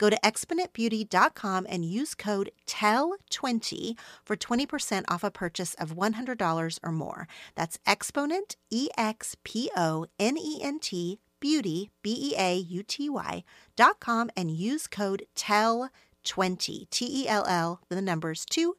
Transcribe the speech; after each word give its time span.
Go 0.00 0.08
to 0.08 0.18
exponentbeauty.com 0.24 1.66
and 1.68 1.84
use 1.84 2.14
code 2.14 2.50
TELL20 2.66 3.98
for 4.24 4.34
20% 4.34 5.04
off 5.08 5.22
a 5.22 5.30
purchase 5.30 5.74
of 5.74 5.94
$100 5.94 6.78
or 6.82 6.90
more. 6.90 7.28
That's 7.54 7.78
Exponent, 7.86 8.56
E 8.70 8.88
X 8.96 9.36
P 9.44 9.70
O 9.76 10.06
N 10.18 10.38
E 10.38 10.60
N 10.62 10.78
T, 10.80 11.20
beauty, 11.38 11.90
B 12.02 12.16
E 12.18 12.34
A 12.38 12.56
U 12.56 12.82
T 12.82 13.10
Y, 13.10 13.44
dot 13.76 14.00
com 14.00 14.30
and 14.34 14.50
use 14.50 14.86
code 14.86 15.26
TELL20, 15.36 16.88
T 16.88 17.22
E 17.22 17.28
L 17.28 17.44
L, 17.46 17.82
the 17.90 18.00
numbers 18.00 18.46
20, 18.46 18.72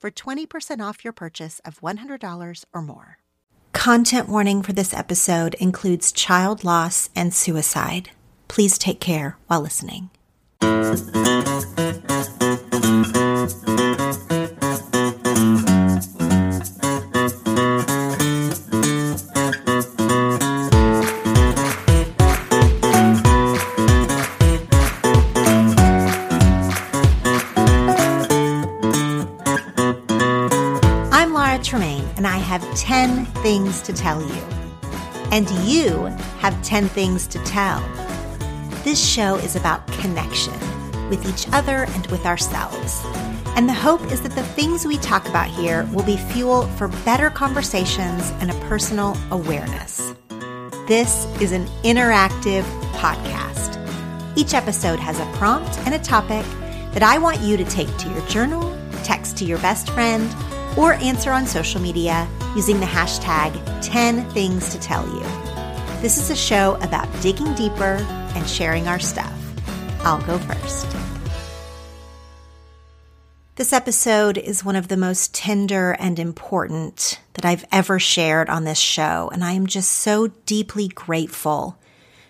for 0.00 0.10
20% 0.10 0.80
off 0.80 1.04
your 1.04 1.12
purchase 1.12 1.60
of 1.64 1.80
$100 1.80 2.64
or 2.72 2.82
more. 2.82 3.18
Content 3.72 4.28
warning 4.28 4.64
for 4.64 4.72
this 4.72 4.92
episode 4.92 5.54
includes 5.60 6.10
child 6.10 6.64
loss 6.64 7.08
and 7.14 7.32
suicide. 7.32 8.10
Please 8.48 8.78
take 8.78 8.98
care 8.98 9.36
while 9.46 9.60
listening. 9.60 10.10
I'm 31.12 31.32
Laura 31.32 31.58
Tremaine, 31.62 32.04
and 32.16 32.26
I 32.26 32.38
have 32.38 32.62
10 32.74 33.26
things 33.42 33.82
to 33.82 33.92
tell 33.92 34.20
you. 34.20 34.42
And 35.30 35.48
you 35.66 36.06
have 36.38 36.60
10 36.62 36.88
things 36.88 37.26
to 37.28 37.38
tell. 37.44 37.82
This 38.84 39.02
show 39.02 39.36
is 39.36 39.56
about 39.56 39.86
connection 39.86 40.52
with 41.08 41.26
each 41.26 41.50
other 41.54 41.84
and 41.94 42.06
with 42.08 42.26
ourselves. 42.26 43.00
And 43.56 43.66
the 43.66 43.72
hope 43.72 44.02
is 44.12 44.20
that 44.20 44.32
the 44.32 44.42
things 44.42 44.84
we 44.84 44.98
talk 44.98 45.26
about 45.26 45.48
here 45.48 45.88
will 45.94 46.02
be 46.02 46.18
fuel 46.18 46.66
for 46.76 46.88
better 47.02 47.30
conversations 47.30 48.30
and 48.40 48.50
a 48.50 48.54
personal 48.68 49.16
awareness. 49.30 50.12
This 50.86 51.24
is 51.40 51.52
an 51.52 51.64
interactive 51.82 52.64
podcast. 52.92 53.80
Each 54.36 54.52
episode 54.52 54.98
has 54.98 55.18
a 55.18 55.32
prompt 55.38 55.78
and 55.86 55.94
a 55.94 55.98
topic 55.98 56.44
that 56.92 57.02
I 57.02 57.16
want 57.16 57.40
you 57.40 57.56
to 57.56 57.64
take 57.64 57.96
to 57.96 58.10
your 58.10 58.26
journal, 58.26 58.78
text 59.02 59.38
to 59.38 59.46
your 59.46 59.58
best 59.60 59.88
friend, 59.92 60.30
or 60.76 60.92
answer 60.94 61.30
on 61.30 61.46
social 61.46 61.80
media 61.80 62.28
using 62.54 62.80
the 62.80 62.86
hashtag 62.86 63.50
10 63.80 64.28
things 64.32 64.68
to 64.68 64.78
tell 64.78 65.06
you. 65.06 65.22
This 66.02 66.18
is 66.18 66.28
a 66.28 66.36
show 66.36 66.74
about 66.82 67.08
digging 67.22 67.54
deeper 67.54 67.96
and 68.34 68.48
sharing 68.48 68.88
our 68.88 68.98
stuff. 68.98 69.32
I'll 70.00 70.22
go 70.22 70.38
first. 70.38 70.86
This 73.56 73.72
episode 73.72 74.36
is 74.36 74.64
one 74.64 74.74
of 74.74 74.88
the 74.88 74.96
most 74.96 75.32
tender 75.32 75.92
and 75.92 76.18
important 76.18 77.20
that 77.34 77.44
I've 77.44 77.64
ever 77.70 78.00
shared 78.00 78.50
on 78.50 78.64
this 78.64 78.80
show, 78.80 79.30
and 79.32 79.44
I 79.44 79.52
am 79.52 79.68
just 79.68 79.92
so 79.92 80.26
deeply 80.44 80.88
grateful 80.88 81.78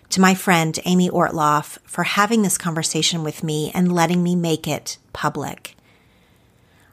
to 0.09 0.21
my 0.21 0.35
friend 0.35 0.77
Amy 0.85 1.09
Ortloff 1.09 1.79
for 1.83 2.03
having 2.03 2.43
this 2.43 2.59
conversation 2.59 3.23
with 3.23 3.43
me 3.43 3.71
and 3.73 3.91
letting 3.91 4.21
me 4.21 4.35
make 4.35 4.67
it 4.67 4.99
public. 5.13 5.75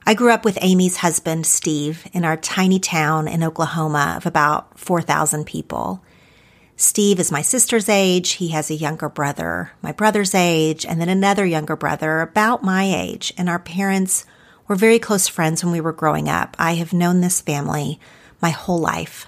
I 0.06 0.14
grew 0.14 0.32
up 0.32 0.44
with 0.44 0.58
Amy's 0.62 0.96
husband, 0.96 1.46
Steve, 1.46 2.08
in 2.12 2.24
our 2.24 2.36
tiny 2.36 2.80
town 2.80 3.28
in 3.28 3.44
Oklahoma 3.44 4.14
of 4.16 4.26
about 4.26 4.78
4,000 4.78 5.44
people. 5.44 6.02
Steve 6.76 7.20
is 7.20 7.30
my 7.30 7.42
sister's 7.42 7.88
age. 7.88 8.32
He 8.32 8.48
has 8.48 8.70
a 8.70 8.74
younger 8.74 9.08
brother, 9.08 9.72
my 9.82 9.92
brother's 9.92 10.34
age, 10.34 10.84
and 10.84 11.00
then 11.00 11.08
another 11.08 11.44
younger 11.44 11.76
brother 11.76 12.20
about 12.20 12.62
my 12.62 12.84
age. 12.84 13.32
And 13.36 13.48
our 13.48 13.58
parents 13.58 14.24
were 14.66 14.76
very 14.76 14.98
close 14.98 15.28
friends 15.28 15.62
when 15.62 15.72
we 15.72 15.80
were 15.80 15.92
growing 15.92 16.28
up. 16.28 16.56
I 16.58 16.74
have 16.74 16.92
known 16.92 17.20
this 17.20 17.40
family 17.40 18.00
my 18.40 18.50
whole 18.50 18.78
life. 18.78 19.26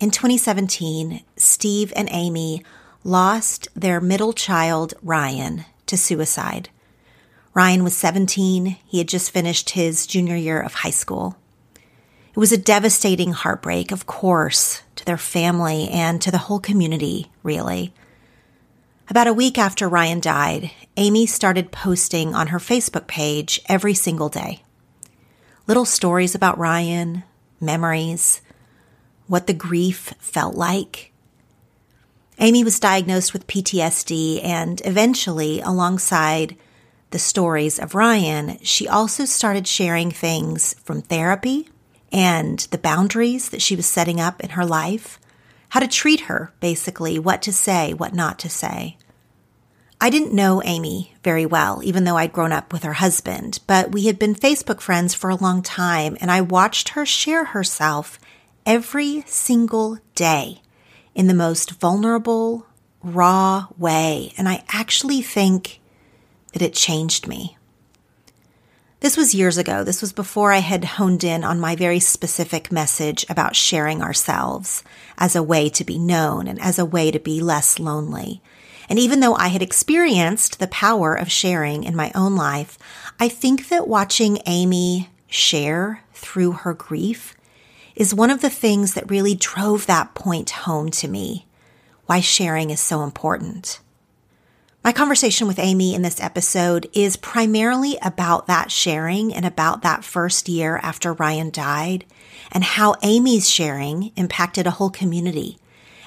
In 0.00 0.10
2017, 0.10 1.22
Steve 1.36 1.92
and 1.94 2.08
Amy 2.10 2.64
lost 3.04 3.68
their 3.74 4.00
middle 4.00 4.32
child, 4.32 4.94
Ryan, 5.02 5.64
to 5.86 5.96
suicide. 5.96 6.70
Ryan 7.54 7.84
was 7.84 7.94
17. 7.96 8.78
He 8.86 8.98
had 8.98 9.08
just 9.08 9.30
finished 9.30 9.70
his 9.70 10.06
junior 10.06 10.36
year 10.36 10.60
of 10.60 10.74
high 10.74 10.90
school. 10.90 11.36
It 11.74 12.38
was 12.38 12.52
a 12.52 12.56
devastating 12.56 13.32
heartbreak, 13.32 13.92
of 13.92 14.06
course, 14.06 14.82
to 15.02 15.06
their 15.06 15.18
family 15.18 15.88
and 15.88 16.22
to 16.22 16.30
the 16.30 16.38
whole 16.38 16.60
community, 16.60 17.30
really. 17.42 17.92
About 19.10 19.26
a 19.26 19.32
week 19.32 19.58
after 19.58 19.88
Ryan 19.88 20.20
died, 20.20 20.70
Amy 20.96 21.26
started 21.26 21.72
posting 21.72 22.34
on 22.34 22.46
her 22.48 22.58
Facebook 22.58 23.08
page 23.08 23.60
every 23.68 23.94
single 23.94 24.28
day. 24.28 24.62
Little 25.66 25.84
stories 25.84 26.34
about 26.34 26.56
Ryan, 26.56 27.24
memories, 27.60 28.42
what 29.26 29.48
the 29.48 29.54
grief 29.54 30.14
felt 30.18 30.54
like. 30.54 31.12
Amy 32.38 32.62
was 32.62 32.80
diagnosed 32.80 33.32
with 33.32 33.46
PTSD, 33.48 34.42
and 34.44 34.80
eventually, 34.84 35.60
alongside 35.60 36.56
the 37.10 37.18
stories 37.18 37.78
of 37.78 37.94
Ryan, 37.94 38.58
she 38.62 38.88
also 38.88 39.24
started 39.24 39.66
sharing 39.66 40.10
things 40.12 40.74
from 40.84 41.02
therapy 41.02 41.68
and 42.12 42.58
the 42.70 42.78
boundaries 42.78 43.48
that 43.48 43.62
she 43.62 43.74
was 43.74 43.86
setting 43.86 44.20
up 44.20 44.40
in 44.40 44.50
her 44.50 44.66
life, 44.66 45.18
how 45.70 45.80
to 45.80 45.88
treat 45.88 46.20
her, 46.22 46.52
basically, 46.60 47.18
what 47.18 47.42
to 47.42 47.52
say, 47.52 47.94
what 47.94 48.14
not 48.14 48.38
to 48.40 48.50
say. 48.50 48.98
I 50.00 50.10
didn't 50.10 50.34
know 50.34 50.60
Amy 50.64 51.14
very 51.24 51.46
well, 51.46 51.80
even 51.84 52.04
though 52.04 52.16
I'd 52.16 52.32
grown 52.32 52.52
up 52.52 52.72
with 52.72 52.82
her 52.82 52.94
husband, 52.94 53.60
but 53.66 53.92
we 53.92 54.06
had 54.06 54.18
been 54.18 54.34
Facebook 54.34 54.80
friends 54.80 55.14
for 55.14 55.30
a 55.30 55.36
long 55.36 55.62
time, 55.62 56.18
and 56.20 56.30
I 56.30 56.40
watched 56.40 56.90
her 56.90 57.06
share 57.06 57.46
herself 57.46 58.18
every 58.66 59.22
single 59.26 59.98
day 60.14 60.60
in 61.14 61.28
the 61.28 61.34
most 61.34 61.72
vulnerable, 61.72 62.66
raw 63.02 63.68
way. 63.78 64.32
And 64.36 64.48
I 64.48 64.64
actually 64.68 65.22
think 65.22 65.80
that 66.52 66.62
it 66.62 66.74
changed 66.74 67.26
me. 67.26 67.56
This 69.02 69.16
was 69.16 69.34
years 69.34 69.58
ago. 69.58 69.82
This 69.82 70.00
was 70.00 70.12
before 70.12 70.52
I 70.52 70.58
had 70.58 70.84
honed 70.84 71.24
in 71.24 71.42
on 71.42 71.58
my 71.58 71.74
very 71.74 71.98
specific 71.98 72.70
message 72.70 73.26
about 73.28 73.56
sharing 73.56 74.00
ourselves 74.00 74.84
as 75.18 75.34
a 75.34 75.42
way 75.42 75.68
to 75.70 75.82
be 75.82 75.98
known 75.98 76.46
and 76.46 76.60
as 76.60 76.78
a 76.78 76.84
way 76.84 77.10
to 77.10 77.18
be 77.18 77.40
less 77.40 77.80
lonely. 77.80 78.40
And 78.88 79.00
even 79.00 79.18
though 79.18 79.34
I 79.34 79.48
had 79.48 79.60
experienced 79.60 80.60
the 80.60 80.68
power 80.68 81.16
of 81.16 81.32
sharing 81.32 81.82
in 81.82 81.96
my 81.96 82.12
own 82.14 82.36
life, 82.36 82.78
I 83.18 83.28
think 83.28 83.70
that 83.70 83.88
watching 83.88 84.38
Amy 84.46 85.10
share 85.26 86.04
through 86.14 86.52
her 86.52 86.72
grief 86.72 87.34
is 87.96 88.14
one 88.14 88.30
of 88.30 88.40
the 88.40 88.50
things 88.50 88.94
that 88.94 89.10
really 89.10 89.34
drove 89.34 89.86
that 89.86 90.14
point 90.14 90.50
home 90.50 90.92
to 90.92 91.08
me 91.08 91.48
why 92.06 92.20
sharing 92.20 92.70
is 92.70 92.78
so 92.78 93.02
important. 93.02 93.80
My 94.84 94.90
conversation 94.90 95.46
with 95.46 95.60
Amy 95.60 95.94
in 95.94 96.02
this 96.02 96.20
episode 96.20 96.88
is 96.92 97.16
primarily 97.16 97.98
about 98.02 98.48
that 98.48 98.72
sharing 98.72 99.32
and 99.32 99.46
about 99.46 99.82
that 99.82 100.02
first 100.02 100.48
year 100.48 100.80
after 100.82 101.12
Ryan 101.12 101.50
died 101.50 102.04
and 102.50 102.64
how 102.64 102.96
Amy's 103.00 103.48
sharing 103.48 104.10
impacted 104.16 104.66
a 104.66 104.72
whole 104.72 104.90
community 104.90 105.58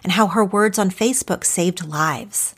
and 0.04 0.12
how 0.12 0.28
her 0.28 0.44
words 0.44 0.78
on 0.78 0.90
Facebook 0.90 1.46
saved 1.46 1.88
lives. 1.88 2.54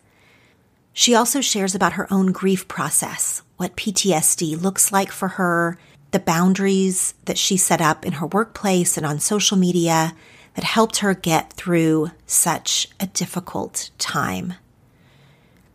She 0.92 1.14
also 1.14 1.40
shares 1.40 1.76
about 1.76 1.94
her 1.94 2.12
own 2.12 2.32
grief 2.32 2.68
process, 2.68 3.44
what 3.58 3.78
PTSD 3.78 4.60
looks 4.60 4.92
like 4.92 5.12
for 5.12 5.28
her, 5.28 5.78
the 6.10 6.20
boundaries 6.20 7.14
that 7.26 7.38
she 7.38 7.58
set 7.58 7.80
up 7.80 8.04
in 8.08 8.14
her 8.14 8.26
workplace 8.26 8.98
and 8.98 9.06
on 9.06 9.20
social 9.20 9.56
media 9.56 10.16
that 10.56 10.64
helped 10.64 10.98
her 10.98 11.14
get 11.14 11.54
through 11.54 12.10
such 12.26 12.88
a 13.00 13.06
difficult 13.06 13.92
time. 14.00 14.56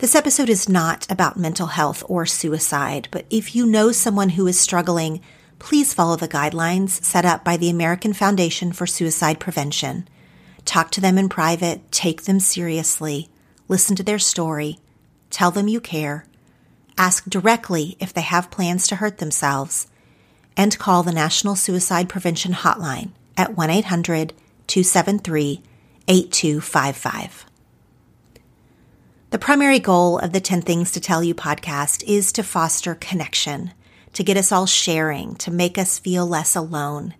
This 0.03 0.17
episode 0.17 0.49
is 0.49 0.69
not 0.69 1.09
about 1.09 1.39
mental 1.39 1.69
health 1.69 2.03
or 2.09 2.27
suicide, 2.27 3.07
but 3.13 3.25
if 3.31 3.55
you 3.55 3.65
know 3.65 3.93
someone 3.93 4.31
who 4.31 4.49
is 4.49 4.59
struggling, 4.59 5.21
please 5.61 5.95
follow 5.95 6.17
the 6.17 6.27
guidelines 6.27 7.05
set 7.05 7.25
up 7.25 7.45
by 7.45 7.57
the 7.57 7.71
American 7.71 8.13
Foundation 8.13 8.73
for 8.73 8.85
Suicide 8.85 9.39
Prevention. 9.39 10.09
Talk 10.65 10.91
to 10.91 11.01
them 11.01 11.19
in 11.19 11.29
private, 11.29 11.93
take 11.93 12.25
them 12.25 12.41
seriously, 12.41 13.29
listen 13.69 13.95
to 13.95 14.03
their 14.03 14.19
story, 14.19 14.81
tell 15.31 15.53
them 15.53 15.69
you 15.69 15.81
care, 15.81 16.27
ask 16.99 17.31
directly 17.31 17.97
if 18.01 18.13
they 18.13 18.23
have 18.23 18.51
plans 18.51 18.89
to 18.89 18.97
hurt 18.97 19.19
themselves, 19.19 19.87
and 20.57 20.81
call 20.81 21.05
the 21.05 21.13
National 21.13 21.55
Suicide 21.55 22.09
Prevention 22.09 22.55
Hotline 22.55 23.13
at 23.37 23.57
1 23.57 23.71
800 23.71 24.33
273 24.67 25.63
8255. 26.09 27.47
The 29.33 29.39
primary 29.39 29.79
goal 29.79 30.19
of 30.19 30.33
the 30.33 30.43
10 30.43 30.61
Things 30.61 30.93
to 30.93 31.01
Tell 31.01 31.25
You 31.25 31.35
podcast 31.35 32.05
is 32.07 32.33
to 32.33 32.43
foster 32.43 32.95
connection, 32.95 33.73
to 34.13 34.23
get 34.23 34.37
us 34.37 34.53
all 34.53 34.67
sharing, 34.67 35.37
to 35.37 35.51
make 35.51 35.79
us 35.79 35.99
feel 35.99 36.27
less 36.27 36.55
alone. 36.55 37.15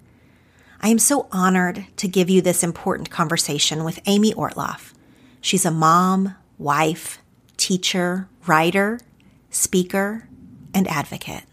I 0.83 0.89
am 0.89 0.99
so 0.99 1.27
honored 1.33 1.87
to 1.97 2.09
give 2.09 2.29
you 2.29 2.43
this 2.43 2.63
important 2.63 3.09
conversation 3.09 3.83
with 3.83 3.99
Amy 4.05 4.35
Ortloff. 4.35 4.93
She's 5.41 5.65
a 5.65 5.71
mom, 5.71 6.35
wife, 6.59 7.19
teacher, 7.57 8.29
writer, 8.47 9.01
speaker, 9.49 10.29
and 10.75 10.87
advocate. 10.89 11.45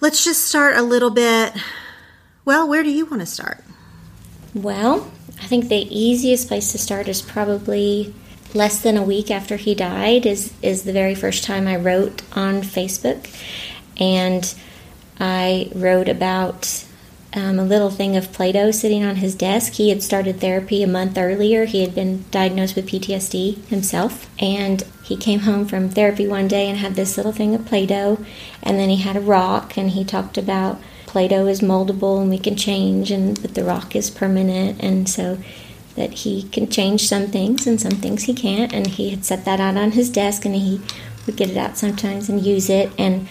Let's 0.00 0.24
just 0.24 0.48
start 0.48 0.76
a 0.76 0.82
little 0.82 1.10
bit. 1.10 1.52
Well, 2.44 2.68
where 2.68 2.82
do 2.82 2.90
you 2.90 3.06
want 3.06 3.20
to 3.20 3.26
start? 3.26 3.62
Well, 4.52 5.12
I 5.40 5.46
think 5.46 5.68
the 5.68 5.86
easiest 5.96 6.48
place 6.48 6.72
to 6.72 6.78
start 6.78 7.06
is 7.06 7.22
probably 7.22 8.12
less 8.56 8.80
than 8.80 8.96
a 8.96 9.02
week 9.02 9.30
after 9.30 9.56
he 9.56 9.74
died 9.74 10.26
is 10.26 10.52
is 10.62 10.82
the 10.82 10.92
very 10.92 11.14
first 11.14 11.44
time 11.44 11.68
I 11.68 11.76
wrote 11.76 12.22
on 12.32 12.62
Facebook, 12.62 13.28
and 13.98 14.52
I 15.20 15.70
wrote 15.74 16.08
about 16.08 16.84
um, 17.34 17.58
a 17.58 17.64
little 17.64 17.90
thing 17.90 18.16
of 18.16 18.32
Play-Doh 18.32 18.70
sitting 18.70 19.04
on 19.04 19.16
his 19.16 19.34
desk. 19.34 19.74
He 19.74 19.90
had 19.90 20.02
started 20.02 20.40
therapy 20.40 20.82
a 20.82 20.86
month 20.86 21.18
earlier. 21.18 21.66
He 21.66 21.82
had 21.82 21.94
been 21.94 22.24
diagnosed 22.30 22.74
with 22.74 22.88
PTSD 22.88 23.66
himself, 23.66 24.30
and 24.40 24.82
he 25.02 25.16
came 25.16 25.40
home 25.40 25.66
from 25.66 25.90
therapy 25.90 26.26
one 26.26 26.48
day 26.48 26.68
and 26.68 26.78
had 26.78 26.94
this 26.94 27.16
little 27.16 27.32
thing 27.32 27.54
of 27.54 27.66
Play-Doh, 27.66 28.24
and 28.62 28.78
then 28.78 28.88
he 28.88 28.96
had 28.96 29.16
a 29.16 29.20
rock, 29.20 29.76
and 29.76 29.90
he 29.90 30.04
talked 30.04 30.38
about 30.38 30.80
Play-Doh 31.06 31.46
is 31.46 31.60
moldable 31.60 32.20
and 32.20 32.28
we 32.28 32.38
can 32.38 32.56
change, 32.56 33.10
and 33.10 33.40
but 33.40 33.54
the 33.54 33.64
rock 33.64 33.94
is 33.94 34.10
permanent, 34.10 34.82
and 34.82 35.08
so 35.08 35.38
that 35.96 36.12
he 36.12 36.44
can 36.44 36.68
change 36.68 37.08
some 37.08 37.26
things 37.26 37.66
and 37.66 37.80
some 37.80 37.92
things 37.92 38.24
he 38.24 38.34
can't. 38.34 38.72
And 38.72 38.86
he 38.86 39.10
had 39.10 39.24
set 39.24 39.44
that 39.44 39.60
out 39.60 39.76
on 39.76 39.92
his 39.92 40.10
desk 40.10 40.44
and 40.44 40.54
he 40.54 40.80
would 41.26 41.36
get 41.36 41.50
it 41.50 41.56
out 41.56 41.76
sometimes 41.76 42.28
and 42.28 42.44
use 42.44 42.70
it. 42.70 42.90
And 42.98 43.28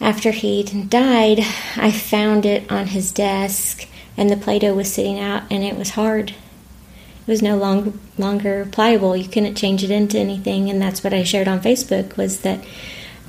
after 0.00 0.30
he'd 0.30 0.88
died, 0.88 1.40
I 1.76 1.90
found 1.90 2.46
it 2.46 2.70
on 2.70 2.88
his 2.88 3.12
desk 3.12 3.88
and 4.18 4.28
the 4.28 4.36
Play 4.36 4.58
Doh 4.58 4.74
was 4.74 4.92
sitting 4.92 5.18
out 5.18 5.44
and 5.50 5.62
it 5.62 5.76
was 5.76 5.90
hard. 5.90 6.30
It 6.30 7.30
was 7.30 7.40
no 7.40 7.56
longer 7.56 7.92
longer 8.18 8.66
pliable. 8.70 9.16
You 9.16 9.28
couldn't 9.28 9.54
change 9.54 9.84
it 9.84 9.90
into 9.90 10.18
anything, 10.18 10.68
and 10.68 10.82
that's 10.82 11.04
what 11.04 11.14
I 11.14 11.22
shared 11.22 11.46
on 11.46 11.60
Facebook 11.60 12.16
was 12.16 12.40
that 12.40 12.64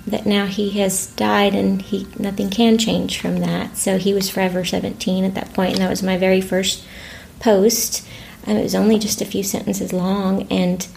that 0.08 0.26
now 0.26 0.46
he 0.46 0.72
has 0.80 1.08
died 1.08 1.54
and 1.54 1.82
he 1.82 2.08
nothing 2.18 2.50
can 2.50 2.78
change 2.78 3.20
from 3.20 3.40
that. 3.42 3.78
So 3.78 3.98
he 3.98 4.14
was 4.14 4.30
forever 4.30 4.66
17 4.66 5.26
at 5.26 5.36
that 5.36 5.54
point, 5.54 5.74
and 5.74 5.82
that 5.82 5.90
was 5.90 6.02
my 6.02 6.18
very 6.18 6.42
first 6.42 6.84
post. 7.40 8.08
It 8.58 8.64
was 8.64 8.76
only 8.76 8.98
just 9.00 9.22
a 9.22 9.26
few 9.26 9.44
sentences 9.44 9.94
long, 9.94 10.48
and 10.52 10.88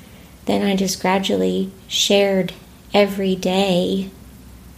then 0.46 0.62
I 0.62 0.75
just 0.75 1.00
gradually 1.00 1.70
shared 1.87 2.52
every 2.94 3.37
day 3.37 4.10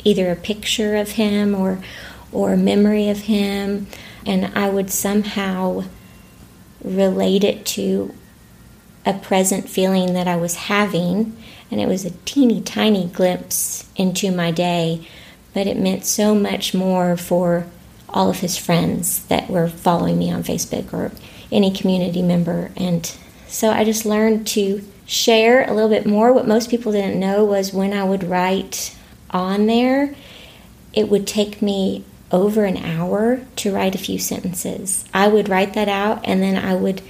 either 0.05 0.31
a 0.31 0.37
picture 0.37 0.97
of 0.97 1.12
him 1.12 1.55
or 1.55 1.82
or 2.32 2.53
a 2.53 2.59
memory 2.59 3.09
of 3.09 3.21
him, 3.21 3.87
and 4.26 4.47
I 4.56 4.69
would 4.69 4.91
somehow 4.91 5.85
relate 6.82 7.44
it 7.44 7.65
to 7.65 8.12
a 9.06 9.15
present 9.15 9.69
feeling 9.69 10.15
that 10.15 10.27
I 10.27 10.37
was 10.37 10.56
having, 10.56 11.37
and 11.70 11.81
it 11.81 11.87
was 11.87 12.05
a 12.05 12.11
teeny 12.25 12.61
tiny 12.61 13.06
glimpse 13.06 13.88
into 13.94 14.32
my 14.32 14.50
day, 14.50 15.06
but 15.53 15.69
it 15.69 15.79
meant 15.79 16.05
so 16.05 16.35
much 16.35 16.75
more 16.75 17.17
for 17.17 17.67
all 18.09 18.31
of 18.31 18.41
his 18.41 18.56
friends 18.56 19.25
that 19.27 19.49
were 19.49 19.69
following 19.69 20.19
me 20.19 20.31
on 20.32 20.43
Facebook 20.43 20.93
or 20.93 21.12
any 21.55 21.71
community 21.73 22.23
member. 22.23 22.71
And 22.77 23.06
so 23.47 23.71
I 23.71 23.85
just 23.85 24.05
learned 24.05 24.47
to 24.49 24.83
share 25.06 25.69
a 25.69 25.73
little 25.73 25.89
bit 25.89 26.06
more. 26.06 26.33
What 26.33 26.47
most 26.47 26.71
people 26.71 26.93
didn't 26.93 27.21
know 27.21 27.45
was 27.45 27.73
when 27.73 27.93
I 27.93 28.05
would 28.05 28.25
write 28.25 28.97
on 29.31 29.67
there, 29.67 30.15
it 30.93 31.09
would 31.09 31.27
take 31.27 31.62
me 31.62 32.05
over 32.31 32.65
an 32.65 32.77
hour 32.79 33.41
to 33.56 33.73
write 33.73 33.95
a 33.95 33.99
few 33.99 34.19
sentences. 34.19 35.05
I 35.15 35.29
would 35.29 35.49
write 35.49 35.75
that 35.75 35.89
out 35.89 36.21
and 36.25 36.43
then 36.43 36.56
I 36.56 36.75
would 36.75 37.03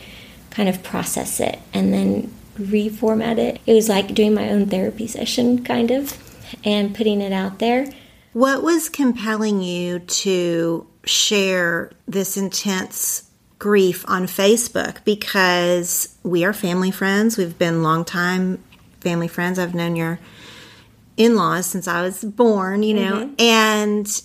kind 0.51 0.69
of 0.69 0.83
process 0.83 1.41
it 1.41 1.59
and 1.73 1.93
then 1.93 2.33
reformat 2.59 3.39
it. 3.39 3.61
It 3.67 3.75
was 3.75 3.89
like 3.89 4.15
doing 4.15 4.35
my 4.35 4.51
own 4.51 4.67
therapy 4.67 5.07
session, 5.07 5.65
kind 5.65 5.91
of, 5.91 6.19
and 6.65 6.95
putting 6.95 7.21
it 7.21 7.33
out 7.33 7.59
there. 7.59 7.87
What 8.33 8.63
was 8.63 8.89
compelling 8.89 9.63
you 9.63 10.01
to 10.01 10.87
share 11.05 11.93
this 12.07 12.37
intense 12.37 13.24
grief 13.65 14.05
on 14.07 14.27
Facebook 14.27 15.03
because 15.07 16.15
we 16.23 16.45
are 16.45 16.53
family 16.53 16.91
friends. 16.91 17.39
We've 17.39 17.59
been 17.59 17.83
long-time 17.83 18.63
family 19.01 19.27
friends. 19.27 19.59
I've 19.59 19.75
known 19.75 19.97
your 19.97 20.19
in-laws 21.17 21.65
since 21.65 21.89
I 21.89 22.03
was 22.03 22.23
born, 22.23 22.83
you 22.83 22.93
know, 22.93 23.25
mm-hmm. 23.25 23.35
and 23.39 24.23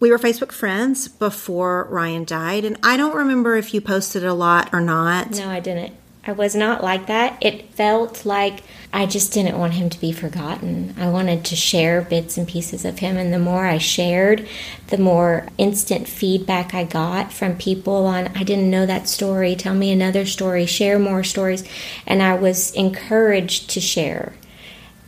we 0.00 0.10
were 0.10 0.18
Facebook 0.18 0.50
friends 0.50 1.06
before 1.06 1.84
Ryan 1.84 2.24
died. 2.24 2.64
And 2.64 2.78
I 2.82 2.96
don't 2.96 3.14
remember 3.14 3.54
if 3.54 3.72
you 3.72 3.80
posted 3.80 4.24
a 4.24 4.34
lot 4.34 4.70
or 4.72 4.80
not. 4.80 5.38
No, 5.38 5.48
I 5.48 5.60
didn't. 5.60 5.94
I 6.26 6.32
was 6.32 6.54
not 6.54 6.82
like 6.82 7.06
that. 7.06 7.38
It 7.40 7.70
felt 7.72 8.26
like 8.26 8.62
I 8.92 9.06
just 9.06 9.32
didn't 9.32 9.58
want 9.58 9.74
him 9.74 9.88
to 9.88 10.00
be 10.00 10.12
forgotten. 10.12 10.94
I 10.98 11.08
wanted 11.08 11.46
to 11.46 11.56
share 11.56 12.02
bits 12.02 12.36
and 12.36 12.46
pieces 12.46 12.84
of 12.84 12.98
him, 12.98 13.16
and 13.16 13.32
the 13.32 13.38
more 13.38 13.64
I 13.64 13.78
shared, 13.78 14.46
the 14.88 14.98
more 14.98 15.48
instant 15.56 16.08
feedback 16.08 16.74
I 16.74 16.84
got 16.84 17.32
from 17.32 17.56
people 17.56 18.04
on, 18.04 18.28
I 18.36 18.42
didn't 18.42 18.70
know 18.70 18.84
that 18.84 19.08
story, 19.08 19.56
tell 19.56 19.74
me 19.74 19.90
another 19.90 20.26
story, 20.26 20.66
share 20.66 20.98
more 20.98 21.24
stories, 21.24 21.64
and 22.06 22.22
I 22.22 22.34
was 22.34 22.72
encouraged 22.72 23.70
to 23.70 23.80
share. 23.80 24.34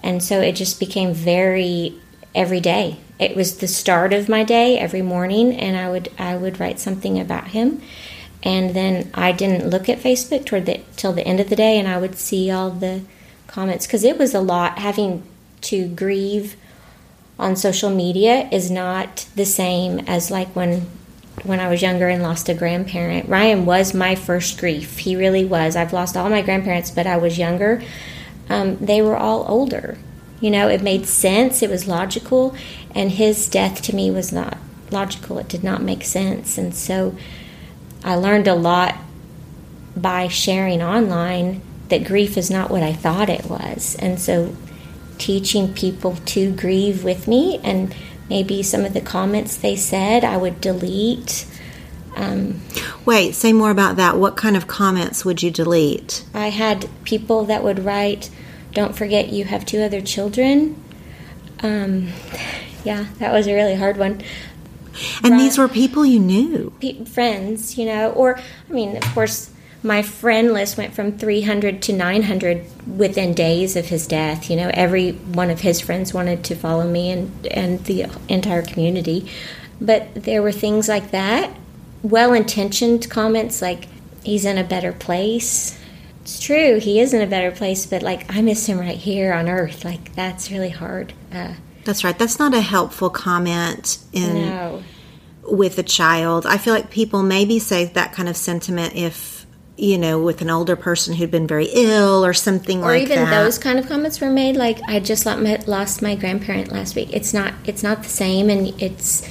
And 0.02 0.22
so 0.22 0.40
it 0.40 0.52
just 0.52 0.80
became 0.80 1.12
very 1.12 1.94
every 2.34 2.60
day. 2.60 2.96
It 3.18 3.36
was 3.36 3.58
the 3.58 3.68
start 3.68 4.14
of 4.14 4.30
my 4.30 4.44
day 4.44 4.78
every 4.78 5.02
morning, 5.02 5.52
and 5.54 5.76
I 5.76 5.90
would 5.90 6.08
I 6.18 6.36
would 6.36 6.58
write 6.58 6.80
something 6.80 7.20
about 7.20 7.48
him 7.48 7.82
and 8.42 8.74
then 8.74 9.10
I 9.14 9.32
didn't 9.32 9.70
look 9.70 9.88
at 9.88 10.00
Facebook 10.00 10.44
toward 10.44 10.66
the 10.66 10.80
till 10.96 11.12
the 11.12 11.26
end 11.26 11.40
of 11.40 11.48
the 11.48 11.56
day, 11.56 11.78
and 11.78 11.86
I 11.86 11.98
would 11.98 12.16
see 12.16 12.50
all 12.50 12.70
the 12.70 13.02
comments 13.46 13.86
because 13.86 14.04
it 14.04 14.18
was 14.18 14.34
a 14.34 14.40
lot. 14.40 14.78
Having 14.78 15.22
to 15.62 15.88
grieve 15.88 16.56
on 17.38 17.56
social 17.56 17.90
media 17.90 18.48
is 18.50 18.70
not 18.70 19.26
the 19.36 19.44
same 19.44 20.00
as 20.00 20.30
like 20.30 20.54
when 20.54 20.86
when 21.44 21.60
I 21.60 21.68
was 21.68 21.82
younger 21.82 22.08
and 22.08 22.22
lost 22.22 22.48
a 22.48 22.54
grandparent. 22.54 23.28
Ryan 23.28 23.64
was 23.64 23.94
my 23.94 24.14
first 24.14 24.58
grief. 24.58 24.98
He 24.98 25.16
really 25.16 25.44
was. 25.44 25.76
I've 25.76 25.92
lost 25.92 26.16
all 26.16 26.28
my 26.28 26.42
grandparents, 26.42 26.90
but 26.90 27.06
I 27.06 27.16
was 27.16 27.38
younger. 27.38 27.82
Um, 28.48 28.76
they 28.76 29.02
were 29.02 29.16
all 29.16 29.44
older. 29.48 29.98
You 30.40 30.50
know, 30.50 30.68
it 30.68 30.82
made 30.82 31.06
sense. 31.06 31.62
It 31.62 31.70
was 31.70 31.86
logical, 31.86 32.54
and 32.94 33.12
his 33.12 33.48
death 33.48 33.80
to 33.82 33.94
me 33.94 34.10
was 34.10 34.32
not 34.32 34.58
logical. 34.90 35.38
It 35.38 35.48
did 35.48 35.64
not 35.64 35.82
make 35.82 36.04
sense, 36.04 36.58
and 36.58 36.74
so 36.74 37.16
I 38.04 38.16
learned 38.16 38.48
a 38.48 38.54
lot 38.54 38.96
by 39.96 40.28
sharing 40.28 40.82
online 40.82 41.62
that 41.88 42.04
grief 42.04 42.36
is 42.36 42.50
not 42.50 42.70
what 42.70 42.82
I 42.82 42.92
thought 42.92 43.28
it 43.28 43.44
was. 43.44 43.96
And 43.98 44.18
so 44.18 44.56
teaching 45.18 45.72
people 45.72 46.16
to 46.26 46.52
grieve 46.52 47.04
with 47.04 47.28
me 47.28 47.60
and 47.62 47.94
maybe 48.28 48.62
some 48.62 48.84
of 48.84 48.94
the 48.94 49.00
comments 49.00 49.56
they 49.56 49.76
said 49.76 50.24
I 50.24 50.36
would 50.36 50.60
delete. 50.60 51.46
Um, 52.16 52.60
Wait, 53.04 53.34
say 53.34 53.52
more 53.52 53.70
about 53.70 53.96
that. 53.96 54.16
What 54.16 54.36
kind 54.36 54.56
of 54.56 54.66
comments 54.66 55.24
would 55.24 55.42
you 55.42 55.50
delete? 55.50 56.24
I 56.34 56.48
had 56.48 56.88
people 57.04 57.44
that 57.44 57.62
would 57.62 57.84
write, 57.84 58.30
Don't 58.72 58.96
forget 58.96 59.28
you 59.28 59.44
have 59.44 59.66
two 59.66 59.80
other 59.80 60.00
children. 60.00 60.82
Um, 61.60 62.08
yeah, 62.84 63.06
that 63.18 63.32
was 63.32 63.46
a 63.46 63.54
really 63.54 63.74
hard 63.74 63.96
one. 63.96 64.22
And 65.22 65.38
these 65.38 65.58
were 65.58 65.68
people 65.68 66.04
you 66.04 66.20
knew. 66.20 66.72
Pe- 66.80 67.04
friends, 67.04 67.78
you 67.78 67.86
know, 67.86 68.10
or 68.12 68.38
I 68.38 68.72
mean, 68.72 68.96
of 68.96 69.04
course, 69.14 69.50
my 69.82 70.02
friend 70.02 70.52
list 70.52 70.76
went 70.76 70.94
from 70.94 71.18
300 71.18 71.82
to 71.82 71.92
900 71.92 72.64
within 72.96 73.34
days 73.34 73.74
of 73.74 73.86
his 73.86 74.06
death. 74.06 74.48
You 74.48 74.56
know, 74.56 74.70
every 74.74 75.12
one 75.12 75.50
of 75.50 75.60
his 75.60 75.80
friends 75.80 76.14
wanted 76.14 76.44
to 76.44 76.54
follow 76.54 76.88
me 76.88 77.10
and, 77.10 77.46
and 77.48 77.84
the 77.84 78.06
entire 78.28 78.62
community. 78.62 79.28
But 79.80 80.14
there 80.14 80.42
were 80.42 80.52
things 80.52 80.88
like 80.88 81.10
that, 81.10 81.56
well 82.02 82.32
intentioned 82.32 83.10
comments 83.10 83.60
like, 83.60 83.88
he's 84.22 84.44
in 84.44 84.56
a 84.56 84.64
better 84.64 84.92
place. 84.92 85.78
It's 86.20 86.38
true, 86.38 86.78
he 86.78 87.00
is 87.00 87.12
in 87.12 87.20
a 87.20 87.26
better 87.26 87.50
place, 87.50 87.84
but 87.84 88.02
like, 88.02 88.32
I 88.32 88.42
miss 88.42 88.66
him 88.66 88.78
right 88.78 88.96
here 88.96 89.32
on 89.32 89.48
earth. 89.48 89.84
Like, 89.84 90.14
that's 90.14 90.52
really 90.52 90.70
hard. 90.70 91.14
Uh, 91.32 91.54
that's 91.84 92.04
right. 92.04 92.18
That's 92.18 92.38
not 92.38 92.54
a 92.54 92.60
helpful 92.60 93.10
comment 93.10 93.98
in. 94.12 94.34
No. 94.34 94.82
With 95.44 95.76
a 95.76 95.82
child, 95.82 96.46
I 96.46 96.56
feel 96.56 96.72
like 96.72 96.90
people 96.90 97.24
maybe 97.24 97.58
say 97.58 97.86
that 97.86 98.12
kind 98.12 98.28
of 98.28 98.36
sentiment 98.36 98.94
if 98.94 99.42
you 99.76 99.98
know, 99.98 100.22
with 100.22 100.42
an 100.42 100.50
older 100.50 100.76
person 100.76 101.14
who'd 101.14 101.30
been 101.30 101.46
very 101.46 101.66
ill 101.72 102.24
or 102.24 102.32
something 102.32 102.84
or 102.84 102.92
like 102.92 103.02
even 103.02 103.16
that. 103.16 103.30
those 103.30 103.58
kind 103.58 103.78
of 103.78 103.88
comments 103.88 104.20
were 104.20 104.30
made. 104.30 104.56
Like 104.56 104.78
I 104.86 105.00
just 105.00 105.26
lost 105.26 106.02
my 106.02 106.14
grandparent 106.14 106.70
last 106.70 106.94
week. 106.94 107.08
It's 107.12 107.34
not 107.34 107.54
it's 107.64 107.82
not 107.82 108.02
the 108.02 108.08
same, 108.08 108.50
and 108.50 108.68
it's 108.80 109.28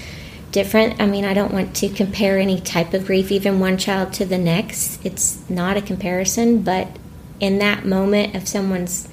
different. 0.52 1.00
I 1.00 1.06
mean, 1.06 1.26
I 1.26 1.34
don't 1.34 1.54
want 1.54 1.76
to 1.78 1.90
compare 1.90 2.38
any 2.38 2.60
type 2.60 2.94
of 2.94 3.06
grief, 3.06 3.32
even 3.32 3.60
one 3.60 3.78
child 3.78 4.14
to 4.14 4.26
the 4.26 4.38
next. 4.38 5.06
It's 5.06 5.48
not 5.50 5.78
a 5.78 5.82
comparison, 5.82 6.64
but 6.64 6.88
in 7.40 7.60
that 7.60 7.86
moment 7.86 8.36
of 8.36 8.48
someone's 8.48 9.08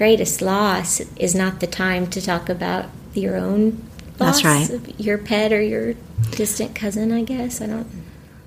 greatest 0.00 0.40
loss 0.40 1.00
is 1.16 1.34
not 1.34 1.60
the 1.60 1.66
time 1.66 2.06
to 2.06 2.22
talk 2.22 2.48
about 2.48 2.86
your 3.12 3.36
own 3.36 3.70
loss 4.18 4.40
That's 4.40 4.44
right. 4.44 4.70
of 4.70 4.98
your 4.98 5.18
pet 5.18 5.52
or 5.52 5.60
your 5.60 5.92
distant 6.30 6.74
cousin. 6.74 7.12
I 7.12 7.22
guess 7.22 7.60
I 7.60 7.66
don't. 7.66 7.86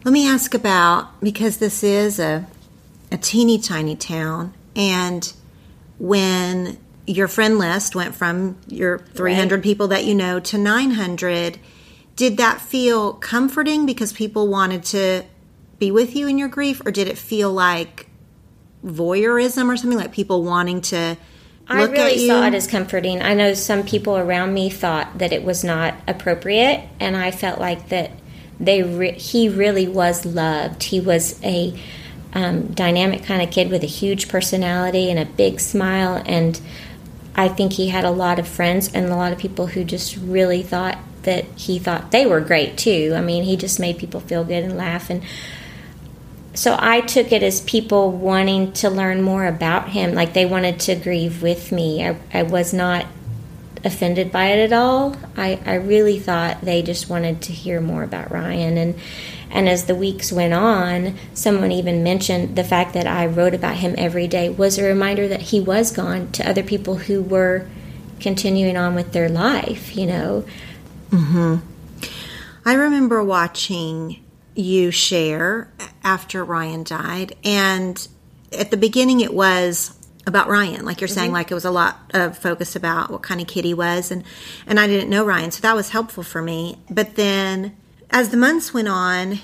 Let 0.04 0.12
me 0.14 0.28
ask 0.28 0.56
about 0.56 1.22
because 1.22 1.58
this 1.58 1.84
is 1.84 2.18
a 2.18 2.48
a 3.12 3.18
teeny 3.18 3.60
tiny 3.60 3.96
town, 3.96 4.52
and 4.76 5.32
when 6.00 6.80
your 7.06 7.28
friend 7.28 7.60
list 7.60 7.94
went 7.96 8.16
from 8.16 8.58
your 8.68 8.98
300 9.14 9.54
Right. 9.58 9.64
people 9.64 9.88
that 9.90 10.06
you 10.06 10.16
know 10.16 10.40
to 10.40 10.58
900, 10.58 11.60
did 12.16 12.38
that 12.38 12.62
feel 12.62 13.14
comforting 13.14 13.86
because 13.86 14.12
people 14.12 14.48
wanted 14.48 14.82
to 14.86 15.22
be 15.78 15.92
with 15.92 16.16
you 16.16 16.28
in 16.28 16.40
your 16.40 16.48
grief, 16.48 16.82
or 16.84 16.90
did 16.90 17.08
it 17.08 17.18
feel 17.20 17.52
like 17.54 18.08
voyeurism 18.84 19.72
or 19.72 19.78
something 19.78 20.00
like 20.00 20.12
people 20.12 20.42
wanting 20.42 20.82
to 20.82 21.16
I 21.74 21.84
really 21.86 22.28
saw 22.28 22.46
it 22.48 22.54
as 22.54 22.68
comforting. 22.68 23.22
I 23.22 23.34
know 23.34 23.54
some 23.54 23.84
people 23.84 24.18
around 24.18 24.54
me 24.54 24.70
thought 24.70 25.18
that 25.18 25.34
it 25.34 25.44
was 25.44 25.64
not 25.64 25.96
appropriate, 26.08 26.88
and 27.00 27.16
I 27.16 27.32
felt 27.32 27.60
like 27.60 27.90
that 27.90 28.12
they 28.60 28.84
re- 28.84 29.18
he 29.18 29.50
really 29.50 29.88
was 29.88 30.26
loved. 30.26 30.84
He 30.84 31.00
was 31.00 31.40
a 31.44 31.80
um, 32.34 32.68
dynamic 32.68 33.24
kind 33.24 33.42
of 33.42 33.52
kid 33.52 33.70
with 33.70 33.84
a 33.84 33.88
huge 33.88 34.28
personality 34.28 35.10
and 35.10 35.20
a 35.20 35.26
big 35.26 35.60
smile, 35.60 36.22
and 36.26 36.60
I 37.36 37.48
think 37.48 37.74
he 37.74 37.88
had 37.88 38.06
a 38.06 38.12
lot 38.12 38.40
of 38.40 38.48
friends 38.48 38.94
and 38.94 39.08
a 39.08 39.16
lot 39.16 39.32
of 39.32 39.40
people 39.40 39.68
who 39.68 39.84
just 39.84 40.18
really 40.18 40.62
thought 40.62 40.98
that 41.24 41.46
he 41.56 41.80
thought 41.80 42.12
they 42.12 42.26
were 42.26 42.42
great 42.42 42.78
too. 42.78 43.14
I 43.16 43.22
mean, 43.22 43.44
he 43.44 43.58
just 43.58 43.80
made 43.80 43.98
people 43.98 44.20
feel 44.20 44.44
good 44.44 44.64
and 44.64 44.78
laugh 44.78 45.10
and 45.10 45.24
so 46.54 46.76
I 46.80 47.02
took 47.02 47.32
it 47.32 47.42
as 47.42 47.62
people 47.62 48.12
wanting 48.12 48.74
to 48.74 48.90
learn 48.90 49.22
more 49.22 49.46
about 49.46 49.90
him, 49.90 50.14
like 50.14 50.34
they 50.34 50.46
wanted 50.46 50.80
to 50.82 50.96
grieve 50.96 51.42
with 51.42 51.72
me. 51.72 52.06
I, 52.06 52.18
I 52.34 52.44
was 52.44 52.74
not 52.74 53.08
offended 53.84 54.32
by 54.32 54.46
it 54.48 54.72
at 54.72 54.74
all. 54.74 55.16
I, 55.36 55.60
I 55.66 55.76
really 55.76 56.20
thought 56.20 56.62
they 56.62 56.82
just 56.82 57.10
wanted 57.10 57.42
to 57.44 57.52
hear 57.52 57.82
more 57.82 58.04
about 58.04 58.32
Ryan. 58.32 58.78
And, 58.78 58.96
and 59.50 59.68
as 59.68 59.86
the 59.86 59.96
weeks 59.96 60.32
went 60.32 60.54
on, 60.54 61.18
someone 61.34 61.72
even 61.72 62.04
mentioned 62.04 62.56
the 62.56 62.64
fact 62.64 62.94
that 62.94 63.08
I 63.08 63.26
wrote 63.26 63.54
about 63.54 63.78
him 63.78 63.96
every 63.98 64.28
day 64.28 64.50
was 64.50 64.78
a 64.78 64.84
reminder 64.84 65.28
that 65.28 65.42
he 65.42 65.60
was 65.60 65.92
gone 65.92 66.32
to 66.34 66.48
other 66.48 66.64
people 66.64 66.96
who 66.96 67.22
were 67.22 67.68
continuing 68.20 68.78
on 68.78 68.96
with 68.96 69.12
their 69.12 69.28
life, 69.28 69.96
you 69.96 70.06
know. 70.06 70.46
Mhm. 71.10 71.62
I 72.66 72.74
remember 72.74 73.24
watching 73.24 74.20
you 74.56 74.92
share 74.92 75.68
after 76.04 76.44
Ryan 76.44 76.84
died, 76.84 77.36
and 77.44 78.08
at 78.52 78.72
the 78.72 78.78
beginning 78.78 79.22
it 79.22 79.34
was 79.34 79.98
about 80.26 80.48
Ryan, 80.48 80.86
like 80.86 81.02
you're 81.02 81.08
saying, 81.08 81.32
like 81.32 81.52
it 81.52 81.54
was 81.54 81.66
a 81.66 81.72
lot 81.72 82.00
of 82.14 82.38
focus 82.38 82.76
about 82.76 83.12
what 83.12 83.24
kind 83.24 83.42
of 83.42 83.48
kid 83.48 83.66
he 83.66 83.74
was, 83.74 84.12
and 84.12 84.24
and 84.66 84.80
I 84.80 84.88
didn't 84.88 85.10
know 85.10 85.26
Ryan, 85.26 85.52
so 85.52 85.62
that 85.62 85.76
was 85.76 85.90
helpful 85.90 86.24
for 86.24 86.42
me. 86.42 86.78
But 86.90 87.16
then 87.16 87.76
as 88.10 88.30
the 88.30 88.38
months 88.38 88.74
went 88.74 88.88
on, 88.88 89.40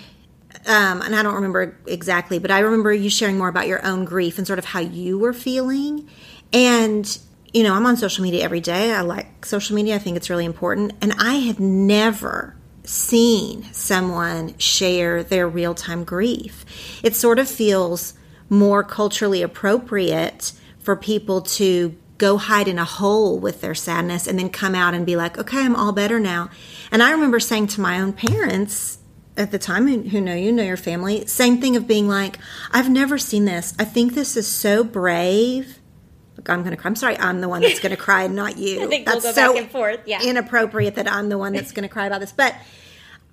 um, 0.67 1.01
and 1.01 1.15
I 1.15 1.23
don't 1.23 1.35
remember 1.35 1.77
exactly, 1.87 2.37
but 2.39 2.51
I 2.51 2.59
remember 2.59 2.93
you 2.93 3.09
sharing 3.09 3.37
more 3.37 3.47
about 3.47 3.67
your 3.67 3.83
own 3.85 4.05
grief 4.05 4.37
and 4.37 4.45
sort 4.45 4.59
of 4.59 4.65
how 4.65 4.79
you 4.79 5.17
were 5.17 5.33
feeling. 5.33 6.07
And, 6.53 7.17
you 7.53 7.63
know, 7.63 7.73
I'm 7.73 7.85
on 7.85 7.97
social 7.97 8.23
media 8.23 8.43
every 8.43 8.59
day. 8.59 8.93
I 8.93 9.01
like 9.01 9.45
social 9.45 9.75
media, 9.75 9.95
I 9.95 9.99
think 9.99 10.17
it's 10.17 10.29
really 10.29 10.45
important. 10.45 10.93
And 11.01 11.13
I 11.17 11.35
had 11.35 11.59
never 11.59 12.55
seen 12.89 13.72
someone 13.72 14.58
share 14.58 15.24
their 15.24 15.48
real 15.48 15.75
time 15.75 16.03
grief. 16.03 16.65
It 17.03 17.15
sort 17.15 17.39
of 17.39 17.48
feels 17.48 18.15
more 18.50 18.84
culturally 18.84 19.43
appropriate 19.43 20.53
for 20.79 20.96
people 20.96 21.41
to 21.41 21.96
go 22.17 22.38
hide 22.38 22.67
in 22.67 22.79
a 22.79 22.86
hole 22.86 23.39
with 23.39 23.62
their 23.62 23.75
sadness 23.75 24.27
and 24.27 24.39
then 24.39 24.50
come 24.50 24.74
out 24.74 24.93
and 24.93 25.05
be 25.05 25.15
like, 25.15 25.38
okay, 25.38 25.60
I'm 25.60 25.75
all 25.75 25.91
better 25.91 26.19
now. 26.19 26.50
And 26.91 27.03
I 27.03 27.12
remember 27.12 27.39
saying 27.39 27.67
to 27.67 27.81
my 27.81 28.00
own 28.00 28.12
parents, 28.12 28.98
at 29.38 29.51
the 29.51 29.60
time 29.60 29.88
who 29.88 30.10
who 30.10 30.19
know 30.19 30.34
you 30.34 30.51
know 30.51 30.63
your 30.63 30.75
family 30.75 31.25
same 31.25 31.62
thing 31.62 31.77
of 31.77 31.88
being 31.88 32.10
like 32.10 32.38
i've 32.72 32.89
never 32.89 33.17
seen 33.17 33.46
this 33.46 33.74
i 33.79 33.86
think 33.86 34.13
this 34.13 34.36
is 34.36 34.46
so 34.46 34.84
brave 34.84 35.78
I'm 36.48 36.63
gonna 36.63 36.77
cry 36.77 36.89
i'm 36.89 36.96
sorry 36.96 37.17
i'm 37.17 37.41
the 37.41 37.50
one 37.50 37.62
that's 37.62 37.79
gonna 37.79 37.98
cry 37.98 38.24
and 38.24 38.36
not 38.43 38.58
you 38.58 38.84
I 38.84 38.88
think 38.88 39.05
we'll 39.08 39.19
that's 39.19 39.36
go 39.36 39.41
so 39.48 39.53
back 39.53 39.62
and 39.63 39.72
forth, 39.72 40.00
yeah. 40.05 40.22
inappropriate 40.24 40.96
that 40.96 41.12
i'm 41.12 41.29
the 41.29 41.38
one 41.38 41.53
that's 41.53 41.72
gonna 41.72 41.89
cry 41.89 42.05
about 42.05 42.22
this 42.22 42.31
but 42.31 42.55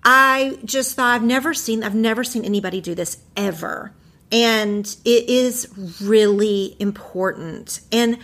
i 0.04 0.58
just 0.64 0.94
thought 0.96 1.14
i've 1.14 1.22
never 1.22 1.54
seen 1.54 1.82
i've 1.84 1.94
never 1.94 2.24
seen 2.24 2.44
anybody 2.44 2.80
do 2.80 2.94
this 2.94 3.18
ever 3.36 3.92
and 4.32 4.96
it 5.04 5.28
is 5.28 5.68
really 6.02 6.76
important 6.78 7.80
and 7.92 8.18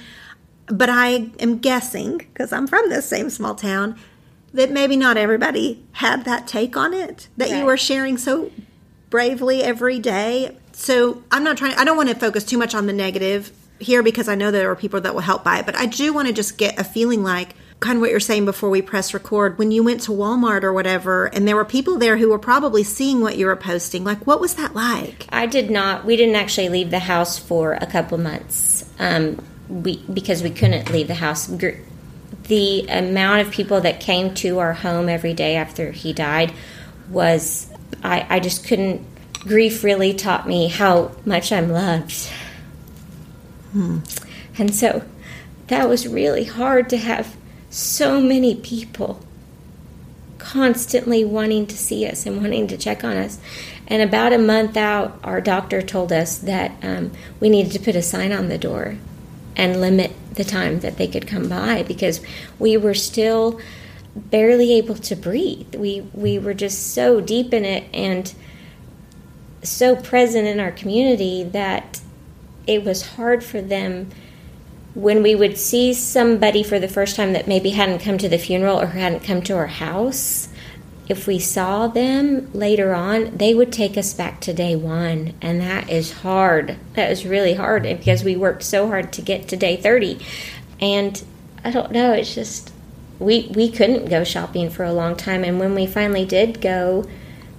but 0.67 0.89
i 0.89 1.31
am 1.41 1.59
guessing 1.59 2.19
because 2.19 2.53
i'm 2.53 2.67
from 2.67 2.89
this 2.89 3.09
same 3.09 3.31
small 3.31 3.55
town 3.55 3.97
that 4.55 4.71
maybe 4.71 4.97
not 4.97 5.17
everybody 5.17 5.83
had 5.93 6.25
that 6.25 6.47
take 6.47 6.77
on 6.77 6.93
it 6.93 7.29
that 7.37 7.49
you 7.49 7.57
Right. 7.57 7.65
were 7.65 7.77
sharing 7.79 8.19
so 8.19 8.51
bravely 9.09 9.63
every 9.63 9.99
day. 9.99 10.57
So 10.73 11.23
I'm 11.31 11.43
not 11.45 11.57
trying, 11.57 11.75
I 11.77 11.85
don't 11.85 11.97
want 11.97 12.09
to 12.11 12.15
focus 12.15 12.45
too 12.45 12.59
much 12.59 12.75
on 12.75 12.87
the 12.87 12.93
negative 12.93 13.51
here 13.83 14.03
because 14.03 14.29
I 14.29 14.35
know 14.35 14.51
there 14.51 14.71
are 14.71 14.77
people 14.77 15.01
that 15.03 15.15
will 15.15 15.21
help 15.21 15.45
by 15.45 15.59
it, 15.59 15.67
but 15.67 15.77
I 15.77 15.87
do 15.87 16.13
want 16.13 16.29
to 16.29 16.35
just 16.35 16.59
get 16.59 16.79
a 16.79 16.85
feeling 16.85 17.23
like 17.23 17.55
kind 17.81 17.97
of 17.97 18.01
what 18.01 18.11
you're 18.11 18.21
saying 18.21 18.45
before 18.45 18.71
we 18.71 18.81
press 18.81 19.13
record 19.13 19.59
when 19.59 19.73
you 19.73 19.83
went 19.83 20.01
to 20.03 20.13
Walmart 20.13 20.63
or 20.63 20.73
whatever 20.73 21.27
and 21.27 21.49
there 21.49 21.57
were 21.57 21.65
people 21.65 21.99
there 21.99 22.17
who 22.17 22.31
were 22.31 22.39
probably 22.39 22.85
seeing 22.85 23.21
what 23.21 23.37
you 23.37 23.47
were 23.47 23.57
posting. 23.57 24.05
Like, 24.05 24.27
what 24.27 24.41
was 24.41 24.55
that 24.55 24.75
like? 24.75 25.27
I 25.31 25.47
did 25.47 25.71
not. 25.71 26.05
We 26.05 26.17
didn't 26.17 26.37
actually 26.37 26.69
leave 26.69 26.91
the 26.91 27.01
house 27.01 27.39
for 27.39 27.73
a 27.73 27.87
couple 27.87 28.19
months. 28.19 28.89
Um, 28.99 29.45
we 29.69 29.97
because 30.13 30.43
we 30.43 30.51
couldn't 30.51 30.91
leave 30.91 31.09
the 31.09 31.15
house. 31.15 31.47
The 32.45 32.87
amount 32.89 33.47
of 33.47 33.53
people 33.53 33.81
that 33.81 34.01
came 34.01 34.35
to 34.35 34.59
our 34.59 34.73
home 34.73 35.09
every 35.09 35.35
day 35.35 35.57
after 35.57 35.91
he 35.91 36.13
died 36.13 36.53
was 37.09 37.69
I, 38.03 38.27
I 38.29 38.41
just 38.41 38.67
couldn't. 38.67 39.07
Grief 39.41 39.83
really 39.83 40.15
taught 40.15 40.47
me 40.47 40.69
how 40.69 41.11
much 41.25 41.51
I'm 41.51 41.69
loved, 41.69 42.31
and 43.73 44.75
so 44.75 45.03
that 45.69 45.89
was 45.89 46.07
really 46.07 46.45
hard 46.45 46.91
to 46.91 46.97
have 46.97 47.37
so 47.71 48.21
many 48.21 48.55
people 48.55 49.21
constantly 50.39 51.25
wanting 51.25 51.67
to 51.67 51.77
see 51.77 52.07
us 52.07 52.27
and 52.27 52.43
wanting 52.43 52.67
to 52.67 52.77
check 52.77 53.05
on 53.05 53.17
us. 53.17 53.39
And 53.87 54.03
about 54.03 54.33
a 54.33 54.39
month 54.39 54.77
out, 54.77 55.19
our 55.23 55.41
doctor 55.41 55.81
told 55.81 56.13
us 56.13 56.39
that 56.39 56.73
um, 56.83 57.13
we 57.41 57.49
needed 57.49 57.73
to 57.73 57.79
put 57.79 57.97
a 57.97 58.03
sign 58.03 58.33
on 58.33 58.49
the 58.49 58.59
door 58.59 58.97
and 59.57 59.81
limit 59.81 60.13
the 60.35 60.45
time 60.45 60.81
that 60.81 60.97
they 60.97 61.07
could 61.07 61.27
come 61.27 61.49
by 61.49 61.83
because 61.83 62.21
we 62.59 62.77
were 62.77 62.95
still 62.95 63.61
barely 64.15 64.75
able 64.75 64.97
to 64.97 65.17
breathe. 65.17 65.75
We 65.75 66.03
we 66.13 66.39
were 66.39 66.55
just 66.55 66.93
so 66.93 67.21
deep 67.21 67.55
in 67.55 67.65
it 67.65 67.85
and 67.95 68.33
so 69.63 69.97
present 69.97 70.47
in 70.47 70.61
our 70.61 70.73
community 70.73 71.45
that 71.45 72.02
it 72.67 72.85
was 72.85 73.07
hard 73.15 73.43
for 73.43 73.61
them 73.61 74.11
when 74.95 75.23
we 75.23 75.35
would 75.35 75.57
see 75.57 75.95
somebody 75.95 76.63
for 76.63 76.79
the 76.79 76.89
first 76.89 77.17
time 77.17 77.33
that 77.33 77.49
maybe 77.49 77.71
hadn't 77.71 78.01
come 78.01 78.19
to 78.19 78.29
the 78.29 78.39
funeral 78.39 78.81
or 78.81 78.87
hadn't 78.87 79.25
come 79.25 79.41
to 79.43 79.55
our 79.55 79.67
house, 79.67 80.49
if 81.09 81.27
we 81.27 81.39
saw 81.39 81.89
them 81.89 82.53
later 82.53 82.95
on, 82.95 83.37
they 83.37 83.55
would 83.55 83.73
take 83.73 83.97
us 83.97 84.13
back 84.15 84.41
to 84.41 84.53
day 84.53 84.77
one. 84.77 85.35
And 85.41 85.61
that 85.61 85.91
is 85.91 86.13
hard. 86.13 86.77
That 86.95 87.11
is 87.11 87.27
really 87.27 87.55
hard 87.55 87.83
because 87.83 88.23
we 88.23 88.37
worked 88.37 88.63
so 88.63 88.87
hard 88.87 89.13
to 89.15 89.23
get 89.23 89.49
to 89.49 89.57
day 89.57 89.77
30. 89.77 90.19
And 90.81 91.23
I 91.65 91.71
don't 91.71 91.93
know, 91.93 92.13
it's 92.13 92.35
just 92.35 92.73
we 93.19 93.51
we 93.55 93.71
couldn't 93.71 94.11
go 94.11 94.25
shopping 94.25 94.69
for 94.69 94.85
a 94.85 94.93
long 94.93 95.17
time 95.17 95.45
and 95.45 95.61
when 95.61 95.75
we 95.75 95.87
finally 95.87 96.25
did 96.25 96.61
go 96.61 97.09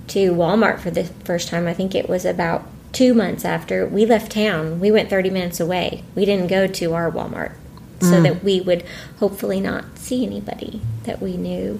to 0.07 0.33
Walmart 0.33 0.79
for 0.79 0.91
the 0.91 1.05
first 1.05 1.47
time 1.47 1.67
I 1.67 1.73
think 1.73 1.95
it 1.95 2.09
was 2.09 2.25
about 2.25 2.67
2 2.93 3.13
months 3.13 3.43
after 3.43 3.85
we 3.85 4.05
left 4.05 4.31
town 4.31 4.79
we 4.79 4.91
went 4.91 5.09
30 5.09 5.29
minutes 5.29 5.59
away 5.59 6.03
we 6.15 6.25
didn't 6.25 6.47
go 6.47 6.67
to 6.67 6.93
our 6.93 7.11
Walmart 7.11 7.53
so 8.01 8.13
Mm. 8.13 8.23
that 8.23 8.43
we 8.43 8.59
would 8.61 8.83
hopefully 9.19 9.59
not 9.61 9.85
see 9.97 10.25
anybody 10.25 10.81
that 11.05 11.21
we 11.21 11.37
knew 11.37 11.79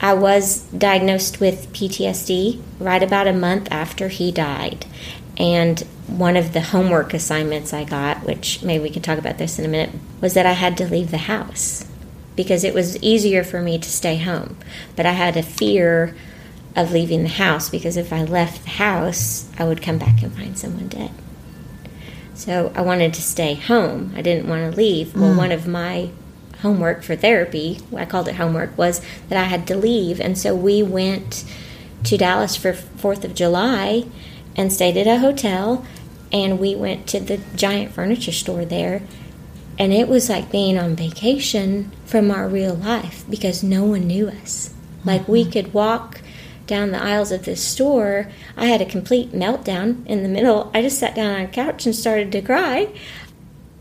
I 0.00 0.14
was 0.14 0.62
diagnosed 0.76 1.38
with 1.38 1.72
PTSD 1.72 2.60
right 2.80 3.02
about 3.02 3.28
a 3.28 3.32
month 3.32 3.68
after 3.70 4.08
he 4.08 4.32
died. 4.32 4.84
And 5.38 5.78
one 6.08 6.36
of 6.36 6.52
the 6.52 6.60
homework 6.60 7.14
assignments 7.14 7.72
I 7.72 7.84
got, 7.84 8.24
which 8.26 8.64
maybe 8.64 8.82
we 8.82 8.90
can 8.90 9.02
talk 9.02 9.18
about 9.18 9.38
this 9.38 9.60
in 9.60 9.64
a 9.64 9.68
minute, 9.68 9.94
was 10.20 10.34
that 10.34 10.44
I 10.44 10.52
had 10.52 10.76
to 10.78 10.88
leave 10.88 11.12
the 11.12 11.18
house 11.18 11.84
because 12.34 12.64
it 12.64 12.74
was 12.74 13.00
easier 13.00 13.44
for 13.44 13.62
me 13.62 13.78
to 13.78 13.88
stay 13.88 14.16
home. 14.16 14.56
But 14.96 15.06
I 15.06 15.12
had 15.12 15.36
a 15.36 15.42
fear 15.42 16.16
of 16.74 16.92
leaving 16.92 17.22
the 17.22 17.28
house 17.28 17.68
because 17.68 17.96
if 17.96 18.12
I 18.12 18.24
left 18.24 18.64
the 18.64 18.70
house, 18.70 19.50
I 19.58 19.64
would 19.64 19.82
come 19.82 19.98
back 19.98 20.22
and 20.22 20.34
find 20.34 20.56
someone 20.58 20.88
dead. 20.88 21.10
So 22.34 22.72
I 22.74 22.80
wanted 22.80 23.14
to 23.14 23.22
stay 23.22 23.54
home. 23.54 24.12
I 24.16 24.22
didn't 24.22 24.48
want 24.48 24.70
to 24.70 24.76
leave. 24.76 25.14
Well, 25.14 25.34
mm. 25.34 25.36
one 25.36 25.52
of 25.52 25.66
my 25.66 26.10
homework 26.60 27.02
for 27.02 27.14
therapy, 27.14 27.80
I 27.94 28.04
called 28.04 28.28
it 28.28 28.36
homework, 28.36 28.76
was 28.78 29.02
that 29.28 29.38
I 29.38 29.44
had 29.44 29.66
to 29.68 29.76
leave. 29.76 30.20
And 30.20 30.38
so 30.38 30.54
we 30.54 30.82
went 30.82 31.44
to 32.04 32.16
Dallas 32.16 32.56
for 32.56 32.72
4th 32.72 33.24
of 33.24 33.34
July 33.34 34.06
and 34.56 34.72
stayed 34.72 34.96
at 34.96 35.06
a 35.06 35.18
hotel. 35.18 35.84
And 36.32 36.58
we 36.58 36.74
went 36.74 37.06
to 37.08 37.20
the 37.20 37.38
giant 37.54 37.92
furniture 37.92 38.32
store 38.32 38.64
there. 38.64 39.02
And 39.78 39.92
it 39.92 40.08
was 40.08 40.28
like 40.28 40.50
being 40.50 40.78
on 40.78 40.96
vacation 40.96 41.92
from 42.06 42.30
our 42.30 42.48
real 42.48 42.74
life 42.74 43.24
because 43.28 43.62
no 43.62 43.84
one 43.84 44.06
knew 44.06 44.28
us. 44.28 44.72
Like 45.04 45.28
we 45.28 45.42
mm-hmm. 45.42 45.52
could 45.52 45.74
walk 45.74 46.22
down 46.66 46.90
the 46.90 47.02
aisles 47.02 47.32
of 47.32 47.44
this 47.44 47.62
store. 47.62 48.28
I 48.56 48.66
had 48.66 48.80
a 48.80 48.86
complete 48.86 49.32
meltdown 49.32 50.06
in 50.06 50.22
the 50.22 50.28
middle. 50.28 50.70
I 50.74 50.82
just 50.82 50.98
sat 50.98 51.14
down 51.14 51.34
on 51.34 51.42
a 51.42 51.48
couch 51.48 51.86
and 51.86 51.94
started 51.94 52.32
to 52.32 52.42
cry 52.42 52.92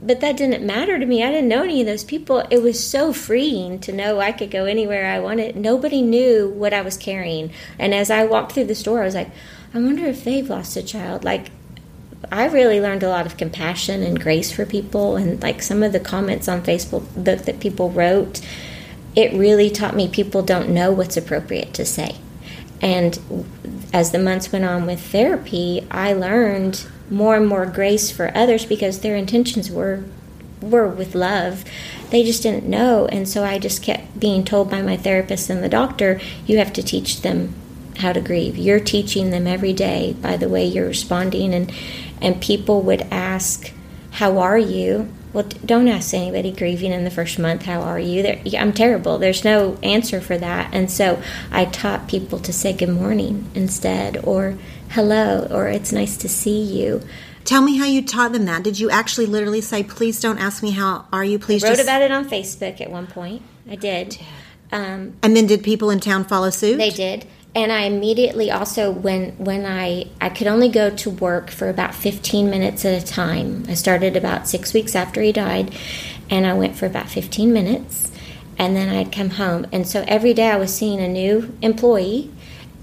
but 0.01 0.19
that 0.21 0.37
didn't 0.37 0.65
matter 0.65 0.97
to 0.97 1.05
me. 1.05 1.23
I 1.23 1.29
didn't 1.29 1.49
know 1.49 1.63
any 1.63 1.81
of 1.81 1.87
those 1.87 2.03
people. 2.03 2.39
It 2.49 2.61
was 2.61 2.85
so 2.85 3.13
freeing 3.13 3.79
to 3.81 3.91
know 3.91 4.19
I 4.19 4.31
could 4.31 4.49
go 4.49 4.65
anywhere 4.65 5.05
I 5.05 5.19
wanted. 5.19 5.55
Nobody 5.55 6.01
knew 6.01 6.49
what 6.49 6.73
I 6.73 6.81
was 6.81 6.97
carrying. 6.97 7.51
And 7.77 7.93
as 7.93 8.09
I 8.09 8.25
walked 8.25 8.53
through 8.53 8.65
the 8.65 8.75
store, 8.75 9.01
I 9.01 9.05
was 9.05 9.15
like, 9.15 9.29
I 9.73 9.79
wonder 9.79 10.05
if 10.05 10.23
they've 10.23 10.49
lost 10.49 10.75
a 10.75 10.81
child. 10.81 11.23
Like, 11.23 11.51
I 12.31 12.47
really 12.47 12.81
learned 12.81 13.03
a 13.03 13.09
lot 13.09 13.25
of 13.25 13.37
compassion 13.37 14.01
and 14.01 14.19
grace 14.19 14.51
for 14.51 14.65
people. 14.65 15.17
And 15.17 15.41
like 15.41 15.61
some 15.61 15.83
of 15.83 15.93
the 15.93 15.99
comments 15.99 16.47
on 16.47 16.63
Facebook 16.63 17.05
that, 17.15 17.45
that 17.45 17.59
people 17.59 17.91
wrote, 17.91 18.41
it 19.15 19.33
really 19.33 19.69
taught 19.69 19.95
me 19.95 20.07
people 20.07 20.41
don't 20.41 20.69
know 20.69 20.91
what's 20.91 21.17
appropriate 21.17 21.75
to 21.75 21.85
say. 21.85 22.15
And 22.81 23.45
as 23.93 24.11
the 24.11 24.19
months 24.19 24.51
went 24.51 24.65
on 24.65 24.85
with 24.85 24.99
therapy, 24.99 25.85
I 25.91 26.13
learned 26.13 26.85
more 27.09 27.35
and 27.35 27.47
more 27.47 27.65
grace 27.65 28.09
for 28.09 28.35
others 28.35 28.65
because 28.65 28.99
their 28.99 29.15
intentions 29.15 29.69
were 29.69 30.03
were 30.61 30.87
with 30.87 31.15
love. 31.15 31.63
They 32.11 32.23
just 32.23 32.43
didn't 32.43 32.67
know, 32.67 33.07
and 33.07 33.27
so 33.27 33.43
I 33.43 33.57
just 33.57 33.81
kept 33.81 34.19
being 34.19 34.43
told 34.43 34.69
by 34.69 34.81
my 34.83 34.95
therapist 34.95 35.49
and 35.49 35.63
the 35.63 35.69
doctor, 35.69 36.19
you 36.45 36.59
have 36.59 36.71
to 36.73 36.83
teach 36.83 37.21
them 37.21 37.55
how 37.97 38.13
to 38.13 38.21
grieve. 38.21 38.57
You're 38.57 38.79
teaching 38.79 39.31
them 39.31 39.47
every 39.47 39.73
day 39.73 40.15
by 40.21 40.37
the 40.37 40.49
way 40.49 40.65
you're 40.65 40.87
responding 40.87 41.53
and 41.53 41.71
and 42.21 42.41
people 42.41 42.81
would 42.83 43.07
ask, 43.11 43.71
"How 44.11 44.37
are 44.37 44.57
you?" 44.59 45.07
Well, 45.33 45.45
don't 45.65 45.87
ask 45.87 46.13
anybody 46.13 46.51
grieving 46.51 46.91
in 46.91 47.05
the 47.05 47.11
first 47.11 47.39
month, 47.39 47.63
how 47.63 47.81
are 47.81 47.99
you? 47.99 48.39
Yeah, 48.43 48.61
I'm 48.61 48.73
terrible. 48.73 49.17
There's 49.17 49.45
no 49.45 49.77
answer 49.81 50.19
for 50.19 50.37
that. 50.37 50.73
And 50.73 50.91
so 50.91 51.21
I 51.51 51.65
taught 51.65 52.09
people 52.09 52.39
to 52.39 52.51
say 52.51 52.73
good 52.73 52.89
morning 52.89 53.49
instead, 53.55 54.17
or 54.25 54.57
hello, 54.89 55.47
or 55.49 55.69
it's 55.69 55.93
nice 55.93 56.17
to 56.17 56.27
see 56.27 56.61
you. 56.61 57.01
Tell 57.45 57.61
me 57.61 57.77
how 57.77 57.85
you 57.85 58.01
taught 58.03 58.33
them 58.33 58.45
that. 58.45 58.61
Did 58.63 58.79
you 58.79 58.89
actually 58.89 59.25
literally 59.25 59.61
say, 59.61 59.83
"Please 59.83 60.19
don't 60.19 60.37
ask 60.37 60.61
me 60.61 60.71
how 60.71 61.05
are 61.13 61.23
you"? 61.23 61.39
Please 61.39 61.63
I 61.63 61.69
Wrote 61.69 61.77
just. 61.77 61.87
about 61.87 62.01
it 62.01 62.11
on 62.11 62.29
Facebook 62.29 62.79
at 62.81 62.91
one 62.91 63.07
point. 63.07 63.41
I 63.69 63.75
did. 63.75 64.17
Um, 64.71 65.13
and 65.23 65.35
then 65.35 65.47
did 65.47 65.63
people 65.63 65.89
in 65.89 65.99
town 65.99 66.23
follow 66.25 66.49
suit? 66.49 66.77
They 66.77 66.91
did. 66.91 67.25
And 67.53 67.71
I 67.71 67.81
immediately 67.81 68.49
also 68.49 68.91
when 68.91 69.31
when 69.37 69.65
I 69.65 70.07
I 70.21 70.29
could 70.29 70.47
only 70.47 70.69
go 70.69 70.89
to 70.89 71.09
work 71.09 71.49
for 71.49 71.69
about 71.69 71.93
15 71.93 72.49
minutes 72.49 72.85
at 72.85 73.01
a 73.01 73.05
time. 73.05 73.65
I 73.67 73.73
started 73.73 74.15
about 74.15 74.47
6 74.47 74.73
weeks 74.73 74.95
after 74.95 75.21
he 75.21 75.31
died 75.31 75.75
and 76.29 76.47
I 76.47 76.53
went 76.53 76.77
for 76.77 76.85
about 76.85 77.09
15 77.09 77.51
minutes 77.51 78.11
and 78.57 78.75
then 78.75 78.89
I'd 78.89 79.11
come 79.11 79.31
home. 79.31 79.67
And 79.71 79.85
so 79.85 80.05
every 80.07 80.33
day 80.33 80.49
I 80.49 80.55
was 80.55 80.73
seeing 80.73 81.01
a 81.01 81.07
new 81.07 81.57
employee 81.61 82.31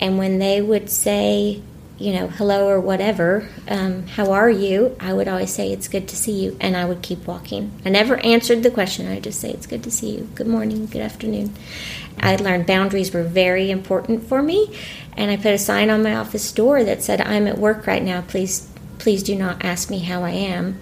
and 0.01 0.19
when 0.19 0.39
they 0.39 0.61
would 0.61 0.91
say 0.91 1.63
you 1.99 2.13
know, 2.13 2.29
hello 2.29 2.69
or 2.69 2.81
whatever, 2.81 3.49
um, 3.67 4.07
how 4.07 4.31
are 4.31 4.49
you? 4.49 4.97
I 5.01 5.13
would 5.13 5.27
always 5.27 5.53
say, 5.53 5.73
it's 5.73 5.89
good 5.89 6.07
to 6.09 6.17
see 6.17 6.33
you. 6.33 6.57
And 6.61 6.77
I 6.77 6.85
would 6.85 7.03
keep 7.03 7.27
walking. 7.27 7.73
I 7.85 7.89
never 7.89 8.19
answered 8.25 8.63
the 8.63 8.71
question. 8.71 9.09
I 9.09 9.19
just 9.19 9.41
say, 9.41 9.51
it's 9.51 9.67
good 9.67 9.83
to 9.83 9.91
see 9.91 10.17
you. 10.17 10.29
Good 10.37 10.47
morning, 10.47 10.87
good 10.87 11.03
afternoon. 11.03 11.55
I 12.21 12.37
learned 12.37 12.67
boundaries 12.67 13.13
were 13.13 13.25
very 13.25 13.71
important 13.71 14.23
for 14.29 14.43
me. 14.43 14.77
And 15.17 15.31
I 15.33 15.37
put 15.37 15.47
a 15.47 15.59
sign 15.59 15.91
on 15.91 16.05
my 16.05 16.15
office 16.15 16.53
door 16.53 16.85
that 16.85 17.03
said, 17.03 17.21
I'm 17.21 17.49
at 17.49 17.59
work 17.59 17.89
right 17.89 18.03
now. 18.03 18.21
Please, 18.23 18.71
please 18.99 19.25
do 19.25 19.35
not 19.35 19.65
ask 19.65 19.91
me 19.91 19.99
how 19.99 20.23
I 20.23 20.31
am. 20.31 20.81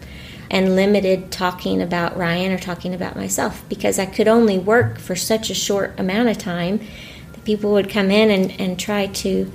And 0.51 0.77
limited 0.77 1.33
talking 1.33 1.81
about 1.81 2.17
Ryan 2.17 2.53
or 2.53 2.59
talking 2.59 2.95
about 2.95 3.17
myself 3.17 3.67
because 3.69 3.99
I 3.99 4.07
could 4.07 4.29
only 4.29 4.59
work 4.59 4.99
for 4.99 5.17
such 5.17 5.49
a 5.49 5.55
short 5.55 5.99
amount 5.99 6.29
of 6.29 6.39
time 6.39 6.79
that 7.33 7.45
people 7.45 7.73
would 7.73 7.89
come 7.89 8.11
in 8.11 8.31
and, 8.31 8.61
and 8.61 8.79
try 8.79 9.07
to 9.07 9.51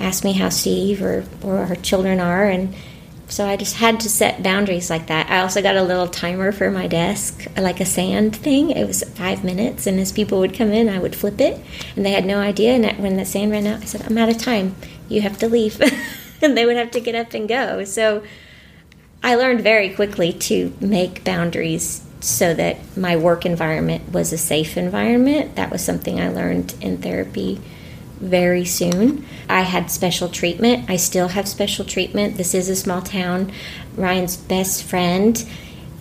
ask 0.00 0.24
me 0.24 0.32
how 0.32 0.48
Steve 0.48 1.02
or, 1.02 1.24
or 1.42 1.58
our 1.58 1.76
children 1.76 2.18
are. 2.18 2.48
And 2.48 2.74
so 3.28 3.46
I 3.46 3.56
just 3.56 3.76
had 3.76 4.00
to 4.00 4.08
set 4.08 4.42
boundaries 4.42 4.90
like 4.90 5.06
that. 5.06 5.30
I 5.30 5.40
also 5.40 5.62
got 5.62 5.76
a 5.76 5.82
little 5.82 6.08
timer 6.08 6.50
for 6.50 6.70
my 6.70 6.88
desk, 6.88 7.46
like 7.56 7.78
a 7.78 7.84
sand 7.84 8.34
thing. 8.34 8.70
It 8.70 8.86
was 8.86 9.04
five 9.04 9.44
minutes. 9.44 9.86
And 9.86 10.00
as 10.00 10.10
people 10.10 10.40
would 10.40 10.54
come 10.54 10.72
in, 10.72 10.88
I 10.88 10.98
would 10.98 11.14
flip 11.14 11.40
it. 11.40 11.60
And 11.94 12.04
they 12.04 12.12
had 12.12 12.24
no 12.24 12.40
idea. 12.40 12.72
And 12.72 12.98
when 12.98 13.16
the 13.16 13.24
sand 13.24 13.52
ran 13.52 13.66
out, 13.66 13.82
I 13.82 13.84
said, 13.84 14.02
I'm 14.02 14.18
out 14.18 14.30
of 14.30 14.38
time. 14.38 14.74
You 15.08 15.20
have 15.20 15.38
to 15.38 15.48
leave. 15.48 15.80
and 16.42 16.56
they 16.56 16.66
would 16.66 16.76
have 16.76 16.90
to 16.92 17.00
get 17.00 17.14
up 17.14 17.34
and 17.34 17.48
go. 17.48 17.84
So 17.84 18.24
I 19.22 19.36
learned 19.36 19.60
very 19.60 19.90
quickly 19.90 20.32
to 20.32 20.74
make 20.80 21.22
boundaries 21.22 22.04
so 22.20 22.52
that 22.54 22.96
my 22.96 23.16
work 23.16 23.46
environment 23.46 24.12
was 24.12 24.32
a 24.32 24.38
safe 24.38 24.76
environment. 24.76 25.56
That 25.56 25.70
was 25.70 25.84
something 25.84 26.20
I 26.20 26.30
learned 26.30 26.74
in 26.80 26.98
therapy 26.98 27.60
very 28.20 28.64
soon. 28.64 29.26
I 29.48 29.62
had 29.62 29.90
special 29.90 30.28
treatment. 30.28 30.88
I 30.88 30.96
still 30.96 31.28
have 31.28 31.48
special 31.48 31.84
treatment. 31.84 32.36
This 32.36 32.54
is 32.54 32.68
a 32.68 32.76
small 32.76 33.02
town. 33.02 33.50
Ryan's 33.96 34.36
best 34.36 34.84
friend, 34.84 35.38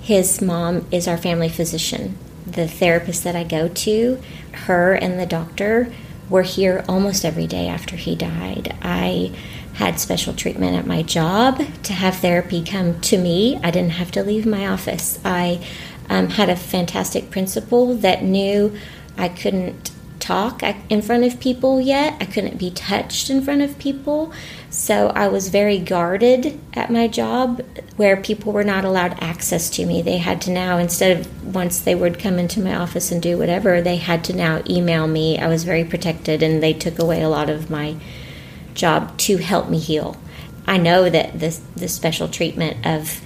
his 0.01 0.41
mom 0.41 0.86
is 0.91 1.08
our 1.08 1.17
family 1.17 1.49
physician. 1.49 2.17
The 2.45 2.67
therapist 2.67 3.23
that 3.23 3.36
I 3.36 3.43
go 3.43 3.67
to, 3.67 4.21
her 4.65 4.93
and 4.93 5.19
the 5.19 5.25
doctor 5.25 5.91
were 6.29 6.43
here 6.43 6.84
almost 6.88 7.25
every 7.25 7.47
day 7.47 7.67
after 7.67 7.95
he 7.95 8.15
died. 8.15 8.75
I 8.82 9.34
had 9.73 9.99
special 9.99 10.34
treatment 10.34 10.75
at 10.75 10.86
my 10.86 11.01
job 11.01 11.62
to 11.84 11.93
have 11.93 12.17
therapy 12.17 12.63
come 12.63 12.99
to 13.01 13.17
me. 13.17 13.58
I 13.63 13.71
didn't 13.71 13.91
have 13.91 14.12
to 14.12 14.23
leave 14.23 14.45
my 14.45 14.67
office. 14.67 15.19
I 15.23 15.65
um, 16.10 16.29
had 16.29 16.49
a 16.49 16.55
fantastic 16.55 17.32
principal 17.32 17.95
that 17.95 18.23
knew 18.23 18.75
I 19.17 19.29
couldn't 19.29 19.91
talk 20.30 20.62
in 20.89 21.02
front 21.02 21.24
of 21.24 21.39
people 21.39 21.82
yet. 21.82 22.15
I 22.22 22.26
couldn't 22.26 22.58
be 22.58 22.70
touched 22.70 23.32
in 23.32 23.42
front 23.42 23.63
of 23.63 23.80
people. 23.80 24.32
So 24.70 25.08
I 25.15 25.28
was 25.28 25.50
very 25.50 25.80
guarded 25.80 26.60
at 26.76 26.92
my 26.92 27.08
job 27.08 27.63
where 27.96 28.15
people 28.15 28.54
were 28.54 28.63
not 28.63 28.86
allowed 28.86 29.18
access 29.24 29.72
to 29.72 29.88
me. 29.88 30.04
They 30.04 30.18
had 30.18 30.39
to 30.44 30.52
now, 30.52 30.78
instead 30.78 31.20
of 31.20 31.56
once 31.56 31.80
they 31.80 31.96
would 31.96 32.20
come 32.20 32.38
into 32.38 32.60
my 32.60 32.76
office 32.76 33.12
and 33.12 33.20
do 33.20 33.39
whatever, 33.39 33.82
they 33.82 33.96
had 33.98 34.24
to 34.26 34.36
now 34.36 34.62
email 34.70 35.08
me. 35.08 35.39
I 35.39 35.48
was 35.48 35.63
very 35.63 35.84
protected 35.84 36.44
and 36.44 36.62
they 36.62 36.74
took 36.74 37.00
away 37.00 37.24
a 37.24 37.30
lot 37.30 37.50
of 37.50 37.72
my 37.72 37.96
job 38.76 39.18
to 39.18 39.38
help 39.38 39.68
me 39.68 39.80
heal. 39.80 40.15
I 40.68 40.78
know 40.78 41.10
that 41.10 41.39
this 41.39 41.60
the 41.76 41.88
special 41.88 42.28
treatment 42.28 42.86
of 42.86 43.22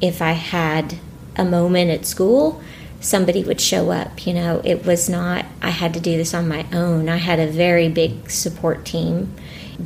if 0.00 0.22
I 0.22 0.32
had 0.32 0.98
a 1.34 1.44
moment 1.44 1.90
at 1.90 2.06
school, 2.06 2.62
somebody 3.02 3.44
would 3.44 3.60
show 3.60 3.90
up. 3.90 4.26
You 4.26 4.32
know, 4.32 4.62
it 4.64 4.86
was 4.86 5.08
not, 5.08 5.44
I 5.60 5.70
had 5.70 5.92
to 5.94 6.00
do 6.00 6.16
this 6.16 6.32
on 6.32 6.48
my 6.48 6.64
own. 6.72 7.08
I 7.08 7.16
had 7.16 7.38
a 7.38 7.46
very 7.46 7.88
big 7.88 8.30
support 8.30 8.84
team. 8.84 9.34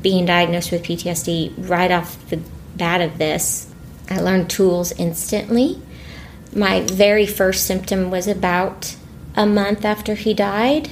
Being 0.01 0.27
diagnosed 0.27 0.71
with 0.71 0.83
PTSD 0.83 1.69
right 1.69 1.91
off 1.91 2.29
the 2.29 2.41
bat 2.77 3.01
of 3.01 3.19
this, 3.19 3.73
I 4.11 4.21
learned 4.21 4.51
tools 4.51 4.93
instantly. 4.93 5.81
My 6.55 6.83
very 6.83 7.27
first 7.27 7.67
symptom 7.67 8.11
was 8.11 8.29
about 8.29 8.95
a 9.35 9.47
month 9.47 9.85
after 9.85 10.15
he 10.15 10.35
died. 10.35 10.91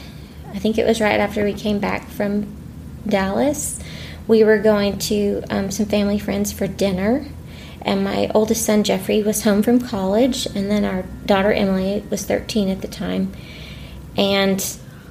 I 0.53 0.59
think 0.59 0.79
it 0.79 0.87
was 0.87 1.01
right 1.01 1.21
after 1.21 1.45
we 1.45 1.53
came 1.53 1.79
back 1.79 2.09
from 2.09 2.47
Dallas. 3.07 3.79
We 4.27 4.45
were 4.45 4.59
going 4.59 4.99
to 5.01 5.43
um, 5.51 5.71
some 5.71 5.87
family 5.87 6.19
friends 6.19 6.53
for 6.53 6.67
dinner 6.67 7.27
and 7.85 8.03
my 8.03 8.31
oldest 8.35 8.65
son 8.65 8.85
Jeffrey 8.85 9.23
was 9.23 9.43
home 9.43 9.63
from 9.63 9.81
college, 9.81 10.47
and 10.47 10.71
then 10.71 10.85
our 10.85 11.03
daughter 11.27 11.53
Emily 11.53 12.05
was 12.11 12.25
13 12.25 12.69
at 12.69 12.81
the 12.81 12.89
time. 12.89 13.33
And 14.17 14.65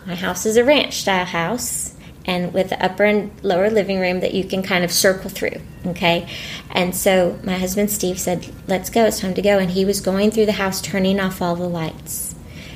my 0.06 0.16
house 0.16 0.46
is 0.46 0.58
a 0.58 0.64
ranch 0.64 0.96
style 1.02 1.26
house 1.26 1.94
and 2.26 2.54
with 2.54 2.70
the 2.70 2.84
upper 2.84 3.04
and 3.04 3.32
lower 3.44 3.70
living 3.70 4.00
room 4.00 4.22
that 4.22 4.34
you 4.34 4.44
can 4.44 4.64
kind 4.64 4.84
of 4.84 4.92
circle 4.92 5.30
through. 5.30 5.62
Okay. 5.86 6.28
And 6.70 6.96
so 6.96 7.40
my 7.44 7.58
husband 7.58 7.92
Steve 7.92 8.20
said, 8.20 8.50
Let's 8.68 8.90
go, 8.90 9.06
it's 9.06 9.20
time 9.20 9.34
to 9.34 9.42
go. 9.42 9.60
And 9.60 9.72
he 9.72 9.86
was 9.86 10.00
going 10.00 10.32
through 10.32 10.46
the 10.46 10.54
house 10.54 10.82
turning 10.82 11.20
off 11.20 11.42
all 11.42 11.56
the 11.56 11.68
lights. 11.68 12.33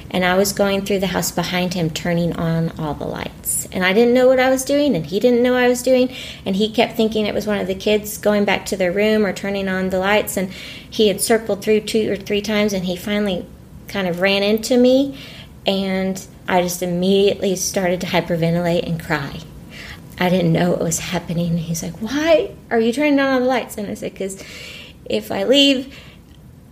And 0.10 0.24
I 0.24 0.36
was 0.36 0.54
going 0.54 0.86
through 0.86 1.00
the 1.00 1.08
house 1.08 1.32
behind 1.32 1.74
him 1.74 1.90
turning 1.90 2.34
on 2.38 2.72
all 2.80 2.94
the 2.94 3.06
lights. 3.06 3.68
And 3.72 3.84
I 3.84 3.94
didn't 3.94 4.14
know 4.14 4.28
what 4.28 4.40
I 4.40 4.50
was 4.50 4.64
doing, 4.64 4.96
and 4.96 5.06
he 5.06 5.20
didn't 5.20 5.44
know 5.44 5.56
I 5.56 5.68
was 5.68 5.84
doing. 5.84 6.14
And 6.46 6.56
he 6.56 6.70
kept 6.70 6.96
thinking 6.96 7.26
it 7.26 7.34
was 7.34 7.46
one 7.46 7.60
of 7.60 7.68
the 7.68 7.76
kids 7.76 8.18
going 8.18 8.46
back 8.46 8.66
to 8.68 8.78
their 8.78 8.92
room 8.92 9.26
or 9.26 9.34
turning 9.34 9.68
on 9.68 9.90
the 9.90 10.00
lights. 10.00 10.38
And 10.38 10.52
he 10.52 11.10
had 11.10 11.20
circled 11.20 11.62
through 11.62 11.82
two 11.82 12.12
or 12.12 12.16
three 12.16 12.42
times, 12.42 12.74
and 12.74 12.86
he 12.86 12.96
finally 12.96 13.46
kind 13.88 14.08
of 14.08 14.22
ran 14.22 14.44
into 14.44 14.78
me. 14.78 15.18
And 15.66 16.26
I 16.48 16.62
just 16.62 16.82
immediately 16.82 17.56
started 17.56 18.00
to 18.02 18.08
hyperventilate 18.08 18.88
and 18.88 19.04
cry. 19.04 19.42
I 20.20 20.30
didn't 20.30 20.54
know 20.54 20.72
what 20.72 20.80
was 20.80 21.00
happening. 21.00 21.58
He's 21.58 21.84
like, 21.84 21.98
Why 21.98 22.56
are 22.72 22.80
you 22.80 22.92
turning 22.92 23.20
on 23.20 23.28
all 23.28 23.40
the 23.40 23.46
lights? 23.46 23.78
And 23.78 23.88
I 23.88 23.94
said, 23.94 24.14
Because 24.14 24.44
if 25.06 25.32
I 25.32 25.44
leave, 25.44 25.96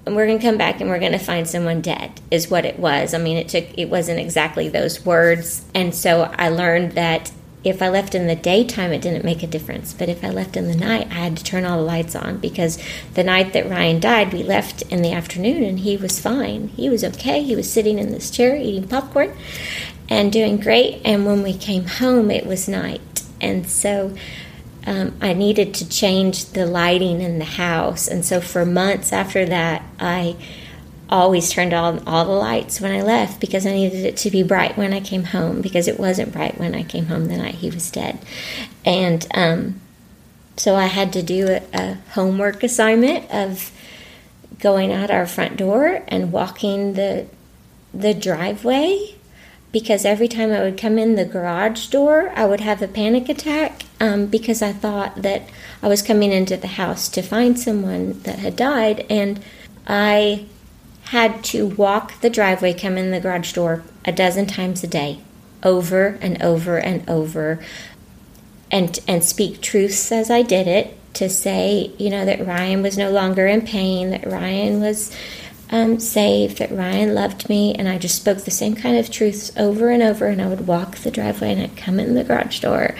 we're 0.07 0.27
going 0.27 0.37
to 0.37 0.45
come 0.45 0.57
back 0.57 0.81
and 0.81 0.89
we're 0.89 0.99
going 0.99 1.13
to 1.13 1.17
find 1.17 1.47
someone 1.47 1.81
dead 1.81 2.21
is 2.29 2.49
what 2.49 2.65
it 2.65 2.77
was. 2.77 3.13
I 3.13 3.17
mean 3.17 3.37
it 3.37 3.49
took 3.49 3.65
it 3.77 3.89
wasn't 3.89 4.19
exactly 4.19 4.69
those 4.69 5.05
words. 5.05 5.65
And 5.73 5.95
so 5.95 6.31
i 6.37 6.49
learned 6.49 6.91
that 6.93 7.31
if 7.63 7.81
i 7.81 7.89
left 7.89 8.13
in 8.13 8.27
the 8.27 8.35
daytime 8.35 8.91
it 8.91 9.01
didn't 9.01 9.25
make 9.25 9.41
a 9.41 9.47
difference. 9.47 9.93
But 9.93 10.09
if 10.09 10.23
i 10.23 10.29
left 10.29 10.55
in 10.55 10.67
the 10.67 10.75
night 10.75 11.07
i 11.07 11.15
had 11.15 11.37
to 11.37 11.43
turn 11.43 11.65
all 11.65 11.77
the 11.77 11.83
lights 11.83 12.15
on 12.15 12.37
because 12.37 12.77
the 13.15 13.23
night 13.23 13.53
that 13.53 13.69
ryan 13.69 13.99
died 13.99 14.31
we 14.31 14.43
left 14.43 14.83
in 14.83 15.01
the 15.01 15.11
afternoon 15.11 15.63
and 15.63 15.79
he 15.79 15.97
was 15.97 16.19
fine. 16.19 16.67
He 16.69 16.89
was 16.89 17.03
okay. 17.03 17.41
He 17.41 17.55
was 17.55 17.71
sitting 17.71 17.97
in 17.97 18.11
this 18.11 18.29
chair 18.29 18.55
eating 18.55 18.87
popcorn 18.87 19.35
and 20.07 20.31
doing 20.31 20.57
great. 20.57 21.01
And 21.03 21.25
when 21.25 21.41
we 21.41 21.53
came 21.53 21.85
home 21.85 22.29
it 22.29 22.45
was 22.45 22.67
night. 22.67 23.01
And 23.41 23.67
so 23.67 24.15
um, 24.85 25.15
I 25.21 25.33
needed 25.33 25.73
to 25.75 25.89
change 25.89 26.45
the 26.45 26.65
lighting 26.65 27.21
in 27.21 27.39
the 27.39 27.45
house. 27.45 28.07
And 28.07 28.23
so 28.23 28.39
for 28.39 28.65
months 28.65 29.11
after 29.11 29.45
that, 29.45 29.83
I 29.99 30.35
always 31.09 31.51
turned 31.51 31.73
on 31.73 32.07
all 32.07 32.25
the 32.25 32.31
lights 32.31 32.81
when 32.81 32.91
I 32.91 33.01
left 33.01 33.39
because 33.39 33.65
I 33.65 33.71
needed 33.71 34.05
it 34.05 34.17
to 34.17 34.31
be 34.31 34.43
bright 34.43 34.77
when 34.77 34.93
I 34.93 34.99
came 34.99 35.25
home 35.25 35.61
because 35.61 35.87
it 35.87 35.99
wasn't 35.99 36.33
bright 36.33 36.59
when 36.59 36.73
I 36.75 36.83
came 36.83 37.05
home 37.07 37.27
the 37.27 37.37
night 37.37 37.55
he 37.55 37.69
was 37.69 37.91
dead. 37.91 38.19
And 38.83 39.25
um, 39.33 39.81
so 40.57 40.75
I 40.75 40.85
had 40.85 41.13
to 41.13 41.23
do 41.23 41.47
a, 41.47 41.61
a 41.73 41.93
homework 42.11 42.63
assignment 42.63 43.29
of 43.31 43.71
going 44.59 44.91
out 44.91 45.11
our 45.11 45.27
front 45.27 45.57
door 45.57 46.03
and 46.07 46.31
walking 46.31 46.93
the 46.93 47.27
the 47.93 48.13
driveway 48.13 49.15
because 49.71 50.05
every 50.05 50.27
time 50.27 50.51
I 50.51 50.61
would 50.61 50.77
come 50.77 50.97
in 50.97 51.15
the 51.15 51.25
garage 51.25 51.87
door, 51.87 52.31
I 52.35 52.45
would 52.45 52.61
have 52.61 52.81
a 52.81 52.87
panic 52.87 53.29
attack 53.29 53.84
um, 53.99 54.25
because 54.27 54.61
I 54.61 54.73
thought 54.73 55.21
that 55.21 55.43
I 55.81 55.87
was 55.87 56.01
coming 56.01 56.31
into 56.31 56.57
the 56.57 56.67
house 56.67 57.09
to 57.09 57.21
find 57.21 57.59
someone 57.59 58.21
that 58.21 58.39
had 58.39 58.55
died, 58.55 59.05
and 59.09 59.43
I 59.87 60.45
had 61.05 61.43
to 61.45 61.67
walk 61.67 62.19
the 62.21 62.29
driveway, 62.29 62.73
come 62.73 62.97
in 62.97 63.11
the 63.11 63.19
garage 63.19 63.53
door 63.53 63.83
a 64.03 64.11
dozen 64.11 64.47
times 64.47 64.83
a 64.83 64.87
day, 64.87 65.19
over 65.63 66.17
and 66.21 66.41
over 66.41 66.77
and 66.77 67.07
over, 67.09 67.63
and 68.71 68.99
and 69.07 69.23
speak 69.23 69.61
truths 69.61 70.11
as 70.11 70.29
I 70.31 70.41
did 70.41 70.67
it 70.67 70.97
to 71.15 71.29
say, 71.29 71.91
you 71.97 72.09
know, 72.09 72.25
that 72.25 72.45
Ryan 72.45 72.81
was 72.81 72.97
no 72.97 73.09
longer 73.09 73.47
in 73.47 73.65
pain, 73.65 74.11
that 74.11 74.27
Ryan 74.27 74.81
was 74.81 75.15
um, 75.71 75.99
saved, 75.99 76.59
that 76.59 76.71
Ryan 76.71 77.15
loved 77.15 77.49
me, 77.49 77.73
and 77.73 77.87
I 77.87 77.97
just 77.97 78.15
spoke 78.15 78.39
the 78.39 78.51
same 78.51 78.75
kind 78.75 78.97
of 78.97 79.09
truths 79.09 79.51
over 79.57 79.89
and 79.89 80.03
over. 80.03 80.27
And 80.27 80.41
I 80.41 80.47
would 80.47 80.67
walk 80.67 80.97
the 80.97 81.11
driveway, 81.11 81.53
and 81.53 81.61
I'd 81.61 81.77
come 81.77 81.99
in 81.99 82.15
the 82.15 82.23
garage 82.23 82.59
door, 82.59 82.95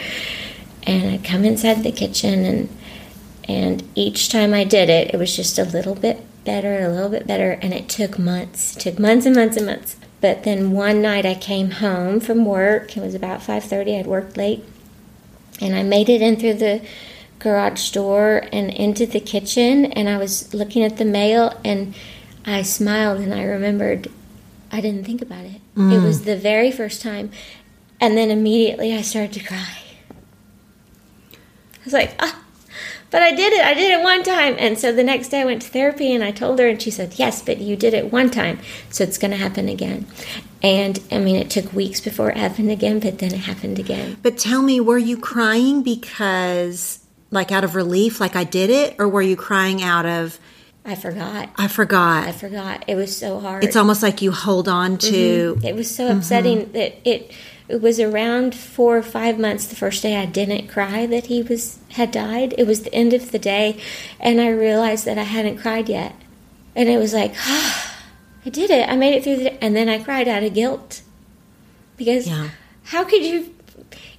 and 0.85 1.09
I'd 1.09 1.23
come 1.23 1.43
inside 1.43 1.83
the 1.83 1.91
kitchen, 1.91 2.45
and 2.45 2.69
and 3.47 3.83
each 3.95 4.29
time 4.29 4.53
I 4.53 4.63
did 4.63 4.89
it, 4.89 5.13
it 5.13 5.17
was 5.17 5.35
just 5.35 5.59
a 5.59 5.63
little 5.63 5.95
bit 5.95 6.25
better, 6.43 6.85
a 6.85 6.89
little 6.89 7.09
bit 7.09 7.27
better, 7.27 7.51
and 7.61 7.73
it 7.73 7.89
took 7.89 8.17
months, 8.17 8.75
it 8.75 8.79
took 8.79 8.99
months 8.99 9.25
and 9.25 9.35
months 9.35 9.57
and 9.57 9.65
months. 9.65 9.97
But 10.21 10.43
then 10.43 10.71
one 10.71 11.01
night 11.01 11.25
I 11.25 11.35
came 11.35 11.71
home 11.71 12.19
from 12.19 12.45
work. 12.45 12.97
It 12.97 13.01
was 13.01 13.13
about 13.13 13.43
five 13.43 13.63
thirty. 13.63 13.95
I'd 13.97 14.07
worked 14.07 14.37
late, 14.37 14.63
and 15.61 15.75
I 15.75 15.83
made 15.83 16.09
it 16.09 16.21
in 16.21 16.37
through 16.37 16.55
the 16.55 16.81
garage 17.39 17.91
door 17.91 18.47
and 18.51 18.71
into 18.71 19.05
the 19.05 19.19
kitchen, 19.19 19.85
and 19.85 20.09
I 20.09 20.17
was 20.17 20.53
looking 20.53 20.83
at 20.83 20.97
the 20.97 21.05
mail 21.05 21.59
and 21.63 21.93
I 22.45 22.61
smiled 22.61 23.19
and 23.21 23.33
I 23.33 23.43
remembered 23.43 24.07
I 24.71 24.81
didn't 24.81 25.05
think 25.05 25.21
about 25.21 25.45
it. 25.45 25.61
Mm. 25.75 25.93
It 25.93 26.05
was 26.05 26.23
the 26.23 26.35
very 26.35 26.71
first 26.71 27.01
time. 27.01 27.31
And 27.99 28.17
then 28.17 28.29
immediately 28.29 28.93
I 28.93 29.01
started 29.01 29.33
to 29.33 29.43
cry. 29.43 29.77
I 31.85 31.87
was 31.87 31.93
like, 31.93 32.15
ah, 32.19 32.41
but 33.11 33.21
I 33.21 33.35
did 33.35 33.53
it. 33.53 33.63
I 33.63 33.75
did 33.75 33.91
it 33.91 34.03
one 34.03 34.23
time. 34.23 34.55
And 34.57 34.77
so 34.79 34.91
the 34.91 35.03
next 35.03 35.27
day 35.27 35.41
I 35.41 35.45
went 35.45 35.61
to 35.61 35.69
therapy 35.69 36.11
and 36.11 36.23
I 36.23 36.31
told 36.31 36.57
her, 36.57 36.67
and 36.67 36.81
she 36.81 36.89
said, 36.89 37.13
yes, 37.19 37.43
but 37.43 37.59
you 37.59 37.75
did 37.75 37.93
it 37.93 38.11
one 38.11 38.31
time. 38.31 38.59
So 38.89 39.03
it's 39.03 39.19
going 39.19 39.31
to 39.31 39.37
happen 39.37 39.69
again. 39.69 40.07
And 40.63 40.99
I 41.11 41.19
mean, 41.19 41.35
it 41.35 41.51
took 41.51 41.71
weeks 41.73 42.01
before 42.01 42.31
it 42.31 42.37
happened 42.37 42.71
again, 42.71 42.99
but 42.99 43.19
then 43.19 43.33
it 43.35 43.41
happened 43.41 43.77
again. 43.77 44.17
But 44.23 44.39
tell 44.39 44.63
me, 44.63 44.79
were 44.79 44.97
you 44.97 45.15
crying 45.15 45.83
because, 45.83 47.05
like, 47.29 47.51
out 47.51 47.63
of 47.63 47.75
relief, 47.75 48.19
like 48.19 48.35
I 48.35 48.45
did 48.45 48.71
it, 48.71 48.95
or 48.97 49.07
were 49.07 49.21
you 49.21 49.35
crying 49.35 49.83
out 49.83 50.07
of, 50.07 50.39
I 50.83 50.95
forgot. 50.95 51.49
I 51.55 51.67
forgot. 51.67 52.27
I 52.27 52.31
forgot. 52.31 52.85
It 52.87 52.95
was 52.95 53.15
so 53.15 53.39
hard. 53.39 53.63
It's 53.63 53.75
almost 53.75 54.01
like 54.01 54.23
you 54.23 54.31
hold 54.31 54.67
on 54.67 54.97
to. 54.99 55.55
Mm-hmm. 55.55 55.65
It 55.65 55.75
was 55.75 55.95
so 55.95 56.09
upsetting 56.09 56.63
mm-hmm. 56.63 56.71
that 56.73 57.07
it. 57.07 57.31
It 57.67 57.81
was 57.81 57.99
around 57.99 58.53
four 58.53 58.97
or 58.97 59.03
five 59.03 59.39
months 59.39 59.65
the 59.65 59.75
first 59.75 60.03
day 60.03 60.15
I 60.17 60.25
didn't 60.25 60.67
cry 60.67 61.05
that 61.07 61.27
he 61.27 61.41
was 61.41 61.79
had 61.89 62.11
died. 62.11 62.53
It 62.57 62.67
was 62.67 62.83
the 62.83 62.93
end 62.93 63.13
of 63.13 63.31
the 63.31 63.39
day, 63.39 63.79
and 64.19 64.39
I 64.39 64.49
realized 64.49 65.05
that 65.05 65.17
I 65.17 65.23
hadn't 65.23 65.57
cried 65.57 65.89
yet, 65.89 66.15
and 66.75 66.89
it 66.89 66.97
was 66.97 67.13
like, 67.13 67.33
ah, 67.35 67.97
I 68.45 68.49
did 68.49 68.69
it. 68.69 68.87
I 68.87 68.95
made 68.95 69.15
it 69.15 69.23
through 69.23 69.37
the 69.37 69.43
day. 69.45 69.57
and 69.61 69.75
then 69.75 69.89
I 69.89 70.03
cried 70.03 70.27
out 70.27 70.43
of 70.43 70.53
guilt 70.53 71.01
because 71.97 72.27
yeah. 72.27 72.49
how 72.83 73.03
could 73.03 73.23
you? 73.23 73.51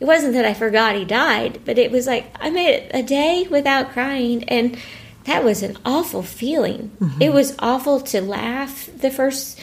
It 0.00 0.04
wasn't 0.04 0.34
that 0.34 0.44
I 0.44 0.52
forgot 0.52 0.96
he 0.96 1.04
died, 1.04 1.60
but 1.64 1.78
it 1.78 1.90
was 1.90 2.06
like 2.06 2.34
I 2.40 2.50
made 2.50 2.70
it 2.70 2.90
a 2.92 3.02
day 3.02 3.46
without 3.48 3.90
crying 3.90 4.44
and 4.44 4.76
that 5.24 5.44
was 5.44 5.62
an 5.62 5.76
awful 5.84 6.22
feeling. 6.22 6.92
Mm-hmm. 7.00 7.22
It 7.22 7.32
was 7.32 7.56
awful 7.58 8.00
to 8.00 8.20
laugh 8.20 8.88
the 8.96 9.10
first 9.10 9.60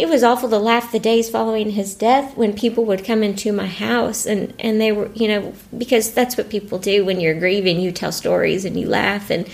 it 0.00 0.08
was 0.08 0.22
awful 0.22 0.48
to 0.48 0.58
laugh 0.58 0.92
the 0.92 0.98
days 0.98 1.28
following 1.28 1.70
his 1.70 1.94
death 1.94 2.36
when 2.36 2.52
people 2.52 2.84
would 2.84 3.04
come 3.04 3.22
into 3.22 3.52
my 3.52 3.66
house 3.66 4.26
and 4.26 4.54
and 4.58 4.80
they 4.80 4.92
were 4.92 5.10
you 5.14 5.28
know 5.28 5.54
because 5.76 6.12
that's 6.12 6.36
what 6.36 6.48
people 6.48 6.78
do 6.78 7.04
when 7.04 7.20
you're 7.20 7.38
grieving. 7.38 7.80
You 7.80 7.92
tell 7.92 8.12
stories 8.12 8.64
and 8.64 8.78
you 8.78 8.88
laugh 8.88 9.30
and 9.30 9.48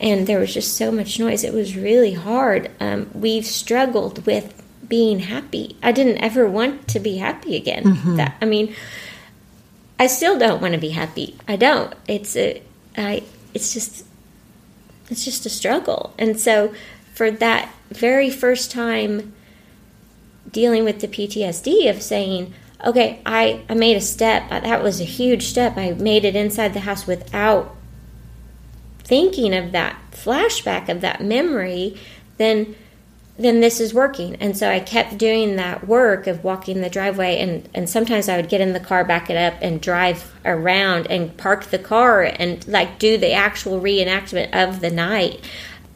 and 0.00 0.26
there 0.26 0.38
was 0.38 0.54
just 0.54 0.76
so 0.76 0.90
much 0.90 1.18
noise. 1.18 1.44
It 1.44 1.52
was 1.52 1.76
really 1.76 2.14
hard. 2.14 2.70
Um, 2.80 3.10
we've 3.12 3.46
struggled 3.46 4.24
with 4.26 4.54
being 4.88 5.20
happy. 5.20 5.76
I 5.82 5.92
didn't 5.92 6.18
ever 6.18 6.48
want 6.48 6.88
to 6.88 7.00
be 7.00 7.18
happy 7.18 7.56
again. 7.56 7.84
Mm-hmm. 7.84 8.16
that 8.16 8.36
i 8.40 8.44
mean 8.44 8.74
i 9.98 10.06
still 10.06 10.38
don't 10.38 10.62
want 10.62 10.74
to 10.74 10.80
be 10.80 10.90
happy. 10.90 11.36
I 11.46 11.56
don't. 11.56 11.94
It's 12.06 12.36
a 12.36 12.62
i 12.96 13.22
it's 13.54 13.74
just 13.74 14.06
it's 15.10 15.24
just 15.24 15.46
a 15.46 15.50
struggle. 15.50 16.14
And 16.18 16.38
so 16.38 16.72
for 17.14 17.30
that 17.30 17.70
very 17.90 18.30
first 18.30 18.70
time 18.70 19.32
dealing 20.50 20.84
with 20.84 21.00
the 21.00 21.08
PTSD 21.08 21.90
of 21.90 22.02
saying, 22.02 22.54
okay, 22.84 23.20
I, 23.26 23.62
I 23.68 23.74
made 23.74 23.96
a 23.96 24.00
step. 24.00 24.48
That 24.50 24.82
was 24.82 25.00
a 25.00 25.04
huge 25.04 25.44
step. 25.44 25.76
I 25.76 25.92
made 25.92 26.24
it 26.24 26.36
inside 26.36 26.74
the 26.74 26.80
house 26.80 27.06
without 27.06 27.74
thinking 29.00 29.54
of 29.54 29.72
that 29.72 29.98
flashback 30.12 30.88
of 30.88 31.00
that 31.00 31.22
memory. 31.22 31.96
Then 32.36 32.76
then 33.38 33.60
this 33.60 33.78
is 33.78 33.94
working. 33.94 34.34
And 34.36 34.58
so 34.58 34.68
I 34.68 34.80
kept 34.80 35.16
doing 35.16 35.54
that 35.56 35.86
work 35.86 36.26
of 36.26 36.42
walking 36.42 36.80
the 36.80 36.90
driveway 36.90 37.38
and, 37.38 37.68
and 37.72 37.88
sometimes 37.88 38.28
I 38.28 38.36
would 38.36 38.48
get 38.48 38.60
in 38.60 38.72
the 38.72 38.80
car, 38.80 39.04
back 39.04 39.30
it 39.30 39.36
up 39.36 39.54
and 39.62 39.80
drive 39.80 40.34
around 40.44 41.06
and 41.06 41.36
park 41.36 41.66
the 41.66 41.78
car 41.78 42.22
and 42.24 42.66
like 42.66 42.98
do 42.98 43.16
the 43.16 43.30
actual 43.30 43.80
reenactment 43.80 44.52
of 44.52 44.80
the 44.80 44.90
night 44.90 45.40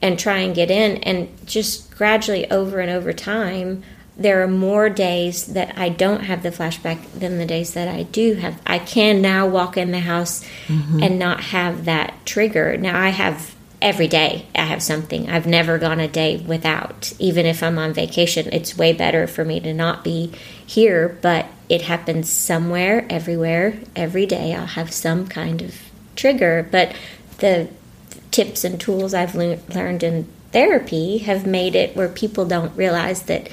and 0.01 0.21
try 0.21 0.38
and 0.38 0.55
get 0.55 0.71
in 0.71 0.99
and 0.99 1.29
just 1.45 1.91
gradually 1.97 2.49
over 2.49 2.79
and 2.79 2.91
over 2.91 3.12
time 3.12 3.83
there 4.16 4.42
are 4.42 4.48
more 4.48 4.90
days 4.90 5.46
that 5.46 5.77
I 5.79 5.88
don't 5.88 6.25
have 6.25 6.42
the 6.42 6.51
flashback 6.51 7.11
than 7.12 7.38
the 7.38 7.46
days 7.46 7.75
that 7.75 7.88
I 7.88 8.03
do 8.05 8.35
have. 8.35 8.61
I 8.66 8.79
can 8.79 9.22
now 9.22 9.46
walk 9.46 9.77
in 9.77 9.90
the 9.90 10.01
house 10.01 10.44
mm-hmm. 10.66 11.03
and 11.03 11.18
not 11.18 11.40
have 11.44 11.87
that 11.87 12.14
trigger. 12.27 12.77
Now 12.77 13.01
I 13.01 13.09
have 13.09 13.55
every 13.81 14.09
day 14.09 14.46
I 14.55 14.62
have 14.62 14.83
something. 14.83 15.29
I've 15.29 15.46
never 15.46 15.79
gone 15.79 15.98
a 15.98 16.09
day 16.09 16.37
without. 16.37 17.12
Even 17.18 17.46
if 17.46 17.62
I'm 17.62 17.79
on 17.79 17.92
vacation, 17.92 18.48
it's 18.53 18.77
way 18.77 18.92
better 18.92 19.27
for 19.27 19.44
me 19.44 19.61
to 19.61 19.75
not 19.75 20.05
be 20.05 20.33
here, 20.64 21.18
but 21.20 21.46
it 21.68 21.83
happens 21.83 22.31
somewhere, 22.31 23.07
everywhere, 23.11 23.79
every 23.96 24.27
day. 24.27 24.55
I'll 24.55 24.66
have 24.66 24.92
some 24.92 25.27
kind 25.27 25.62
of 25.62 25.75
trigger, 26.16 26.68
but 26.70 26.94
the 27.38 27.68
tips 28.31 28.62
and 28.62 28.81
tools 28.81 29.14
I've 29.14 29.35
le- 29.35 29.59
learned 29.75 30.03
in 30.03 30.29
therapy 30.53 31.18
have 31.18 31.46
made 31.46 31.75
it 31.75 31.96
where 31.96 32.09
people 32.09 32.44
don't 32.44 32.77
realize 32.77 33.22
that 33.22 33.48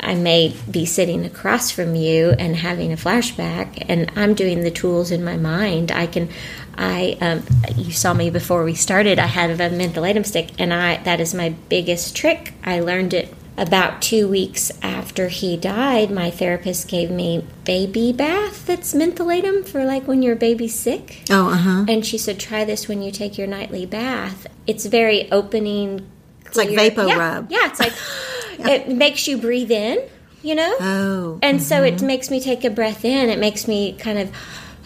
I 0.00 0.14
may 0.14 0.54
be 0.70 0.86
sitting 0.86 1.24
across 1.24 1.70
from 1.70 1.94
you 1.94 2.30
and 2.30 2.56
having 2.56 2.92
a 2.92 2.96
flashback, 2.96 3.84
and 3.88 4.10
I'm 4.16 4.34
doing 4.34 4.62
the 4.62 4.70
tools 4.70 5.10
in 5.10 5.22
my 5.22 5.36
mind. 5.36 5.92
I 5.92 6.06
can, 6.06 6.28
I, 6.76 7.18
um, 7.20 7.44
you 7.76 7.92
saw 7.92 8.14
me 8.14 8.30
before 8.30 8.64
we 8.64 8.74
started. 8.74 9.18
I 9.18 9.26
had 9.26 9.50
a 9.50 9.70
mentholatum 9.70 10.24
stick, 10.24 10.50
and 10.58 10.72
I 10.72 11.02
that 11.02 11.20
is 11.20 11.34
my 11.34 11.50
biggest 11.68 12.16
trick. 12.16 12.54
I 12.64 12.80
learned 12.80 13.14
it 13.14 13.34
about 13.56 14.00
two 14.00 14.26
weeks 14.26 14.72
after 14.82 15.28
he 15.28 15.56
died. 15.56 16.10
My 16.10 16.30
therapist 16.30 16.88
gave 16.88 17.10
me 17.10 17.44
baby 17.64 18.10
bath 18.10 18.66
that's 18.66 18.94
mentholatum 18.94 19.68
for 19.68 19.84
like 19.84 20.08
when 20.08 20.22
your 20.22 20.34
baby's 20.34 20.74
sick. 20.74 21.22
Oh, 21.28 21.50
uh 21.50 21.56
huh. 21.56 21.84
And 21.86 22.06
she 22.06 22.16
said, 22.16 22.40
try 22.40 22.64
this 22.64 22.88
when 22.88 23.02
you 23.02 23.12
take 23.12 23.36
your 23.36 23.46
nightly 23.46 23.84
bath. 23.84 24.46
It's 24.66 24.86
very 24.86 25.30
opening. 25.30 26.10
It's 26.50 26.58
like 26.58 26.70
vapor 26.70 27.06
yeah, 27.06 27.16
rub. 27.16 27.50
Yeah, 27.50 27.66
it's 27.66 27.80
like 27.80 27.92
it 28.66 28.88
makes 28.88 29.26
you 29.26 29.38
breathe 29.38 29.70
in, 29.70 29.98
you 30.42 30.54
know? 30.54 30.76
Oh. 30.80 31.38
And 31.42 31.62
so 31.62 31.82
it 31.82 31.96
mm-hmm. 31.96 32.06
makes 32.06 32.30
me 32.30 32.40
take 32.40 32.64
a 32.64 32.70
breath 32.70 33.04
in. 33.04 33.30
It 33.30 33.38
makes 33.38 33.66
me 33.66 33.94
kind 33.94 34.18
of, 34.18 34.30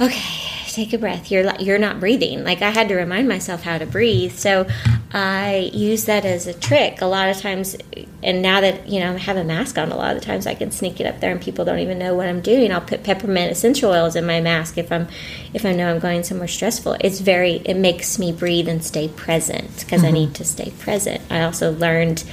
okay, 0.01 0.64
take 0.75 0.93
a 0.93 0.99
breath. 0.99 1.31
You're 1.31 1.55
you're 1.61 1.79
not 1.79 2.01
breathing. 2.01 2.45
Like 2.45 2.61
I 2.61 2.71
had 2.71 2.89
to 2.89 2.97
remind 2.97 3.29
myself 3.29 3.63
how 3.63 3.79
to 3.79 3.87
breathe. 3.87 4.33
So 4.33 4.67
I 5.13 5.71
use 5.73 6.07
that 6.07 6.25
as 6.25 6.47
a 6.47 6.55
trick 6.55 7.01
a 7.01 7.07
lot 7.07 7.29
of 7.29 7.39
times. 7.39 7.77
And 8.23 8.43
now 8.43 8.61
that 8.61 8.89
you 8.89 9.01
know 9.01 9.15
I 9.15 9.19
have 9.19 9.37
a 9.37 9.45
mask 9.45 9.79
on, 9.79 9.93
a 9.93 9.97
lot 9.97 10.15
of 10.15 10.21
the 10.21 10.27
times 10.27 10.47
I 10.47 10.55
can 10.55 10.71
sneak 10.71 11.01
it 11.01 11.07
up 11.07 11.21
there, 11.21 11.31
and 11.31 11.41
people 11.41 11.65
don't 11.65 11.79
even 11.79 11.99
know 11.99 12.15
what 12.15 12.29
I'm 12.29 12.41
doing. 12.41 12.73
I'll 12.73 12.81
put 12.81 13.05
peppermint 13.05 13.53
essential 13.53 13.93
oils 13.93 14.17
in 14.17 14.27
my 14.27 14.41
mask 14.41 14.77
if 14.77 14.91
I'm 14.91 15.09
if 15.53 15.65
I 15.65 15.73
know 15.73 15.91
I'm 15.91 16.01
going 16.01 16.25
somewhere 16.25 16.49
stressful. 16.49 16.97
It's 17.01 17.21
very 17.21 17.63
it 17.65 17.77
makes 17.77 18.19
me 18.19 18.33
breathe 18.33 18.69
and 18.69 18.85
stay 18.85 19.09
present 19.09 19.81
because 19.81 20.03
I 20.03 20.07
mm-hmm. 20.07 20.15
need 20.15 20.35
to 20.35 20.45
stay 20.45 20.73
present. 20.79 21.23
I 21.31 21.43
also 21.43 21.73
learned 21.73 22.25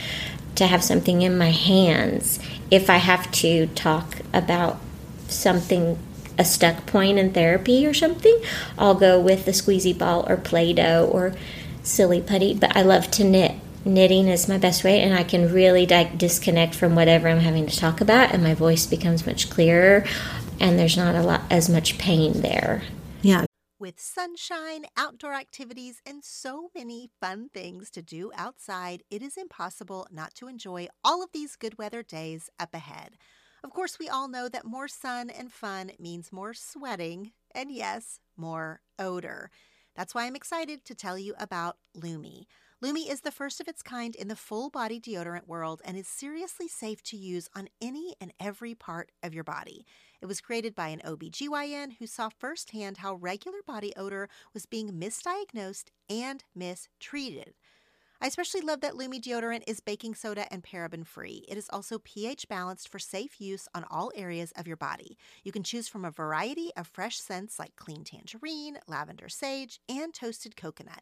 to 0.56 0.68
have 0.68 0.84
something 0.84 1.22
in 1.22 1.38
my 1.38 1.52
hands 1.52 2.40
if 2.70 2.90
I 2.90 2.98
have 2.98 3.32
to 3.32 3.68
talk 3.68 4.18
about 4.34 4.80
something 5.28 5.98
a 6.38 6.46
stuck 6.46 6.86
point 6.86 7.18
in 7.18 7.34
therapy 7.34 7.86
or 7.86 7.94
something, 7.94 8.42
I'll 8.78 8.96
go 8.96 9.20
with 9.20 9.46
the 9.46 9.52
squeezy 9.52 9.98
ball 9.98 10.26
or 10.30 10.38
Play 10.38 10.74
Doh 10.74 11.10
or 11.12 11.34
silly 11.84 12.22
putty. 12.22 12.54
But 12.54 12.76
I 12.76 12.82
love 12.82 13.10
to 13.12 13.24
knit. 13.24 13.56
Knitting 13.84 14.28
is 14.28 14.48
my 14.48 14.60
best 14.60 14.84
way, 14.84 15.02
and 15.02 15.14
I 15.14 15.24
can 15.24 15.52
really 15.52 15.88
like 15.88 16.18
disconnect 16.18 16.76
from 16.76 16.94
whatever 16.94 17.28
I'm 17.28 17.40
having 17.40 17.66
to 17.66 17.76
talk 17.76 18.00
about, 18.00 18.32
and 18.32 18.44
my 18.44 18.54
voice 18.54 18.86
becomes 18.86 19.26
much 19.26 19.50
clearer, 19.50 20.06
and 20.60 20.78
there's 20.78 20.98
not 20.98 21.16
a 21.16 21.24
lot 21.24 21.42
as 21.50 21.68
much 21.68 21.98
pain 21.98 22.42
there. 22.42 22.84
Yeah. 23.24 23.46
With 23.80 24.00
sunshine, 24.00 24.86
outdoor 24.96 25.34
activities, 25.34 26.00
and 26.06 26.24
so 26.24 26.70
many 26.76 27.10
fun 27.20 27.50
things 27.52 27.90
to 27.92 28.04
do 28.04 28.32
outside, 28.36 29.02
it 29.10 29.24
is 29.24 29.36
impossible 29.36 30.06
not 30.12 30.36
to 30.36 30.48
enjoy 30.48 30.88
all 31.04 31.24
of 31.24 31.32
these 31.34 31.56
good 31.56 31.80
weather 31.80 32.04
days 32.04 32.52
up 32.60 32.76
ahead. 32.76 33.18
Of 33.64 33.70
course, 33.70 34.00
we 34.00 34.10
all 34.10 34.28
know 34.28 34.50
that 34.50 34.66
more 34.66 34.88
sun 34.88 35.30
and 35.30 35.52
fun 35.52 35.92
means 36.00 36.32
more 36.32 36.54
sweating, 36.54 37.34
and 37.54 37.72
yes, 37.72 38.20
more 38.36 38.82
odor. 38.98 39.52
That's 39.96 40.16
why 40.16 40.26
I'm 40.26 40.36
excited 40.36 40.84
to 40.86 40.96
tell 40.96 41.18
you 41.18 41.36
about 41.38 41.78
Lume. 41.94 42.46
Lume 42.82 42.98
is 42.98 43.22
the 43.22 43.32
first 43.32 43.62
of 43.62 43.68
its 43.68 43.84
kind 43.84 44.16
in 44.16 44.28
the 44.28 44.36
full 44.36 44.72
body 44.72 45.00
deodorant 45.00 45.46
world 45.46 45.84
and 45.86 45.96
is 45.96 46.08
seriously 46.08 46.68
safe 46.68 47.04
to 47.04 47.18
use 47.18 47.48
on 47.56 47.68
any 47.80 48.16
and 48.20 48.34
every 48.40 48.74
part 48.74 49.12
of 49.22 49.36
your 49.36 49.44
body. 49.44 49.86
It 50.20 50.26
was 50.26 50.42
created 50.42 50.74
by 50.74 50.88
an 50.88 51.02
OBGYN 51.06 51.98
who 52.00 52.08
saw 52.08 52.30
firsthand 52.30 52.98
how 52.98 53.14
regular 53.14 53.60
body 53.68 53.94
odor 53.96 54.30
was 54.56 54.66
being 54.66 54.94
misdiagnosed 54.94 55.90
and 56.10 56.44
mistreated. 56.56 57.54
I 58.24 58.28
especially 58.28 58.62
love 58.62 58.82
that 58.82 58.96
Lume 58.96 59.20
deodorant 59.20 59.64
is 59.66 59.80
baking 59.80 60.14
soda 60.14 60.46
and 60.54 60.64
paraben 60.64 61.08
free. 61.08 61.44
It 61.48 61.58
is 61.58 61.68
also 61.72 61.98
pH 61.98 62.48
balanced 62.48 62.88
for 62.88 63.00
safe 63.00 63.42
use 63.42 63.68
on 63.74 63.84
all 63.90 64.12
areas 64.16 64.54
of 64.56 64.68
your 64.68 64.78
body. 64.78 65.18
You 65.44 65.52
can 65.52 65.64
choose 65.64 65.88
from 65.88 66.06
a 66.06 66.12
variety 66.12 66.70
of 66.78 66.86
fresh 66.86 67.18
scents 67.18 67.58
like 67.58 67.76
clean 67.76 68.04
tangerine, 68.04 68.78
lavender 68.88 69.28
sage, 69.28 69.80
and 69.90 70.14
toasted 70.14 70.56
coconut. 70.56 71.02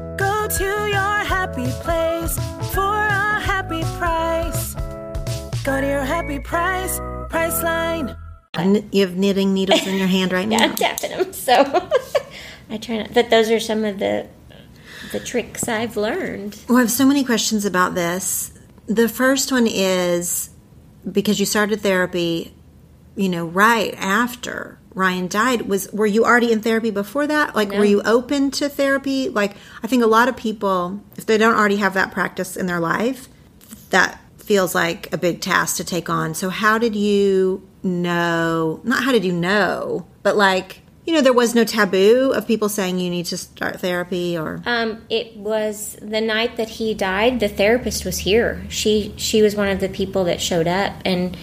To 0.57 0.63
your 0.65 1.23
happy 1.23 1.65
place 1.81 2.35
for 2.73 2.81
a 3.07 3.39
happy 3.39 3.81
price. 3.97 4.73
Go 5.63 5.79
to 5.79 5.87
your 5.87 6.03
happy 6.03 6.39
price, 6.39 6.99
Priceline. 7.29 8.17
You 8.91 9.05
have 9.07 9.15
knitting 9.15 9.53
needles 9.53 9.87
in 9.87 9.95
your 9.95 10.07
hand 10.17 10.33
right 10.33 10.47
Yeah, 10.49 10.57
now. 10.57 10.63
I'm 10.65 10.75
tapping 10.75 11.11
them. 11.11 11.31
So 11.31 11.89
I 12.69 12.77
try 12.77 12.97
not. 12.97 13.13
But 13.13 13.29
those 13.29 13.49
are 13.49 13.61
some 13.61 13.85
of 13.85 13.99
the 13.99 14.27
the 15.13 15.21
tricks 15.21 15.69
I've 15.69 15.95
learned. 15.95 16.57
Well, 16.67 16.79
I 16.79 16.81
have 16.81 16.91
so 16.91 17.05
many 17.05 17.23
questions 17.23 17.63
about 17.63 17.95
this. 17.95 18.51
The 18.87 19.07
first 19.07 19.51
one 19.53 19.67
is 19.67 20.49
because 21.09 21.39
you 21.39 21.45
started 21.45 21.79
therapy, 21.79 22.53
you 23.15 23.29
know, 23.29 23.45
right 23.45 23.93
after 23.97 24.79
Ryan 24.93 25.27
died. 25.27 25.63
Was 25.63 25.91
were 25.93 26.05
you 26.05 26.25
already 26.25 26.51
in 26.51 26.61
therapy 26.61 26.91
before 26.91 27.27
that? 27.27 27.55
Like, 27.55 27.71
were 27.71 27.85
you 27.85 28.01
open 28.03 28.51
to 28.51 28.67
therapy? 28.67 29.29
Like, 29.29 29.55
I 29.81 29.87
think 29.87 30.03
a 30.03 30.07
lot 30.07 30.27
of 30.27 30.35
people, 30.35 31.01
if 31.15 31.25
they 31.25 31.37
don't 31.37 31.55
already 31.55 31.77
have 31.77 31.93
that 31.93 32.11
practice 32.11 32.57
in 32.57 32.65
their 32.65 32.79
life, 32.79 33.29
that 33.91 34.19
feels 34.37 34.75
like 34.75 35.13
a 35.13 35.17
big 35.17 35.39
task 35.39 35.77
to 35.77 35.85
take 35.85 36.09
on. 36.09 36.33
So, 36.33 36.49
how 36.49 36.77
did 36.77 36.95
you 36.95 37.67
know? 37.83 38.81
Not 38.83 39.03
how 39.03 39.11
did 39.13 39.23
you 39.23 39.31
know, 39.31 40.07
but 40.23 40.35
like, 40.35 40.81
you 41.05 41.13
know, 41.13 41.21
there 41.21 41.33
was 41.33 41.55
no 41.55 41.63
taboo 41.63 42.31
of 42.35 42.45
people 42.45 42.69
saying 42.69 42.99
you 42.99 43.09
need 43.09 43.27
to 43.27 43.37
start 43.37 43.79
therapy 43.79 44.37
or. 44.37 44.61
Um, 44.65 45.03
it 45.09 45.35
was 45.37 45.97
the 46.01 46.21
night 46.21 46.57
that 46.57 46.69
he 46.69 46.93
died. 46.93 47.39
The 47.39 47.47
therapist 47.47 48.05
was 48.05 48.19
here. 48.19 48.63
She 48.69 49.13
she 49.17 49.41
was 49.41 49.55
one 49.55 49.69
of 49.69 49.79
the 49.79 49.89
people 49.89 50.25
that 50.25 50.41
showed 50.41 50.67
up, 50.67 50.93
and 51.05 51.37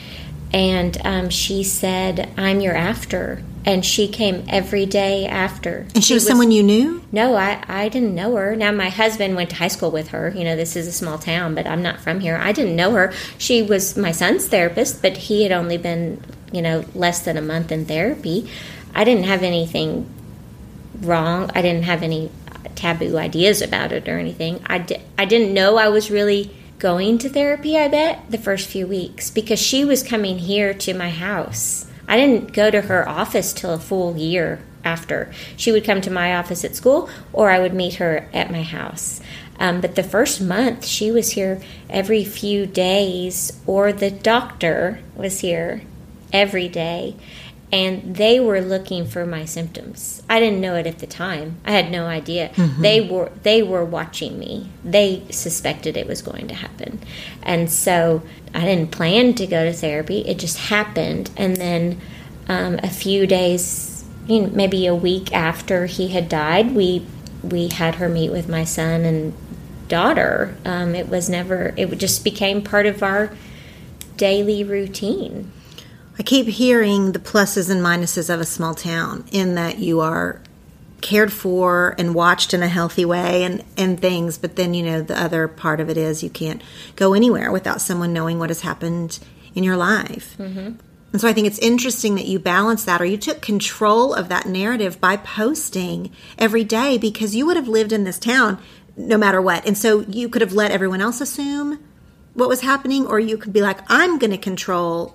and 0.52 0.96
um, 1.04 1.30
she 1.30 1.62
said, 1.62 2.32
"I'm 2.36 2.60
your 2.60 2.74
after." 2.74 3.42
And 3.64 3.84
she 3.84 4.08
came 4.08 4.46
every 4.48 4.86
day 4.86 5.26
after. 5.26 5.86
And 5.94 6.02
she 6.02 6.14
was 6.14 6.26
someone 6.26 6.50
you 6.50 6.62
knew? 6.62 7.02
No, 7.12 7.34
I, 7.34 7.62
I 7.68 7.90
didn't 7.90 8.14
know 8.14 8.34
her. 8.36 8.56
Now, 8.56 8.72
my 8.72 8.88
husband 8.88 9.36
went 9.36 9.50
to 9.50 9.56
high 9.56 9.68
school 9.68 9.90
with 9.90 10.08
her. 10.08 10.32
You 10.34 10.44
know, 10.44 10.56
this 10.56 10.74
is 10.74 10.86
a 10.86 10.92
small 10.92 11.18
town, 11.18 11.54
but 11.54 11.66
I'm 11.66 11.82
not 11.82 12.00
from 12.00 12.20
here. 12.20 12.38
I 12.38 12.52
didn't 12.52 12.76
know 12.76 12.92
her. 12.92 13.12
She 13.36 13.60
was 13.60 13.94
my 13.94 14.10
son's 14.12 14.48
therapist, 14.48 15.02
but 15.02 15.18
he 15.18 15.42
had 15.42 15.52
only 15.52 15.76
been, 15.76 16.22
you 16.50 16.62
know, 16.62 16.82
less 16.94 17.26
than 17.26 17.36
a 17.36 17.42
month 17.42 17.70
in 17.70 17.84
therapy. 17.84 18.48
I 18.94 19.04
didn't 19.04 19.24
have 19.24 19.42
anything 19.42 20.08
wrong. 21.02 21.50
I 21.54 21.60
didn't 21.60 21.84
have 21.84 22.02
any 22.02 22.30
taboo 22.74 23.18
ideas 23.18 23.60
about 23.60 23.92
it 23.92 24.08
or 24.08 24.18
anything. 24.18 24.62
I, 24.66 24.78
di- 24.78 25.02
I 25.18 25.26
didn't 25.26 25.52
know 25.52 25.76
I 25.76 25.88
was 25.88 26.10
really 26.10 26.50
going 26.78 27.18
to 27.18 27.28
therapy, 27.28 27.76
I 27.76 27.88
bet, 27.88 28.30
the 28.30 28.38
first 28.38 28.68
few 28.68 28.86
weeks 28.86 29.30
because 29.30 29.60
she 29.60 29.84
was 29.84 30.02
coming 30.02 30.38
here 30.38 30.72
to 30.74 30.94
my 30.94 31.10
house. 31.10 31.86
I 32.06 32.16
didn't 32.16 32.52
go 32.52 32.70
to 32.70 32.82
her 32.82 33.08
office 33.08 33.52
till 33.52 33.72
a 33.72 33.78
full 33.78 34.16
year 34.16 34.60
after. 34.84 35.32
She 35.56 35.72
would 35.72 35.84
come 35.84 36.00
to 36.02 36.10
my 36.10 36.36
office 36.36 36.64
at 36.64 36.76
school 36.76 37.10
or 37.32 37.50
I 37.50 37.58
would 37.58 37.74
meet 37.74 37.94
her 37.94 38.28
at 38.32 38.50
my 38.50 38.62
house. 38.62 39.20
Um, 39.58 39.80
but 39.80 39.96
the 39.96 40.04
first 40.04 40.40
month, 40.40 40.86
she 40.86 41.10
was 41.10 41.32
here 41.32 41.60
every 41.90 42.24
few 42.24 42.64
days, 42.64 43.60
or 43.66 43.92
the 43.92 44.10
doctor 44.10 45.00
was 45.16 45.40
here 45.40 45.82
every 46.32 46.68
day 46.68 47.16
and 47.70 48.16
they 48.16 48.40
were 48.40 48.60
looking 48.60 49.06
for 49.06 49.26
my 49.26 49.44
symptoms. 49.44 50.22
I 50.28 50.40
didn't 50.40 50.60
know 50.60 50.74
it 50.74 50.86
at 50.86 51.00
the 51.00 51.06
time. 51.06 51.56
I 51.64 51.72
had 51.72 51.90
no 51.90 52.06
idea. 52.06 52.50
They 52.80 53.00
were 53.00 53.30
they 53.42 53.62
were 53.62 53.84
watching 53.84 54.38
me. 54.38 54.70
They 54.84 55.24
suspected 55.30 55.96
it 55.96 56.06
was 56.06 56.22
going 56.22 56.48
to 56.48 56.54
happen. 56.54 57.00
And 57.42 57.70
so 57.70 58.22
I 58.54 58.60
didn't 58.60 58.90
plan 58.90 59.34
to 59.34 59.46
go 59.46 59.64
to 59.64 59.72
therapy. 59.72 60.20
It 60.20 60.38
just 60.38 60.58
happened 60.58 61.30
and 61.36 61.56
then 61.56 62.00
um, 62.48 62.80
a 62.82 62.88
few 62.88 63.26
days 63.26 64.04
you 64.26 64.42
know, 64.42 64.48
maybe 64.48 64.86
a 64.86 64.94
week 64.94 65.32
after 65.34 65.86
he 65.86 66.08
had 66.08 66.28
died, 66.28 66.74
we 66.74 67.04
we 67.42 67.68
had 67.68 67.96
her 67.96 68.08
meet 68.08 68.30
with 68.30 68.48
my 68.48 68.64
son 68.64 69.04
and 69.04 69.32
daughter. 69.88 70.56
Um, 70.64 70.94
it 70.94 71.08
was 71.08 71.28
never. 71.28 71.74
It 71.76 71.86
just 71.98 72.24
became 72.24 72.62
part 72.62 72.86
of 72.86 73.02
our 73.02 73.30
daily 74.16 74.64
routine. 74.64 75.52
I 76.18 76.22
keep 76.22 76.46
hearing 76.46 77.12
the 77.12 77.18
pluses 77.18 77.70
and 77.70 77.80
minuses 77.80 78.32
of 78.32 78.40
a 78.40 78.44
small 78.44 78.74
town 78.74 79.24
in 79.30 79.54
that 79.54 79.78
you 79.78 80.00
are 80.00 80.42
cared 81.00 81.32
for 81.32 81.94
and 81.96 82.14
watched 82.14 82.52
in 82.52 82.62
a 82.62 82.68
healthy 82.68 83.04
way 83.04 83.44
and, 83.44 83.64
and 83.76 84.00
things, 84.00 84.36
but 84.36 84.56
then, 84.56 84.74
you 84.74 84.82
know, 84.82 85.00
the 85.00 85.20
other 85.20 85.46
part 85.46 85.78
of 85.78 85.88
it 85.88 85.96
is 85.96 86.24
you 86.24 86.30
can't 86.30 86.60
go 86.96 87.14
anywhere 87.14 87.52
without 87.52 87.80
someone 87.80 88.12
knowing 88.12 88.38
what 88.38 88.50
has 88.50 88.62
happened 88.62 89.20
in 89.54 89.62
your 89.62 89.76
life. 89.76 90.36
Mm-hmm. 90.38 90.72
And 91.10 91.20
so 91.20 91.28
I 91.28 91.32
think 91.32 91.46
it's 91.46 91.58
interesting 91.60 92.16
that 92.16 92.26
you 92.26 92.38
balance 92.38 92.84
that 92.84 93.00
or 93.00 93.04
you 93.04 93.16
took 93.16 93.40
control 93.40 94.12
of 94.12 94.28
that 94.28 94.46
narrative 94.46 95.00
by 95.00 95.16
posting 95.16 96.10
every 96.36 96.64
day 96.64 96.98
because 96.98 97.34
you 97.34 97.46
would 97.46 97.56
have 97.56 97.68
lived 97.68 97.92
in 97.92 98.04
this 98.04 98.18
town 98.18 98.58
no 98.96 99.16
matter 99.16 99.40
what. 99.40 99.64
And 99.66 99.78
so 99.78 100.00
you 100.00 100.28
could 100.28 100.42
have 100.42 100.52
let 100.52 100.70
everyone 100.72 101.00
else 101.00 101.20
assume 101.20 101.78
what 102.34 102.48
was 102.48 102.60
happening 102.60 103.06
or 103.06 103.18
you 103.18 103.38
could 103.38 103.52
be 103.52 103.62
like 103.62 103.78
I'm 103.88 104.18
going 104.18 104.32
to 104.32 104.38
control 104.38 105.14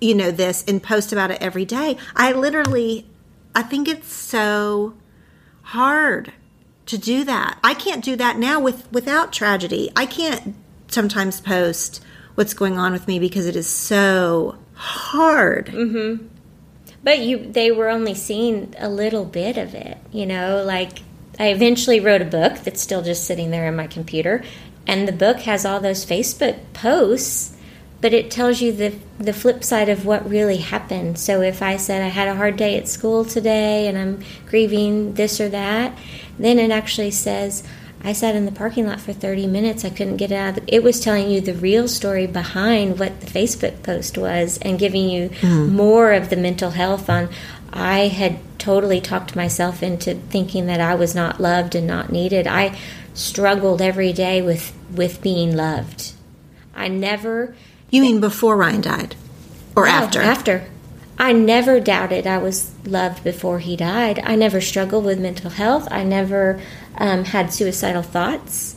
you 0.00 0.14
know 0.14 0.30
this 0.30 0.64
and 0.66 0.82
post 0.82 1.12
about 1.12 1.30
it 1.30 1.40
every 1.40 1.64
day. 1.64 1.96
I 2.16 2.32
literally 2.32 3.06
I 3.54 3.62
think 3.62 3.88
it's 3.88 4.12
so 4.12 4.94
hard 5.62 6.32
to 6.86 6.98
do 6.98 7.24
that. 7.24 7.58
I 7.62 7.74
can't 7.74 8.04
do 8.04 8.16
that 8.16 8.38
now 8.38 8.60
with 8.60 8.90
without 8.92 9.32
tragedy. 9.32 9.90
I 9.96 10.06
can't 10.06 10.54
sometimes 10.88 11.40
post 11.40 12.02
what's 12.34 12.54
going 12.54 12.78
on 12.78 12.92
with 12.92 13.06
me 13.06 13.18
because 13.18 13.46
it 13.46 13.56
is 13.56 13.68
so 13.68 14.56
hard. 14.74 15.66
Mm-hmm. 15.66 16.26
But 17.02 17.20
you, 17.20 17.50
they 17.50 17.70
were 17.70 17.88
only 17.88 18.14
seeing 18.14 18.74
a 18.78 18.88
little 18.88 19.24
bit 19.24 19.56
of 19.56 19.74
it. 19.74 19.98
You 20.12 20.26
know, 20.26 20.62
like 20.64 20.98
I 21.38 21.48
eventually 21.48 22.00
wrote 22.00 22.22
a 22.22 22.26
book 22.26 22.58
that's 22.58 22.80
still 22.80 23.02
just 23.02 23.24
sitting 23.24 23.50
there 23.50 23.66
in 23.66 23.76
my 23.76 23.86
computer, 23.86 24.44
and 24.86 25.08
the 25.08 25.12
book 25.12 25.40
has 25.40 25.64
all 25.64 25.80
those 25.80 26.04
Facebook 26.04 26.58
posts 26.72 27.56
but 28.00 28.14
it 28.14 28.30
tells 28.30 28.60
you 28.60 28.72
the 28.72 28.94
the 29.18 29.32
flip 29.32 29.62
side 29.62 29.88
of 29.88 30.06
what 30.06 30.28
really 30.28 30.58
happened. 30.58 31.18
So 31.18 31.42
if 31.42 31.62
I 31.62 31.76
said 31.76 32.02
I 32.02 32.08
had 32.08 32.28
a 32.28 32.34
hard 32.34 32.56
day 32.56 32.76
at 32.78 32.88
school 32.88 33.24
today 33.24 33.86
and 33.86 33.98
I'm 33.98 34.24
grieving 34.46 35.14
this 35.14 35.40
or 35.40 35.48
that, 35.50 35.96
then 36.38 36.58
it 36.58 36.70
actually 36.70 37.10
says 37.10 37.62
I 38.02 38.14
sat 38.14 38.34
in 38.34 38.46
the 38.46 38.52
parking 38.52 38.86
lot 38.86 39.00
for 39.00 39.12
30 39.12 39.46
minutes. 39.46 39.84
I 39.84 39.90
couldn't 39.90 40.16
get 40.16 40.32
out. 40.32 40.58
It 40.66 40.82
was 40.82 41.00
telling 41.00 41.30
you 41.30 41.40
the 41.40 41.52
real 41.52 41.86
story 41.86 42.26
behind 42.26 42.98
what 42.98 43.20
the 43.20 43.26
Facebook 43.26 43.82
post 43.82 44.16
was 44.16 44.58
and 44.62 44.78
giving 44.78 45.10
you 45.10 45.28
mm. 45.28 45.70
more 45.70 46.12
of 46.12 46.30
the 46.30 46.36
mental 46.36 46.70
health 46.70 47.10
on. 47.10 47.28
I 47.72 48.08
had 48.08 48.38
totally 48.58 49.00
talked 49.00 49.36
myself 49.36 49.82
into 49.82 50.14
thinking 50.14 50.66
that 50.66 50.80
I 50.80 50.94
was 50.94 51.14
not 51.14 51.40
loved 51.40 51.74
and 51.74 51.86
not 51.86 52.10
needed. 52.10 52.46
I 52.46 52.78
struggled 53.12 53.82
every 53.82 54.12
day 54.12 54.40
with 54.40 54.72
with 54.94 55.20
being 55.20 55.54
loved. 55.54 56.12
I 56.74 56.88
never 56.88 57.54
you 57.90 58.02
mean 58.02 58.20
before 58.20 58.56
Ryan 58.56 58.80
died? 58.80 59.16
Or 59.76 59.86
no, 59.86 59.90
after? 59.90 60.20
After. 60.20 60.66
I 61.18 61.32
never 61.32 61.80
doubted 61.80 62.26
I 62.26 62.38
was 62.38 62.72
loved 62.86 63.22
before 63.22 63.58
he 63.58 63.76
died. 63.76 64.20
I 64.24 64.36
never 64.36 64.60
struggled 64.60 65.04
with 65.04 65.20
mental 65.20 65.50
health. 65.50 65.86
I 65.90 66.02
never 66.02 66.60
um, 66.96 67.24
had 67.24 67.52
suicidal 67.52 68.02
thoughts. 68.02 68.74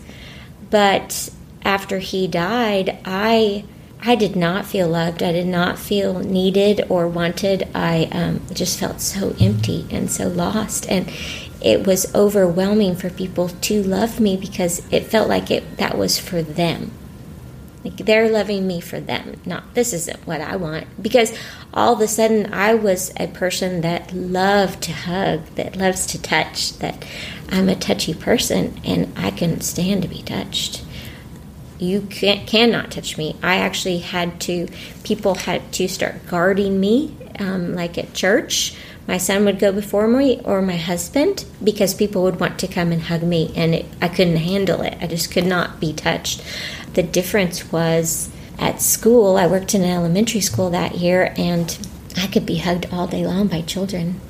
But 0.70 1.30
after 1.64 2.00
he 2.00 2.28
died, 2.28 3.00
I 3.06 3.64
I 4.06 4.16
did 4.16 4.36
not 4.36 4.66
feel 4.66 4.90
loved. 4.90 5.24
I 5.24 5.32
did 5.32 5.48
not 5.48 5.80
feel 5.80 6.20
needed 6.20 6.86
or 6.90 7.08
wanted. 7.08 7.70
I 7.74 8.10
um, 8.12 8.42
just 8.52 8.78
felt 8.78 9.00
so 9.00 9.34
empty 9.40 9.88
and 9.90 10.12
so 10.12 10.28
lost. 10.28 10.86
And 10.90 11.10
it 11.62 11.88
was 11.88 12.14
overwhelming 12.14 12.98
for 12.98 13.10
people 13.10 13.48
to 13.48 13.82
love 13.82 14.20
me 14.20 14.36
because 14.36 14.86
it 14.92 15.06
felt 15.06 15.30
like 15.30 15.50
it 15.50 15.78
that 15.78 15.98
was 15.98 16.20
for 16.20 16.42
them. 16.42 16.92
Like 17.84 17.98
they're 17.98 18.30
loving 18.30 18.66
me 18.66 18.80
for 18.80 19.00
them, 19.00 19.42
not 19.46 19.74
this 19.74 19.92
isn't 19.92 20.26
what 20.26 20.40
I 20.40 20.56
want. 20.56 20.88
Because 21.02 21.38
all 21.74 21.94
of 21.94 22.02
a 22.02 22.08
sudden 22.08 22.54
I 22.54 22.74
was 22.76 23.12
a 23.18 23.28
person 23.28 23.82
that 23.82 24.14
loved 24.14 24.84
to 24.84 24.94
hug, 24.94 25.46
that 25.56 25.76
loves 25.76 26.06
to 26.08 26.22
touch, 26.22 26.78
that 26.80 27.06
I'm 27.50 27.68
a 27.68 27.76
touchy 27.76 28.14
person 28.14 28.80
and 28.86 29.12
I 29.18 29.32
can 29.32 29.60
stand 29.62 30.04
to 30.04 30.08
be 30.08 30.22
touched. 30.22 30.84
You 31.78 32.02
can't, 32.02 32.48
cannot 32.48 32.92
touch 32.92 33.18
me. 33.18 33.36
I 33.44 33.58
actually 33.58 34.00
had 34.00 34.40
to, 34.42 34.68
people 35.04 35.36
had 35.36 35.74
to 35.74 35.90
start 35.90 36.26
guarding 36.28 36.80
me, 36.80 37.18
um, 37.40 37.76
like 37.76 37.98
at 37.98 38.14
church. 38.14 38.76
My 39.08 39.18
son 39.18 39.46
would 39.46 39.60
go 39.60 39.72
before 39.72 40.08
me 40.08 40.40
or 40.46 40.62
my 40.62 40.78
husband 40.78 41.46
because 41.64 41.94
people 41.94 42.24
would 42.24 42.40
want 42.40 42.58
to 42.60 42.68
come 42.68 42.92
and 42.92 43.02
hug 43.02 43.24
me 43.24 43.52
and 43.56 43.76
it, 43.76 43.86
I 44.02 44.08
couldn't 44.08 44.38
handle 44.38 44.82
it. 44.82 44.98
I 45.02 45.08
just 45.08 45.32
could 45.32 45.46
not 45.46 45.80
be 45.80 45.92
touched 45.92 46.42
the 46.94 47.04
difference 47.04 47.72
was 47.72 48.30
at 48.60 48.82
school, 48.82 49.36
I 49.36 49.48
worked 49.48 49.74
in 49.74 49.84
an 49.84 49.90
elementary 49.90 50.42
school 50.42 50.70
that 50.70 50.96
year, 50.96 51.34
and 51.38 51.76
I 52.16 52.28
could 52.28 52.46
be 52.46 52.58
hugged 52.58 52.88
all 52.92 53.08
day 53.08 53.26
long 53.26 53.48
by 53.48 53.62
children. 53.62 54.22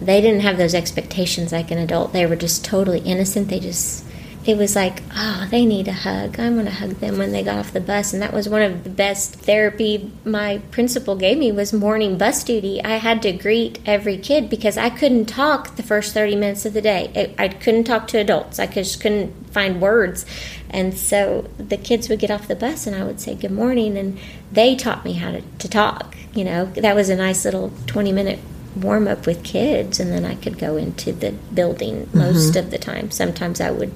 They 0.00 0.20
didn't 0.20 0.40
have 0.42 0.56
those 0.56 0.74
expectations 0.74 1.52
like 1.52 1.70
an 1.70 1.78
adult. 1.78 2.12
They 2.12 2.26
were 2.26 2.36
just 2.36 2.64
totally 2.64 3.00
innocent. 3.00 3.48
They 3.48 3.60
just 3.60 4.04
it 4.44 4.56
was 4.56 4.74
like, 4.74 5.02
oh, 5.14 5.46
they 5.50 5.64
need 5.64 5.86
a 5.86 5.92
hug. 5.92 6.40
I'm 6.40 6.54
going 6.54 6.66
to 6.66 6.72
hug 6.72 6.90
them 6.94 7.16
when 7.16 7.30
they 7.30 7.44
got 7.44 7.58
off 7.58 7.72
the 7.72 7.80
bus. 7.80 8.12
And 8.12 8.20
that 8.22 8.32
was 8.32 8.48
one 8.48 8.62
of 8.62 8.82
the 8.82 8.90
best 8.90 9.36
therapy 9.36 10.10
my 10.24 10.58
principal 10.72 11.14
gave 11.14 11.38
me 11.38 11.52
was 11.52 11.72
morning 11.72 12.18
bus 12.18 12.42
duty. 12.42 12.82
I 12.82 12.96
had 12.96 13.22
to 13.22 13.32
greet 13.32 13.78
every 13.86 14.18
kid 14.18 14.50
because 14.50 14.76
I 14.76 14.90
couldn't 14.90 15.26
talk 15.26 15.76
the 15.76 15.84
first 15.84 16.12
30 16.12 16.34
minutes 16.34 16.66
of 16.66 16.72
the 16.72 16.82
day. 16.82 17.34
I 17.38 17.48
couldn't 17.48 17.84
talk 17.84 18.08
to 18.08 18.18
adults. 18.18 18.58
I 18.58 18.66
just 18.66 19.00
couldn't 19.00 19.52
find 19.52 19.80
words. 19.80 20.26
And 20.70 20.98
so 20.98 21.48
the 21.58 21.76
kids 21.76 22.08
would 22.08 22.18
get 22.18 22.32
off 22.32 22.48
the 22.48 22.56
bus 22.56 22.88
and 22.88 22.96
I 22.96 23.04
would 23.04 23.20
say 23.20 23.36
good 23.36 23.52
morning 23.52 23.96
and 23.96 24.18
they 24.50 24.74
taught 24.74 25.04
me 25.04 25.12
how 25.12 25.30
to, 25.30 25.40
to 25.40 25.68
talk. 25.68 26.16
You 26.34 26.44
know, 26.44 26.64
that 26.64 26.96
was 26.96 27.10
a 27.10 27.16
nice 27.16 27.44
little 27.44 27.72
20 27.86 28.10
minute 28.10 28.40
warm 28.74 29.06
up 29.06 29.26
with 29.26 29.44
kids 29.44 30.00
and 30.00 30.10
then 30.10 30.24
I 30.24 30.34
could 30.34 30.58
go 30.58 30.76
into 30.76 31.12
the 31.12 31.30
building 31.30 32.08
most 32.12 32.54
mm-hmm. 32.54 32.58
of 32.58 32.70
the 32.72 32.78
time. 32.78 33.12
Sometimes 33.12 33.60
I 33.60 33.70
would 33.70 33.92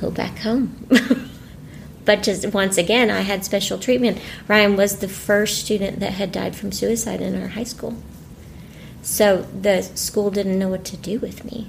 go 0.00 0.10
back 0.10 0.38
home. 0.38 0.86
but 2.04 2.22
just 2.22 2.52
once 2.52 2.78
again, 2.78 3.10
I 3.10 3.20
had 3.20 3.44
special 3.44 3.78
treatment. 3.78 4.18
Ryan 4.46 4.76
was 4.76 4.98
the 4.98 5.08
first 5.08 5.64
student 5.64 6.00
that 6.00 6.12
had 6.12 6.32
died 6.32 6.56
from 6.56 6.72
suicide 6.72 7.20
in 7.20 7.40
our 7.40 7.48
high 7.48 7.64
school. 7.64 7.96
So 9.02 9.42
the 9.42 9.82
school 9.82 10.30
didn't 10.30 10.58
know 10.58 10.68
what 10.68 10.84
to 10.86 10.96
do 10.96 11.18
with 11.18 11.44
me. 11.44 11.66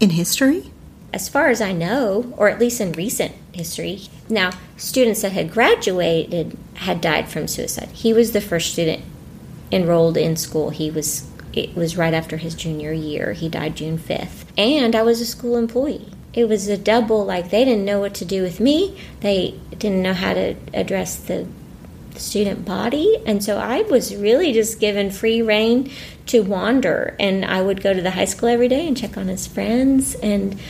In 0.00 0.10
history? 0.10 0.70
As 1.12 1.28
far 1.28 1.48
as 1.48 1.60
I 1.60 1.72
know, 1.72 2.34
or 2.36 2.48
at 2.48 2.58
least 2.58 2.80
in 2.80 2.92
recent 2.92 3.34
history. 3.52 4.02
Now, 4.28 4.50
students 4.76 5.22
that 5.22 5.32
had 5.32 5.50
graduated 5.50 6.56
had 6.74 7.00
died 7.00 7.28
from 7.28 7.48
suicide. 7.48 7.88
He 7.88 8.12
was 8.12 8.32
the 8.32 8.40
first 8.40 8.72
student 8.72 9.02
enrolled 9.72 10.16
in 10.16 10.36
school. 10.36 10.70
He 10.70 10.90
was 10.90 11.28
it 11.52 11.74
was 11.74 11.96
right 11.96 12.14
after 12.14 12.36
his 12.36 12.54
junior 12.54 12.92
year. 12.92 13.32
He 13.32 13.48
died 13.48 13.74
June 13.74 13.98
5th. 13.98 14.44
And 14.56 14.94
I 14.94 15.02
was 15.02 15.20
a 15.20 15.26
school 15.26 15.56
employee 15.56 16.10
it 16.38 16.48
was 16.48 16.68
a 16.68 16.78
double 16.78 17.24
like 17.24 17.50
they 17.50 17.64
didn't 17.64 17.84
know 17.84 17.98
what 17.98 18.14
to 18.14 18.24
do 18.24 18.42
with 18.42 18.60
me. 18.60 18.96
They 19.22 19.58
didn't 19.76 20.02
know 20.02 20.14
how 20.14 20.34
to 20.34 20.54
address 20.72 21.16
the 21.16 21.48
student 22.14 22.64
body. 22.64 23.20
And 23.26 23.42
so 23.42 23.58
i 23.58 23.82
was 23.82 24.14
really 24.14 24.52
just 24.52 24.78
given 24.78 25.10
free 25.10 25.42
reign 25.42 25.90
to 26.26 26.44
wander. 26.44 27.16
And 27.18 27.44
i 27.44 27.60
would 27.60 27.82
go 27.82 27.92
to 27.92 28.00
the 28.00 28.12
high 28.12 28.24
school 28.24 28.48
every 28.48 28.68
day 28.68 28.86
and 28.86 28.96
check 28.96 29.16
on 29.16 29.26
his 29.26 29.48
friends. 29.48 30.14
And 30.14 30.60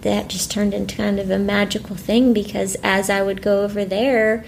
that 0.00 0.26
just 0.26 0.50
turned 0.50 0.74
into 0.74 0.96
kind 0.96 1.20
of 1.20 1.30
a 1.30 1.38
magical 1.38 1.94
thing 1.94 2.32
because 2.32 2.74
as 2.82 3.08
i 3.08 3.22
would 3.22 3.42
go 3.42 3.62
over 3.62 3.84
there 3.84 4.44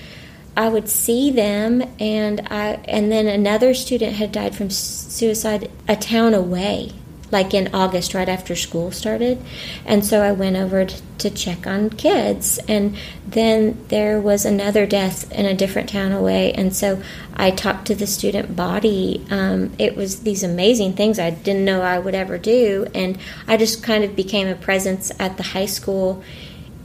i 0.56 0.68
would 0.68 0.88
see 0.88 1.30
them. 1.30 1.82
And 2.00 2.40
i 2.50 2.80
and 2.88 3.12
then 3.12 3.28
another 3.28 3.74
student 3.74 4.14
had 4.14 4.32
died 4.32 4.56
from 4.56 4.70
suicide 4.70 5.70
a 5.87 5.94
town 5.94 6.34
away 6.34 6.94
like 7.34 7.52
in 7.52 7.74
August, 7.74 8.14
right 8.14 8.28
after 8.28 8.54
school 8.54 8.92
started. 8.92 9.42
And 9.84 10.06
so 10.06 10.22
I 10.22 10.32
went 10.32 10.56
over 10.56 10.86
to, 10.86 11.02
to 11.18 11.30
check 11.30 11.66
on 11.66 11.90
kids. 11.90 12.58
And 12.68 12.96
then 13.26 13.85
there 13.88 14.20
was 14.20 14.46
another 14.46 14.87
death 14.87 15.30
in 15.32 15.44
a 15.44 15.52
different 15.52 15.88
town 15.88 16.12
away. 16.12 16.52
And 16.52 16.74
so 16.74 17.02
I 17.35 17.50
talked 17.50 17.88
to 17.88 17.94
the 17.96 18.06
student 18.06 18.54
body. 18.54 19.26
Um, 19.30 19.72
it 19.78 19.96
was 19.96 20.20
these 20.20 20.44
amazing 20.44 20.94
things 20.94 21.18
I 21.18 21.30
didn't 21.30 21.64
know 21.64 21.82
I 21.82 21.98
would 21.98 22.14
ever 22.14 22.38
do. 22.38 22.87
And 22.94 23.18
I 23.48 23.56
just 23.56 23.82
kind 23.82 24.04
of 24.04 24.14
became 24.14 24.46
a 24.46 24.54
presence 24.54 25.10
at 25.18 25.37
the 25.37 25.42
high 25.42 25.66
school 25.66 26.22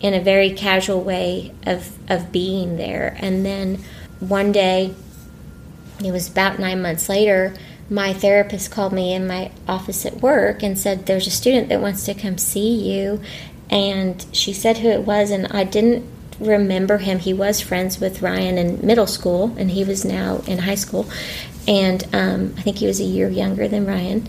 in 0.02 0.16
a 0.16 0.20
very 0.20 0.50
casual 0.50 1.02
way 1.02 1.54
of, 1.68 1.96
of 2.10 2.32
being 2.32 2.78
there. 2.78 3.16
And 3.20 3.46
then 3.46 3.84
one 4.20 4.52
day, 4.52 4.96
it 6.04 6.12
was 6.12 6.30
about 6.30 6.58
nine 6.58 6.82
months 6.82 7.08
later, 7.08 7.54
my 7.90 8.14
therapist 8.14 8.72
called 8.72 8.94
me 8.94 9.14
in 9.14 9.28
my 9.28 9.52
office 9.68 10.06
at 10.06 10.22
work 10.22 10.62
and 10.62 10.78
said, 10.78 11.06
There's 11.06 11.28
a 11.28 11.32
student 11.32 11.70
that 11.70 11.82
wants 11.82 12.06
to 12.06 12.14
come 12.14 12.38
see 12.38 12.94
you. 12.94 13.22
And 13.70 14.26
she 14.32 14.54
said 14.54 14.80
who 14.80 14.90
it 14.90 15.04
was, 15.04 15.32
and 15.32 15.48
I 15.48 15.64
didn't 15.64 16.06
remember 16.40 16.98
him. 16.98 17.20
He 17.20 17.34
was 17.34 17.62
friends 17.62 18.00
with 18.00 18.22
Ryan 18.22 18.58
in 18.58 18.86
middle 18.86 19.08
school, 19.08 19.56
and 19.58 19.72
he 19.72 19.84
was 19.84 20.06
now 20.06 20.42
in 20.48 20.60
high 20.60 20.76
school. 20.76 21.10
And 21.68 22.04
um, 22.14 22.56
I 22.58 22.62
think 22.62 22.78
he 22.78 22.88
was 22.88 23.00
a 23.00 23.04
year 23.04 23.30
younger 23.30 23.68
than 23.68 23.86
Ryan. 23.86 24.28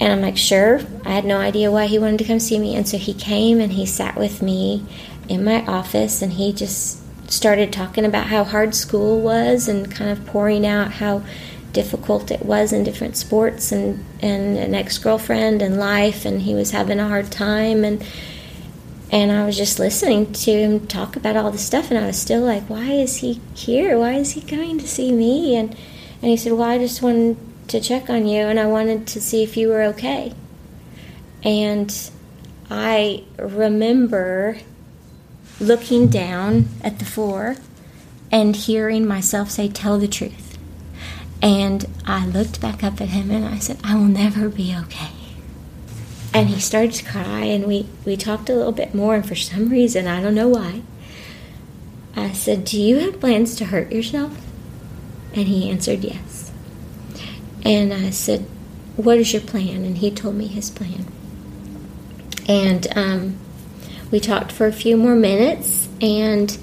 And 0.00 0.12
I'm 0.12 0.20
like, 0.20 0.36
sure. 0.36 0.80
I 1.04 1.10
had 1.10 1.24
no 1.24 1.38
idea 1.38 1.70
why 1.70 1.86
he 1.86 1.98
wanted 1.98 2.18
to 2.18 2.24
come 2.24 2.38
see 2.38 2.58
me. 2.58 2.76
And 2.76 2.86
so 2.86 2.98
he 2.98 3.14
came 3.14 3.60
and 3.60 3.72
he 3.72 3.86
sat 3.86 4.16
with 4.16 4.42
me 4.42 4.84
in 5.28 5.42
my 5.42 5.64
office 5.66 6.22
and 6.22 6.34
he 6.34 6.52
just 6.52 7.02
started 7.30 7.72
talking 7.72 8.04
about 8.04 8.26
how 8.26 8.44
hard 8.44 8.74
school 8.74 9.20
was 9.20 9.68
and 9.68 9.90
kind 9.90 10.10
of 10.10 10.24
pouring 10.26 10.66
out 10.66 10.92
how 10.92 11.22
difficult 11.78 12.32
it 12.32 12.44
was 12.44 12.72
in 12.72 12.82
different 12.82 13.16
sports 13.16 13.70
and, 13.70 14.04
and 14.20 14.58
an 14.58 14.74
ex 14.74 14.98
girlfriend 14.98 15.62
and 15.62 15.78
life. 15.78 16.24
And 16.24 16.42
he 16.42 16.54
was 16.54 16.72
having 16.72 16.98
a 16.98 17.06
hard 17.06 17.30
time. 17.30 17.84
And 17.84 18.04
and 19.10 19.32
I 19.32 19.46
was 19.46 19.56
just 19.56 19.78
listening 19.78 20.32
to 20.32 20.52
him 20.52 20.86
talk 20.86 21.16
about 21.16 21.36
all 21.36 21.50
this 21.50 21.64
stuff, 21.64 21.90
and 21.90 21.98
I 21.98 22.06
was 22.06 22.18
still 22.18 22.42
like, 22.42 22.68
"Why 22.68 22.90
is 22.92 23.16
he 23.16 23.40
here? 23.54 23.98
Why 23.98 24.14
is 24.14 24.32
he 24.32 24.42
coming 24.42 24.78
to 24.78 24.86
see 24.86 25.12
me?" 25.12 25.56
And 25.56 25.70
and 26.20 26.30
he 26.30 26.36
said, 26.36 26.52
"Well, 26.52 26.68
I 26.68 26.78
just 26.78 27.00
wanted 27.00 27.36
to 27.68 27.80
check 27.80 28.10
on 28.10 28.26
you, 28.26 28.42
and 28.42 28.58
I 28.60 28.66
wanted 28.66 29.06
to 29.06 29.20
see 29.20 29.42
if 29.42 29.56
you 29.56 29.68
were 29.68 29.82
okay." 29.94 30.34
And 31.42 31.90
I 32.70 33.24
remember 33.38 34.58
looking 35.58 36.08
down 36.08 36.68
at 36.82 36.98
the 36.98 37.06
floor 37.06 37.56
and 38.30 38.54
hearing 38.54 39.06
myself 39.06 39.50
say, 39.50 39.68
"Tell 39.68 39.98
the 39.98 40.08
truth." 40.08 40.47
And 41.40 41.86
I 42.04 42.26
looked 42.26 42.60
back 42.60 42.82
up 42.82 43.00
at 43.00 43.10
him 43.10 43.30
and 43.30 43.44
I 43.44 43.58
said, 43.58 43.78
"I 43.84 43.94
will 43.94 44.04
never 44.04 44.48
be 44.48 44.74
okay." 44.74 45.10
and 46.34 46.48
he 46.48 46.60
started 46.60 46.92
to 46.92 47.04
cry 47.04 47.44
and 47.44 47.66
we, 47.66 47.86
we 48.04 48.16
talked 48.16 48.48
a 48.50 48.54
little 48.54 48.72
bit 48.72 48.94
more 48.94 49.14
and 49.14 49.26
for 49.26 49.34
some 49.34 49.68
reason 49.68 50.06
i 50.06 50.20
don't 50.20 50.34
know 50.34 50.48
why 50.48 50.82
i 52.14 52.32
said 52.32 52.64
do 52.64 52.80
you 52.80 52.98
have 52.98 53.20
plans 53.20 53.54
to 53.56 53.66
hurt 53.66 53.90
yourself? 53.92 54.36
And 55.34 55.46
he 55.46 55.70
answered 55.70 56.02
yes. 56.04 56.50
And 57.64 57.92
i 57.92 58.10
said 58.10 58.46
what 58.96 59.18
is 59.18 59.32
your 59.32 59.42
plan? 59.42 59.84
And 59.84 59.98
he 59.98 60.10
told 60.10 60.34
me 60.34 60.48
his 60.48 60.70
plan. 60.70 61.06
And 62.48 62.88
um, 62.96 63.38
we 64.10 64.18
talked 64.18 64.50
for 64.50 64.66
a 64.66 64.72
few 64.72 64.96
more 64.96 65.14
minutes 65.14 65.88
and 66.00 66.58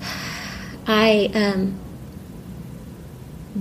i 0.86 1.30
um, 1.34 1.79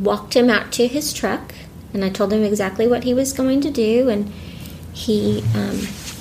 walked 0.01 0.35
him 0.35 0.49
out 0.49 0.71
to 0.71 0.87
his 0.87 1.13
truck 1.13 1.53
and 1.93 2.03
i 2.03 2.09
told 2.09 2.31
him 2.31 2.43
exactly 2.43 2.87
what 2.87 3.03
he 3.03 3.13
was 3.13 3.33
going 3.33 3.61
to 3.61 3.71
do 3.71 4.09
and 4.09 4.31
he 4.93 5.43
um, 5.55 5.79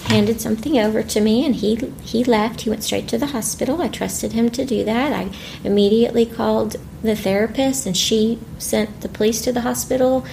handed 0.09 0.41
something 0.41 0.79
over 0.79 1.03
to 1.03 1.21
me 1.21 1.45
and 1.45 1.57
he 1.57 1.77
he 2.03 2.25
left. 2.25 2.63
He 2.63 2.71
went 2.71 2.83
straight 2.83 3.09
to 3.09 3.19
the 3.19 3.27
hospital. 3.27 3.83
I 3.83 3.89
trusted 3.89 4.33
him 4.33 4.51
to 4.51 4.65
do 4.65 4.85
that. 4.85 5.13
I 5.13 5.31
immediately 5.65 6.25
called 6.25 6.77
the 7.03 7.15
therapist 7.15 7.87
and 7.87 7.97
she 7.97 8.39
sent 8.59 9.03
the 9.03 9.09
police 9.09 9.41
to 9.43 9.53
the 9.53 9.61
hospital 9.61 10.25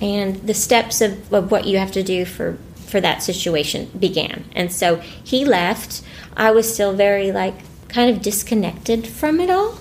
and 0.00 0.36
the 0.46 0.54
steps 0.54 1.00
of, 1.00 1.32
of 1.32 1.50
what 1.50 1.66
you 1.66 1.78
have 1.78 1.92
to 1.92 2.02
do 2.02 2.24
for 2.24 2.58
for 2.76 3.00
that 3.00 3.22
situation 3.22 3.90
began. 3.98 4.44
And 4.54 4.70
so 4.70 4.96
he 4.96 5.44
left. 5.44 6.02
I 6.36 6.50
was 6.50 6.72
still 6.72 6.92
very 6.92 7.32
like 7.32 7.54
kind 7.88 8.14
of 8.14 8.22
disconnected 8.22 9.06
from 9.06 9.40
it 9.40 9.50
all 9.50 9.78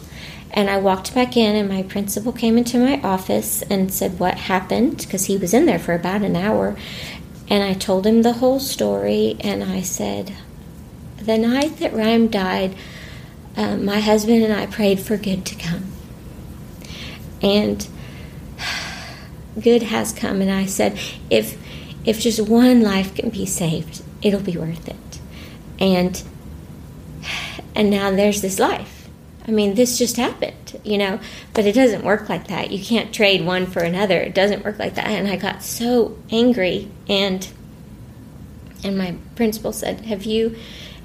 and 0.54 0.70
I 0.70 0.78
walked 0.78 1.16
back 1.16 1.36
in, 1.36 1.56
and 1.56 1.68
my 1.68 1.82
principal 1.82 2.32
came 2.32 2.58
into 2.58 2.78
my 2.78 3.02
office 3.02 3.64
and 3.64 3.92
said 3.92 4.20
what 4.20 4.36
happened 4.36 4.98
because 4.98 5.26
he 5.26 5.36
was 5.36 5.54
in 5.54 5.66
there 5.66 5.80
for 5.80 5.94
about 5.94 6.22
an 6.22 6.36
hour. 6.36 6.78
And 7.50 7.64
I 7.64 7.74
told 7.74 8.06
him 8.06 8.22
the 8.22 8.34
whole 8.34 8.60
story, 8.60 9.36
and 9.40 9.64
I 9.64 9.82
said, 9.82 10.34
The 11.18 11.40
night 11.40 11.78
that 11.78 11.94
Ryan 11.94 12.30
died, 12.30 12.76
uh, 13.58 13.78
my 13.78 14.00
husband 14.00 14.44
and 14.44 14.54
I 14.54 14.68
prayed 14.68 15.00
for 15.00 15.18
good 15.18 15.44
to 15.48 15.56
come. 15.56 15.92
And 17.42 17.88
good 19.60 19.84
has 19.84 20.14
come, 20.14 20.40
and 20.40 20.52
I 20.52 20.68
said, 20.68 21.00
If 21.30 21.58
if 22.06 22.20
just 22.20 22.48
one 22.48 22.82
life 22.82 23.16
can 23.16 23.30
be 23.30 23.46
saved, 23.46 24.04
it'll 24.22 24.42
be 24.42 24.58
worth 24.58 24.88
it. 24.88 25.20
And 25.80 26.22
and 27.76 27.90
now 27.90 28.12
there's 28.12 28.42
this 28.42 28.60
life. 28.60 29.03
I 29.46 29.52
mean, 29.52 29.76
this 29.76 29.98
just 29.98 30.16
happened, 30.16 30.80
you 30.84 30.98
know, 30.98 31.20
but 31.54 31.66
it 31.66 31.74
doesn't 31.74 32.04
work 32.04 32.30
like 32.30 32.48
that. 32.48 32.72
You 32.72 32.84
can't 32.84 33.14
trade 33.14 33.46
one 33.46 33.66
for 33.66 33.84
another. 33.84 34.20
It 34.20 34.34
doesn't 34.34 34.64
work 34.64 34.80
like 34.80 34.96
that. 34.96 35.08
And 35.08 35.28
I 35.28 35.36
got 35.36 35.64
so 35.64 36.18
angry 36.30 36.90
and 37.10 37.48
and 38.84 38.98
my 38.98 39.16
principal 39.36 39.72
said, 39.72 40.02
"Have 40.02 40.26
you 40.26 40.56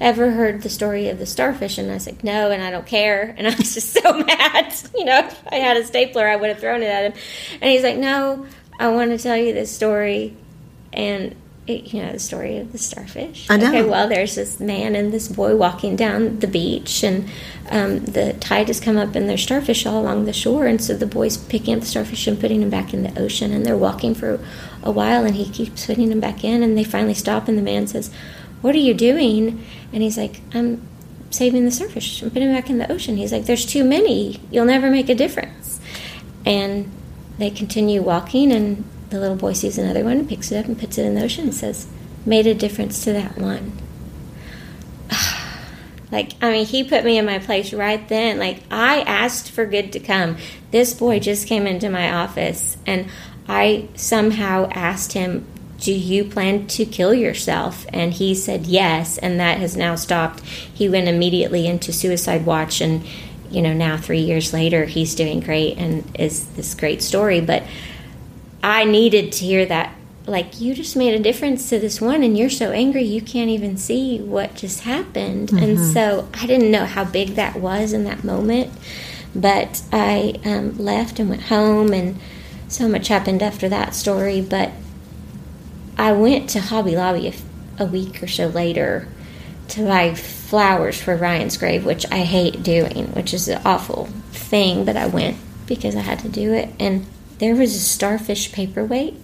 ever 0.01 0.31
heard 0.31 0.61
the 0.61 0.69
story 0.69 1.09
of 1.09 1.17
the 1.17 1.25
starfish?" 1.25 1.77
And 1.77 1.89
I 1.91 1.97
like, 1.97 2.23
"No," 2.23 2.51
and 2.51 2.61
I 2.61 2.71
don't 2.71 2.85
care. 2.85 3.33
And 3.37 3.47
I 3.47 3.55
was 3.55 3.73
just 3.73 3.93
so 4.03 4.13
mad. 4.13 4.73
You 4.95 5.05
know, 5.05 5.19
if 5.19 5.41
I 5.47 5.55
had 5.55 5.77
a 5.77 5.85
stapler, 5.85 6.27
I 6.27 6.35
would 6.35 6.49
have 6.49 6.59
thrown 6.59 6.83
it 6.83 6.87
at 6.87 7.05
him. 7.05 7.21
And 7.61 7.71
he's 7.71 7.83
like, 7.83 7.97
"No, 7.97 8.45
I 8.79 8.89
want 8.89 9.11
to 9.11 9.17
tell 9.17 9.37
you 9.37 9.53
this 9.53 9.71
story." 9.71 10.35
And 10.91 11.35
it, 11.69 11.93
you 11.93 12.01
know 12.01 12.11
the 12.11 12.19
story 12.19 12.57
of 12.57 12.71
the 12.71 12.77
starfish. 12.77 13.47
I 13.49 13.57
know. 13.57 13.69
Okay, 13.69 13.83
well, 13.83 14.09
there's 14.09 14.35
this 14.35 14.59
man 14.59 14.95
and 14.95 15.13
this 15.13 15.27
boy 15.27 15.55
walking 15.55 15.95
down 15.95 16.39
the 16.39 16.47
beach, 16.47 17.03
and 17.03 17.29
um, 17.69 17.99
the 17.99 18.33
tide 18.33 18.67
has 18.67 18.79
come 18.79 18.97
up, 18.97 19.15
and 19.15 19.29
there's 19.29 19.43
starfish 19.43 19.85
all 19.85 20.01
along 20.01 20.25
the 20.25 20.33
shore. 20.33 20.65
And 20.65 20.81
so 20.81 20.95
the 20.95 21.05
boy's 21.05 21.37
picking 21.37 21.75
up 21.75 21.81
the 21.81 21.85
starfish 21.85 22.25
and 22.27 22.39
putting 22.39 22.59
them 22.61 22.69
back 22.69 22.93
in 22.93 23.03
the 23.03 23.17
ocean, 23.19 23.53
and 23.53 23.65
they're 23.65 23.77
walking 23.77 24.15
for 24.15 24.39
a 24.83 24.91
while, 24.91 25.23
and 25.23 25.35
he 25.35 25.49
keeps 25.49 25.85
putting 25.85 26.09
them 26.09 26.19
back 26.19 26.43
in, 26.43 26.63
and 26.63 26.77
they 26.77 26.83
finally 26.83 27.13
stop, 27.13 27.47
and 27.47 27.57
the 27.57 27.61
man 27.61 27.87
says, 27.87 28.09
"What 28.61 28.75
are 28.75 28.79
you 28.79 28.93
doing?" 28.93 29.63
And 29.93 30.01
he's 30.01 30.17
like, 30.17 30.41
"I'm 30.53 30.81
saving 31.29 31.65
the 31.65 31.71
starfish. 31.71 32.21
I'm 32.23 32.31
putting 32.31 32.47
them 32.47 32.57
back 32.57 32.69
in 32.69 32.79
the 32.79 32.91
ocean." 32.91 33.17
He's 33.17 33.31
like, 33.31 33.45
"There's 33.45 33.65
too 33.65 33.83
many. 33.83 34.41
You'll 34.49 34.65
never 34.65 34.89
make 34.89 35.09
a 35.09 35.15
difference." 35.15 35.79
And 36.45 36.89
they 37.37 37.51
continue 37.51 38.01
walking, 38.01 38.51
and 38.51 38.83
the 39.09 39.19
little 39.19 39.35
boy 39.35 39.53
sees 39.53 39.77
another 39.77 40.03
one 40.03 40.27
picks 40.27 40.51
it 40.51 40.57
up 40.57 40.65
and 40.65 40.79
puts 40.79 40.97
it 40.97 41.05
in 41.05 41.15
the 41.15 41.23
ocean 41.23 41.45
and 41.45 41.55
says, 41.55 41.87
Made 42.25 42.47
a 42.47 42.53
difference 42.53 43.03
to 43.05 43.13
that 43.13 43.37
one. 43.37 43.73
like, 46.11 46.33
I 46.41 46.51
mean, 46.51 46.65
he 46.65 46.83
put 46.83 47.03
me 47.03 47.17
in 47.17 47.25
my 47.25 47.39
place 47.39 47.73
right 47.73 48.07
then. 48.07 48.37
Like, 48.37 48.61
I 48.69 49.01
asked 49.01 49.51
for 49.51 49.65
good 49.65 49.93
to 49.93 49.99
come. 49.99 50.37
This 50.71 50.93
boy 50.93 51.19
just 51.19 51.47
came 51.47 51.65
into 51.65 51.89
my 51.89 52.13
office 52.13 52.77
and 52.85 53.07
I 53.47 53.87
somehow 53.95 54.69
asked 54.71 55.13
him, 55.13 55.47
Do 55.79 55.93
you 55.93 56.25
plan 56.25 56.67
to 56.67 56.85
kill 56.85 57.13
yourself? 57.13 57.85
And 57.91 58.13
he 58.13 58.35
said 58.35 58.67
yes, 58.67 59.17
and 59.17 59.39
that 59.39 59.57
has 59.59 59.75
now 59.75 59.95
stopped. 59.95 60.41
He 60.43 60.87
went 60.87 61.07
immediately 61.07 61.65
into 61.65 61.91
suicide 61.91 62.45
watch 62.45 62.81
and 62.81 63.03
you 63.49 63.63
know 63.63 63.73
now 63.73 63.97
3 63.97 64.19
years 64.19 64.53
later 64.53 64.85
he's 64.85 65.15
doing 65.15 65.39
great 65.39 65.79
and 65.79 66.03
is 66.19 66.45
this 66.49 66.75
great 66.75 67.01
story 67.01 67.41
but 67.41 67.63
I 68.63 68.85
needed 68.85 69.31
to 69.33 69.45
hear 69.45 69.65
that. 69.65 69.95
Like, 70.25 70.61
you 70.61 70.75
just 70.75 70.95
made 70.95 71.15
a 71.15 71.19
difference 71.19 71.69
to 71.69 71.79
this 71.79 71.99
one, 71.99 72.21
and 72.21 72.37
you're 72.37 72.51
so 72.51 72.71
angry 72.71 73.03
you 73.03 73.21
can't 73.21 73.49
even 73.49 73.77
see 73.77 74.19
what 74.19 74.53
just 74.55 74.81
happened. 74.81 75.49
Mm-hmm. 75.49 75.63
And 75.63 75.93
so 75.93 76.29
I 76.35 76.45
didn't 76.45 76.69
know 76.69 76.85
how 76.85 77.03
big 77.03 77.29
that 77.29 77.55
was 77.55 77.93
in 77.93 78.03
that 78.03 78.23
moment. 78.23 78.71
But 79.33 79.81
I 79.91 80.35
um, 80.45 80.77
left 80.77 81.19
and 81.19 81.29
went 81.29 81.43
home, 81.43 81.93
and 81.93 82.19
so 82.67 82.87
much 82.87 83.07
happened 83.07 83.41
after 83.41 83.67
that 83.69 83.95
story. 83.95 84.41
But 84.41 84.71
I 85.97 86.11
went 86.11 86.49
to 86.51 86.59
Hobby 86.59 86.95
Lobby 86.95 87.27
a, 87.79 87.83
a 87.83 87.85
week 87.85 88.21
or 88.21 88.27
so 88.27 88.47
later 88.47 89.07
to 89.69 89.83
buy 89.83 90.13
flowers 90.15 91.01
for 91.01 91.15
Ryan's 91.15 91.57
grave, 91.57 91.85
which 91.85 92.05
I 92.11 92.19
hate 92.19 92.63
doing, 92.63 93.07
which 93.13 93.33
is 93.33 93.47
an 93.47 93.61
awful 93.65 94.05
thing, 94.31 94.85
but 94.85 94.97
I 94.97 95.07
went 95.07 95.37
because 95.67 95.95
I 95.95 96.01
had 96.01 96.19
to 96.19 96.29
do 96.29 96.53
it. 96.53 96.69
And 96.79 97.05
there 97.39 97.55
was 97.55 97.75
a 97.75 97.79
starfish 97.79 98.51
paperweight. 98.51 99.15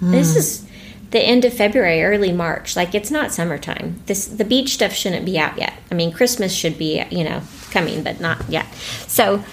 Mm. 0.00 0.10
This 0.10 0.36
is 0.36 0.66
the 1.10 1.20
end 1.20 1.44
of 1.44 1.52
February, 1.52 2.02
early 2.02 2.32
March. 2.32 2.74
Like 2.74 2.94
it's 2.94 3.10
not 3.10 3.32
summertime. 3.32 4.00
This 4.06 4.26
the 4.26 4.44
beach 4.44 4.74
stuff 4.74 4.92
shouldn't 4.92 5.24
be 5.24 5.38
out 5.38 5.58
yet. 5.58 5.74
I 5.90 5.94
mean, 5.94 6.12
Christmas 6.12 6.52
should 6.52 6.78
be 6.78 7.04
you 7.10 7.24
know 7.24 7.42
coming, 7.70 8.02
but 8.02 8.20
not 8.20 8.48
yet. 8.48 8.72
So 9.06 9.44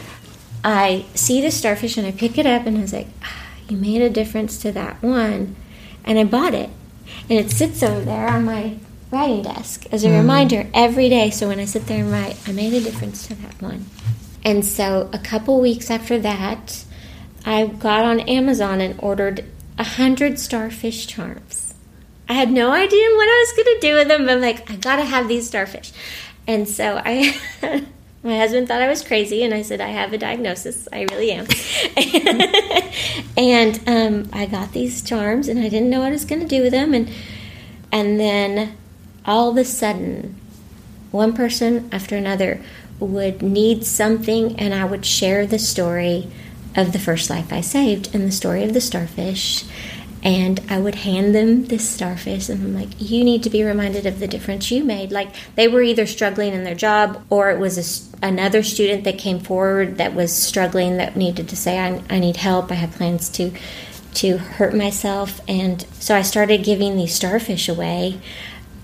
I 0.64 1.06
see 1.14 1.42
the 1.42 1.52
starfish 1.52 1.98
and 1.98 2.08
I 2.08 2.12
pick 2.12 2.38
it 2.38 2.46
up 2.46 2.66
and 2.66 2.78
I 2.78 2.82
was 2.82 2.94
like, 2.94 3.08
ah, 3.24 3.48
"You 3.68 3.78
made 3.78 4.02
a 4.02 4.10
difference 4.10 4.58
to 4.60 4.72
that 4.72 5.02
one," 5.02 5.56
and 6.04 6.18
I 6.18 6.24
bought 6.24 6.54
it, 6.54 6.70
and 7.30 7.40
it 7.40 7.52
sits 7.52 7.84
over 7.84 8.02
there 8.02 8.28
on 8.28 8.46
my 8.46 8.78
writing 9.12 9.44
desk 9.44 9.86
as 9.92 10.04
a 10.04 10.08
mm. 10.08 10.18
reminder 10.18 10.68
every 10.74 11.10
day. 11.10 11.30
So 11.30 11.48
when 11.48 11.60
I 11.60 11.66
sit 11.66 11.86
there 11.88 12.04
and 12.04 12.12
write, 12.12 12.38
I 12.48 12.54
made 12.54 12.74
a 12.74 12.82
difference 12.82 13.28
to 13.28 13.36
that 13.36 13.62
one. 13.62 13.86
And 14.44 14.66
so 14.66 15.10
a 15.14 15.20
couple 15.20 15.60
weeks 15.62 15.92
after 15.92 16.18
that, 16.20 16.86
I 17.46 17.66
got 17.66 18.06
on 18.06 18.20
Amazon 18.22 18.82
and 18.82 19.00
ordered 19.00 19.46
a 19.78 19.84
hundred 19.84 20.40
starfish 20.40 21.08
charms. 21.08 21.74
I 22.30 22.34
had 22.34 22.52
no 22.52 22.72
idea 22.72 23.10
what 23.10 23.28
I 23.28 23.46
was 23.46 23.66
to 23.66 23.78
do 23.82 23.96
with 23.96 24.08
them, 24.08 24.26
but 24.26 24.34
I'm 24.34 24.42
like, 24.42 24.70
I 24.70 24.76
got 24.76 24.98
to 24.98 25.04
have 25.04 25.28
these 25.28 25.48
starfish. 25.48 25.92
And 26.48 26.68
so 26.68 27.02
I, 27.04 27.36
my 28.24 28.38
husband 28.38 28.68
thought 28.68 28.82
I 28.82 28.88
was 28.88 29.04
crazy, 29.04 29.44
and 29.44 29.54
I 29.54 29.64
said, 29.64 29.82
I 29.82 29.90
have 29.90 30.14
a 30.14 30.18
diagnosis. 30.18 30.88
I 30.94 31.02
really 31.12 31.32
am. 31.32 31.48
and 33.38 33.80
um, 33.88 34.30
I 34.32 34.46
got 34.46 34.72
these 34.72 35.02
charms, 35.02 35.48
and 35.48 35.60
I 35.60 35.68
didn't 35.68 35.90
know 35.90 36.00
what 36.00 36.08
I 36.08 36.12
was 36.12 36.26
to 36.26 36.46
do 36.46 36.62
with 36.62 36.72
them. 36.72 36.94
And 36.94 37.12
and 37.92 38.20
then 38.20 38.78
all 39.26 39.50
of 39.50 39.58
a 39.58 39.66
sudden, 39.66 40.40
one 41.12 41.34
person 41.34 41.90
after 41.92 42.16
another 42.16 42.62
would 43.00 43.42
need 43.42 43.84
something, 43.84 44.58
and 44.58 44.74
I 44.74 44.86
would 44.86 45.06
share 45.06 45.46
the 45.46 45.60
story 45.60 46.32
of 46.76 46.94
the 46.94 47.00
first 47.00 47.30
life 47.30 47.52
I 47.52 47.62
saved 47.62 48.14
and 48.14 48.26
the 48.26 48.32
story 48.32 48.64
of 48.64 48.74
the 48.74 48.82
starfish. 48.82 49.66
and 50.24 50.60
I 50.70 50.80
would 50.80 50.96
hand 50.96 51.34
them 51.34 51.66
this 51.66 51.90
starfish, 51.90 52.48
and 52.50 52.64
I'm 52.64 52.76
like, 52.76 52.90
you 53.00 53.24
need 53.24 53.42
to 53.44 53.50
be 53.50 53.64
reminded 53.64 54.06
of 54.06 54.20
the 54.20 54.28
difference 54.28 54.70
you 54.70 54.84
made. 54.84 55.12
Like 55.12 55.30
they 55.56 55.68
were 55.68 55.82
either 55.82 56.06
struggling 56.06 56.54
in 56.54 56.64
their 56.64 56.76
job, 56.76 57.24
or 57.30 57.50
it 57.50 57.60
was 57.60 58.14
a, 58.22 58.26
another 58.26 58.62
student 58.62 59.04
that 59.06 59.18
came 59.18 59.40
forward 59.40 59.98
that 59.98 60.14
was 60.14 60.32
struggling 60.32 60.98
that 60.98 61.16
needed 61.16 61.50
to 61.50 61.56
say, 61.56 61.80
I, 61.80 62.04
I 62.10 62.20
need 62.20 62.38
help. 62.38 62.72
I 62.72 62.76
have 62.76 62.92
plans 62.92 63.30
to 63.30 63.52
to 64.14 64.38
hurt 64.38 64.76
myself, 64.76 65.40
and 65.48 65.82
so 65.94 66.16
I 66.16 66.22
started 66.22 66.66
giving 66.66 66.98
these 66.98 67.16
starfish 67.16 67.70
away 67.70 68.20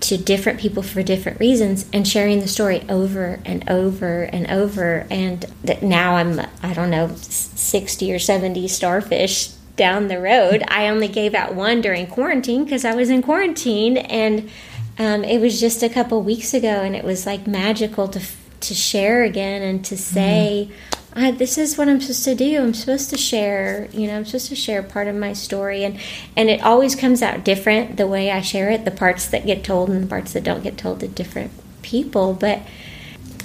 to 0.00 0.16
different 0.16 0.60
people 0.60 0.82
for 0.82 1.02
different 1.02 1.40
reasons 1.40 1.86
and 1.92 2.06
sharing 2.06 2.40
the 2.40 2.48
story 2.48 2.84
over 2.88 3.40
and 3.44 3.68
over 3.68 4.22
and 4.24 4.48
over 4.50 5.06
and 5.10 5.44
that 5.64 5.82
now 5.82 6.16
I'm 6.16 6.40
I 6.62 6.72
don't 6.72 6.90
know 6.90 7.14
60 7.16 8.12
or 8.12 8.18
70 8.18 8.68
starfish 8.68 9.48
down 9.78 10.08
the 10.08 10.20
road. 10.20 10.62
I 10.68 10.88
only 10.88 11.08
gave 11.08 11.34
out 11.34 11.54
one 11.54 11.80
during 11.80 12.06
quarantine 12.06 12.64
because 12.64 12.84
I 12.84 12.94
was 12.94 13.08
in 13.08 13.22
quarantine, 13.22 13.96
and 13.96 14.50
um, 14.98 15.24
it 15.24 15.40
was 15.40 15.58
just 15.58 15.82
a 15.82 15.88
couple 15.88 16.20
weeks 16.22 16.52
ago, 16.52 16.68
and 16.68 16.94
it 16.94 17.04
was 17.04 17.24
like 17.24 17.46
magical 17.46 18.08
to 18.08 18.20
to 18.60 18.74
share 18.74 19.22
again 19.22 19.62
and 19.62 19.82
to 19.86 19.96
say. 19.96 20.70
This 21.14 21.58
is 21.58 21.76
what 21.76 21.88
I'm 21.88 22.00
supposed 22.00 22.24
to 22.24 22.34
do. 22.34 22.60
I'm 22.60 22.74
supposed 22.74 23.10
to 23.10 23.16
share, 23.16 23.88
you 23.92 24.06
know, 24.06 24.16
I'm 24.16 24.24
supposed 24.24 24.48
to 24.48 24.54
share 24.54 24.82
part 24.82 25.08
of 25.08 25.16
my 25.16 25.32
story, 25.32 25.84
and 25.84 25.98
and 26.36 26.48
it 26.48 26.62
always 26.62 26.94
comes 26.94 27.22
out 27.22 27.44
different 27.44 27.96
the 27.96 28.06
way 28.06 28.30
I 28.30 28.40
share 28.40 28.70
it. 28.70 28.84
The 28.84 28.90
parts 28.90 29.26
that 29.28 29.46
get 29.46 29.64
told 29.64 29.90
and 29.90 30.02
the 30.02 30.06
parts 30.06 30.32
that 30.32 30.44
don't 30.44 30.62
get 30.62 30.78
told 30.78 31.00
to 31.00 31.08
different 31.08 31.50
people, 31.82 32.34
but 32.34 32.62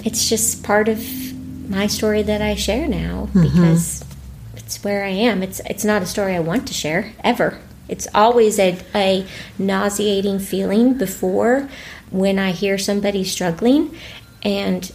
it's 0.03 0.29
just 0.29 0.63
part 0.63 0.89
of 0.89 0.99
my 1.69 1.87
story 1.87 2.21
that 2.23 2.41
I 2.41 2.55
share 2.55 2.87
now 2.87 3.29
mm-hmm. 3.33 3.43
because 3.43 4.03
it's 4.55 4.83
where 4.83 5.03
I 5.03 5.09
am. 5.09 5.41
It's 5.41 5.61
it's 5.61 5.85
not 5.85 6.01
a 6.01 6.05
story 6.05 6.35
I 6.35 6.39
want 6.39 6.67
to 6.67 6.73
share 6.73 7.13
ever. 7.23 7.59
It's 7.89 8.07
always 8.13 8.59
a, 8.59 8.79
a 8.95 9.25
nauseating 9.57 10.39
feeling 10.39 10.97
before 10.97 11.69
when 12.11 12.39
I 12.39 12.51
hear 12.51 12.77
somebody 12.77 13.23
struggling 13.23 13.95
and 14.41 14.91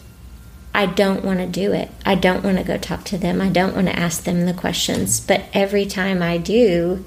I 0.75 0.87
don't 0.87 1.25
want 1.25 1.41
to 1.41 1.47
do 1.47 1.73
it. 1.73 1.91
I 2.05 2.15
don't 2.15 2.45
want 2.45 2.59
to 2.59 2.65
go 2.65 2.77
talk 2.77 3.05
to 3.05 3.19
them. 3.19 3.41
I 3.41 3.49
don't 3.49 3.75
want 3.75 3.89
to 3.89 3.99
ask 3.99 4.25
them 4.25 4.47
the 4.47 4.55
questions. 4.55 5.21
But 5.21 5.45
every 5.53 5.87
time 5.87 6.23
I 6.23 6.39
do, 6.39 7.05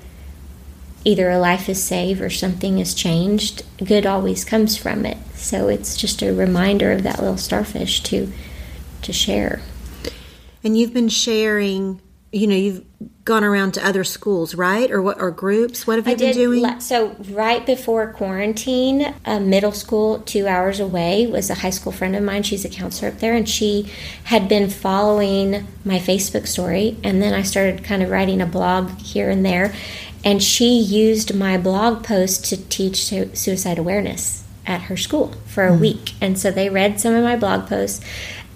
either 1.06 1.30
a 1.30 1.40
life 1.40 1.70
is 1.70 1.84
saved 1.84 2.22
or 2.22 2.30
something 2.30 2.80
is 2.80 2.94
changed. 2.94 3.64
Good 3.84 4.06
always 4.06 4.44
comes 4.44 4.78
from 4.78 5.06
it. 5.06 5.18
So 5.36 5.68
it's 5.68 5.96
just 5.96 6.22
a 6.22 6.34
reminder 6.34 6.92
of 6.92 7.04
that 7.04 7.20
little 7.20 7.38
starfish 7.38 8.02
to 8.04 8.32
to 9.04 9.14
share. 9.14 9.62
And 10.64 10.78
you've 10.78 10.94
been 10.94 11.10
sharing 11.10 12.02
you 12.32 12.48
know 12.48 12.56
you've 12.56 12.86
gone 13.26 13.44
around 13.44 13.74
to 13.74 13.86
other 13.86 14.04
schools 14.04 14.56
right? 14.56 14.90
Or 14.90 15.02
what 15.02 15.22
or 15.22 15.32
groups? 15.32 15.86
What 15.86 15.98
have 15.98 16.08
you 16.08 16.14
I 16.14 16.16
been 16.16 16.34
doing? 16.34 16.80
so 16.80 17.16
right 17.30 17.66
before 17.66 18.12
quarantine 18.14 19.14
a 19.26 19.40
middle 19.40 19.72
school 19.72 20.20
two 20.20 20.48
hours 20.48 20.80
away 20.80 21.28
was 21.28 21.50
a 21.50 21.56
high 21.56 21.70
school 21.70 21.92
friend 21.92 22.16
of 22.16 22.24
mine. 22.24 22.44
She's 22.44 22.66
a 22.66 22.70
counselor 22.70 23.12
up 23.12 23.20
there 23.20 23.34
and 23.34 23.48
she 23.48 23.92
had 24.26 24.48
been 24.48 24.70
following 24.70 25.68
my 25.84 26.00
facebook 26.00 26.48
story. 26.48 26.98
And 27.04 27.22
then 27.22 27.34
i 27.34 27.44
started 27.44 27.84
kind 27.84 28.02
of 28.02 28.10
writing 28.10 28.42
a 28.42 28.46
blog 28.46 28.98
here 29.00 29.30
and 29.30 29.46
there. 29.46 29.74
And 30.24 30.42
she 30.42 30.80
used 30.80 31.36
my 31.36 31.58
blog 31.58 32.04
post 32.04 32.46
to 32.46 32.58
teach 32.70 33.06
suicide 33.06 33.78
awareness 33.78 34.44
at 34.68 34.84
her 34.84 34.98
school 34.98 35.34
for 35.48 35.66
a 35.66 35.72
mm. 35.72 35.80
week. 35.80 36.14
And 36.22 36.38
so 36.38 36.52
they 36.52 36.70
read 36.70 37.00
some 37.02 37.16
of 37.16 37.24
my 37.24 37.36
blog 37.36 37.68
posts. 37.68 38.04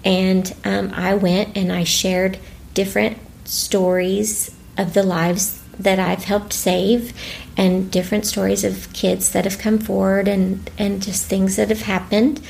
And 0.04 0.54
um, 0.64 0.92
i 0.94 1.14
went 1.14 1.56
and 1.56 1.72
i 1.72 1.84
shared 1.84 2.38
different 2.74 3.18
stories 3.46 4.54
of 4.76 4.94
the 4.94 5.02
lives 5.02 5.62
that 5.78 5.98
I've 5.98 6.24
helped 6.24 6.52
save 6.52 7.12
and 7.56 7.90
different 7.90 8.26
stories 8.26 8.64
of 8.64 8.92
kids 8.92 9.32
that 9.32 9.44
have 9.44 9.58
come 9.58 9.78
forward 9.78 10.28
and, 10.28 10.70
and 10.78 11.02
just 11.02 11.26
things 11.26 11.56
that 11.56 11.68
have 11.68 11.82
happened. 11.82 12.40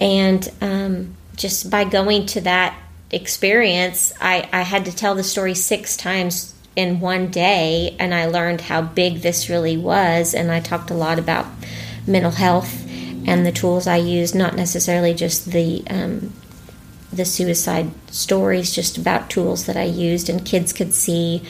And 0.00 0.48
um, 0.60 1.16
just 1.36 1.70
by 1.70 1.84
going 1.84 2.26
to 2.26 2.40
that 2.42 2.78
experience, 3.10 4.12
I, 4.20 4.48
I 4.52 4.62
had 4.62 4.84
to 4.84 4.94
tell 4.94 5.14
the 5.14 5.24
story 5.24 5.54
six 5.54 5.96
times 5.96 6.54
in 6.76 7.00
one 7.00 7.28
day, 7.28 7.96
and 7.98 8.14
I 8.14 8.26
learned 8.26 8.60
how 8.60 8.82
big 8.82 9.22
this 9.22 9.48
really 9.48 9.76
was. 9.76 10.34
And 10.34 10.50
I 10.50 10.60
talked 10.60 10.90
a 10.90 10.94
lot 10.94 11.18
about 11.18 11.46
mental 12.06 12.30
health 12.30 12.86
and 13.26 13.44
the 13.44 13.52
tools 13.52 13.86
I 13.86 13.96
use, 13.96 14.34
not 14.34 14.56
necessarily 14.56 15.12
just 15.12 15.46
the 15.46 15.82
um, 15.90 16.32
the 17.12 17.24
suicide 17.24 17.90
stories 18.10 18.74
just 18.74 18.98
about 18.98 19.30
tools 19.30 19.66
that 19.66 19.76
I 19.76 19.84
used, 19.84 20.28
and 20.28 20.44
kids 20.44 20.72
could 20.72 20.92
see 20.92 21.42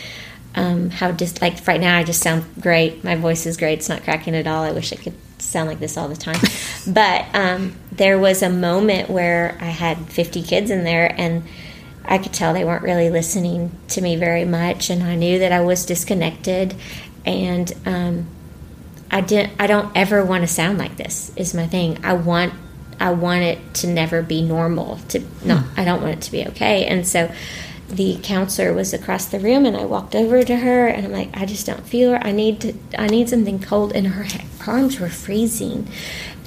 um, 0.54 0.90
how 0.90 1.12
just 1.12 1.40
like 1.40 1.66
right 1.66 1.80
now 1.80 1.96
I 1.96 2.04
just 2.04 2.22
sound 2.22 2.44
great. 2.60 3.04
My 3.04 3.16
voice 3.16 3.46
is 3.46 3.56
great. 3.56 3.78
It's 3.78 3.88
not 3.88 4.02
cracking 4.02 4.34
at 4.34 4.46
all. 4.46 4.64
I 4.64 4.72
wish 4.72 4.92
I 4.92 4.96
could 4.96 5.14
sound 5.40 5.68
like 5.68 5.78
this 5.78 5.96
all 5.96 6.08
the 6.08 6.16
time. 6.16 6.40
but 6.86 7.26
um, 7.34 7.76
there 7.92 8.18
was 8.18 8.42
a 8.42 8.50
moment 8.50 9.10
where 9.10 9.56
I 9.60 9.66
had 9.66 9.98
50 10.10 10.42
kids 10.42 10.70
in 10.70 10.84
there, 10.84 11.14
and 11.18 11.44
I 12.04 12.18
could 12.18 12.32
tell 12.32 12.54
they 12.54 12.64
weren't 12.64 12.82
really 12.82 13.10
listening 13.10 13.70
to 13.88 14.00
me 14.00 14.16
very 14.16 14.44
much, 14.44 14.90
and 14.90 15.02
I 15.02 15.14
knew 15.14 15.38
that 15.40 15.52
I 15.52 15.60
was 15.60 15.84
disconnected, 15.84 16.74
and 17.24 17.72
um, 17.84 18.26
I 19.10 19.20
didn't. 19.20 19.52
I 19.60 19.66
don't 19.66 19.90
ever 19.96 20.24
want 20.24 20.42
to 20.42 20.48
sound 20.48 20.78
like 20.78 20.96
this. 20.96 21.32
Is 21.36 21.54
my 21.54 21.66
thing. 21.66 22.04
I 22.04 22.14
want 22.14 22.54
I 23.00 23.12
want 23.12 23.42
it 23.42 23.74
to 23.74 23.86
never 23.86 24.22
be 24.22 24.42
normal. 24.42 24.98
To 25.08 25.22
not, 25.44 25.64
I 25.76 25.84
don't 25.84 26.02
want 26.02 26.14
it 26.14 26.22
to 26.22 26.32
be 26.32 26.46
okay. 26.48 26.86
And 26.86 27.06
so, 27.06 27.32
the 27.88 28.18
counselor 28.22 28.74
was 28.74 28.92
across 28.92 29.26
the 29.26 29.40
room, 29.40 29.64
and 29.64 29.76
I 29.76 29.84
walked 29.84 30.14
over 30.14 30.42
to 30.42 30.56
her, 30.56 30.88
and 30.88 31.06
I'm 31.06 31.12
like, 31.12 31.30
I 31.34 31.46
just 31.46 31.64
don't 31.66 31.86
feel 31.86 32.12
her. 32.12 32.26
I 32.26 32.32
need 32.32 32.60
to. 32.60 32.74
I 32.98 33.06
need 33.06 33.28
something 33.28 33.60
cold. 33.60 33.92
And 33.94 34.08
her, 34.08 34.24
her 34.24 34.72
arms 34.72 35.00
were 35.00 35.08
freezing, 35.08 35.88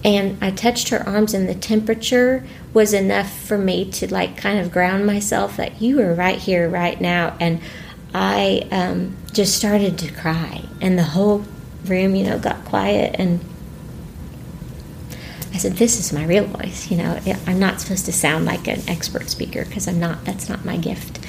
and 0.04 0.38
I 0.42 0.52
touched 0.52 0.90
her 0.90 1.08
arms, 1.08 1.34
and 1.34 1.50
the 1.50 1.56
temperature 1.56 2.46
was 2.74 2.94
enough 2.94 3.32
for 3.32 3.58
me 3.58 3.90
to 3.92 4.14
like 4.14 4.38
kind 4.38 4.60
of 4.60 4.72
ground 4.72 5.06
myself. 5.06 5.58
That 5.58 5.82
you 5.82 5.98
were 5.98 6.14
right 6.14 6.38
here, 6.38 6.70
right 6.70 7.00
now, 7.02 7.36
and 7.40 7.60
I 8.14 8.68
um, 8.72 9.18
just 9.34 9.56
started 9.56 9.98
to 10.00 10.12
cry, 10.12 10.66
and 10.80 10.98
the 10.98 11.04
whole 11.04 11.46
room, 11.86 12.16
you 12.16 12.26
know, 12.26 12.38
got 12.38 12.64
quiet 12.66 13.16
and 13.18 13.40
I 15.54 15.58
said, 15.58 15.74
This 15.74 16.00
is 16.00 16.14
my 16.14 16.26
real 16.26 16.46
voice. 16.46 16.90
You 16.90 16.98
know, 16.98 17.20
I'm 17.48 17.60
not 17.60 17.82
supposed 17.82 18.06
to 18.06 18.14
sound 18.14 18.46
like 18.46 18.68
an 18.68 18.82
expert 18.88 19.30
speaker 19.30 19.66
because 19.66 19.88
I'm 19.88 20.00
not, 20.00 20.24
that's 20.26 20.50
not 20.50 20.66
my 20.66 20.78
gift. 20.78 21.20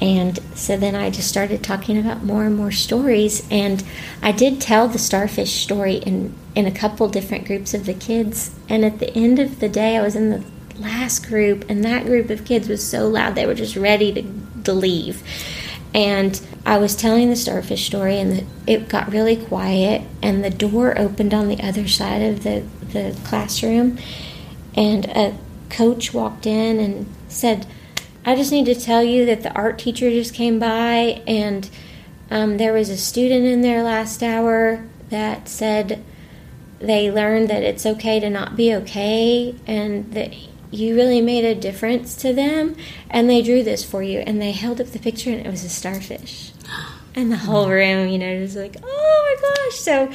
And 0.00 0.38
so 0.54 0.76
then 0.76 0.94
I 0.94 1.10
just 1.10 1.28
started 1.28 1.62
talking 1.62 1.98
about 1.98 2.24
more 2.24 2.44
and 2.44 2.56
more 2.56 2.72
stories. 2.72 3.46
And 3.50 3.84
I 4.22 4.32
did 4.32 4.60
tell 4.60 4.88
the 4.88 4.98
starfish 4.98 5.52
story 5.52 5.94
in, 5.94 6.34
in 6.54 6.66
a 6.66 6.72
couple 6.72 7.08
different 7.08 7.46
groups 7.46 7.74
of 7.74 7.86
the 7.86 7.94
kids. 7.94 8.54
And 8.68 8.84
at 8.84 8.98
the 8.98 9.14
end 9.14 9.38
of 9.38 9.60
the 9.60 9.68
day, 9.68 9.96
I 9.96 10.02
was 10.02 10.16
in 10.16 10.30
the 10.30 10.44
last 10.78 11.26
group, 11.26 11.64
and 11.68 11.84
that 11.84 12.04
group 12.04 12.30
of 12.30 12.44
kids 12.44 12.68
was 12.68 12.86
so 12.86 13.08
loud, 13.08 13.34
they 13.34 13.46
were 13.46 13.54
just 13.54 13.76
ready 13.76 14.12
to, 14.12 14.22
to 14.64 14.72
leave. 14.72 15.22
And 15.94 16.40
I 16.66 16.78
was 16.78 16.96
telling 16.96 17.30
the 17.30 17.36
starfish 17.36 17.86
story, 17.86 18.18
and 18.18 18.32
the, 18.32 18.44
it 18.66 18.88
got 18.88 19.12
really 19.12 19.36
quiet, 19.36 20.02
and 20.20 20.44
the 20.44 20.50
door 20.50 20.98
opened 20.98 21.32
on 21.32 21.48
the 21.48 21.62
other 21.62 21.86
side 21.86 22.22
of 22.22 22.42
the 22.42 22.64
the 22.94 23.14
classroom, 23.24 23.98
and 24.74 25.04
a 25.04 25.36
coach 25.68 26.14
walked 26.14 26.46
in 26.46 26.78
and 26.78 27.06
said, 27.28 27.66
I 28.24 28.34
just 28.34 28.50
need 28.50 28.64
to 28.64 28.74
tell 28.74 29.04
you 29.04 29.26
that 29.26 29.42
the 29.42 29.52
art 29.52 29.78
teacher 29.78 30.08
just 30.08 30.32
came 30.32 30.58
by, 30.58 31.22
and 31.26 31.68
um, 32.30 32.56
there 32.56 32.72
was 32.72 32.88
a 32.88 32.96
student 32.96 33.44
in 33.44 33.60
there 33.60 33.82
last 33.82 34.22
hour 34.22 34.82
that 35.10 35.46
said 35.46 36.02
they 36.78 37.10
learned 37.10 37.50
that 37.50 37.62
it's 37.62 37.84
okay 37.84 38.18
to 38.20 38.30
not 38.30 38.56
be 38.56 38.74
okay, 38.74 39.54
and 39.66 40.12
that 40.14 40.32
you 40.70 40.96
really 40.96 41.20
made 41.20 41.44
a 41.44 41.54
difference 41.54 42.16
to 42.16 42.32
them, 42.32 42.74
and 43.10 43.28
they 43.28 43.42
drew 43.42 43.62
this 43.62 43.84
for 43.84 44.02
you, 44.02 44.20
and 44.20 44.40
they 44.40 44.52
held 44.52 44.80
up 44.80 44.88
the 44.88 44.98
picture, 44.98 45.30
and 45.30 45.46
it 45.46 45.50
was 45.50 45.62
a 45.64 45.68
starfish. 45.68 46.52
And 47.14 47.30
the 47.30 47.36
whole 47.36 47.68
room, 47.68 48.08
you 48.08 48.18
know, 48.18 48.40
was 48.40 48.56
like, 48.56 48.76
oh 48.82 49.38
my 49.40 49.48
gosh. 49.48 49.78
So 49.78 50.12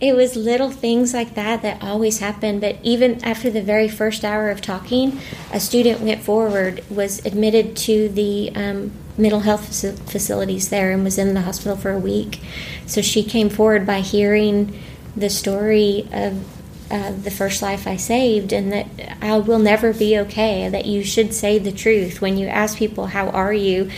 it 0.00 0.14
was 0.14 0.34
little 0.34 0.70
things 0.70 1.12
like 1.12 1.34
that 1.34 1.62
that 1.62 1.82
always 1.82 2.20
happen 2.20 2.58
but 2.58 2.76
even 2.82 3.22
after 3.24 3.50
the 3.50 3.62
very 3.62 3.88
first 3.88 4.24
hour 4.24 4.50
of 4.50 4.60
talking 4.60 5.18
a 5.52 5.60
student 5.60 6.00
went 6.00 6.22
forward 6.22 6.82
was 6.88 7.24
admitted 7.26 7.76
to 7.76 8.08
the 8.08 8.50
um, 8.54 8.90
mental 9.18 9.40
health 9.40 9.66
facilities 10.10 10.70
there 10.70 10.90
and 10.90 11.04
was 11.04 11.18
in 11.18 11.34
the 11.34 11.42
hospital 11.42 11.76
for 11.76 11.90
a 11.90 11.98
week 11.98 12.40
so 12.86 13.02
she 13.02 13.22
came 13.22 13.50
forward 13.50 13.86
by 13.86 14.00
hearing 14.00 14.78
the 15.16 15.28
story 15.28 16.08
of 16.12 16.44
uh, 16.90 17.12
the 17.12 17.30
first 17.30 17.62
life 17.62 17.86
I 17.86 17.94
saved, 17.94 18.52
and 18.52 18.72
that 18.72 18.88
I 19.22 19.38
will 19.38 19.60
never 19.60 19.92
be 19.92 20.18
okay. 20.18 20.68
That 20.68 20.86
you 20.86 21.04
should 21.04 21.32
say 21.32 21.56
the 21.56 21.70
truth 21.70 22.20
when 22.20 22.36
you 22.36 22.48
ask 22.48 22.76
people, 22.76 23.06
"How 23.06 23.28
are 23.28 23.52
you?" 23.52 23.90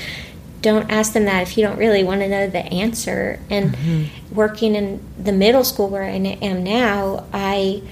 Don't 0.62 0.90
ask 0.90 1.12
them 1.12 1.24
that 1.24 1.42
if 1.42 1.58
you 1.58 1.64
don't 1.64 1.76
really 1.76 2.04
want 2.04 2.20
to 2.20 2.28
know 2.28 2.48
the 2.48 2.64
answer. 2.64 3.38
And 3.50 3.74
mm-hmm. 3.74 4.34
working 4.34 4.74
in 4.74 5.04
the 5.18 5.32
middle 5.32 5.64
school 5.64 5.88
where 5.88 6.04
I 6.04 6.10
am 6.10 6.64
now, 6.64 7.26
I 7.32 7.82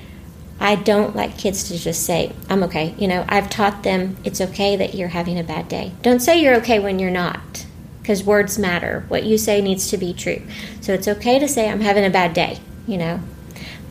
I 0.62 0.76
don't 0.76 1.16
like 1.16 1.36
kids 1.38 1.64
to 1.64 1.78
just 1.78 2.04
say, 2.04 2.32
"I'm 2.48 2.62
okay." 2.62 2.94
You 2.96 3.08
know, 3.08 3.24
I've 3.28 3.50
taught 3.50 3.82
them 3.82 4.16
it's 4.24 4.40
okay 4.40 4.76
that 4.76 4.94
you're 4.94 5.08
having 5.08 5.38
a 5.38 5.44
bad 5.44 5.68
day. 5.68 5.92
Don't 6.02 6.20
say 6.20 6.40
you're 6.40 6.56
okay 6.56 6.78
when 6.78 6.98
you're 6.98 7.10
not, 7.10 7.66
because 8.00 8.22
words 8.22 8.58
matter. 8.58 9.04
What 9.08 9.24
you 9.24 9.36
say 9.36 9.60
needs 9.60 9.88
to 9.90 9.98
be 9.98 10.12
true. 10.12 10.42
So 10.80 10.92
it's 10.92 11.08
okay 11.08 11.38
to 11.38 11.48
say, 11.48 11.68
I'm 11.68 11.80
having 11.80 12.04
a 12.04 12.10
bad 12.10 12.34
day, 12.34 12.58
you 12.86 12.98
know, 12.98 13.20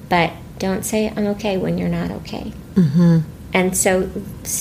but 0.10 0.32
don't 0.58 0.84
say, 0.84 1.10
I'm 1.10 1.26
okay 1.28 1.58
when 1.58 1.78
you're 1.78 1.90
not 1.90 2.12
okay. 2.12 2.54
Mm-hmm. 2.76 3.20
And 3.54 3.76
so, 3.76 4.12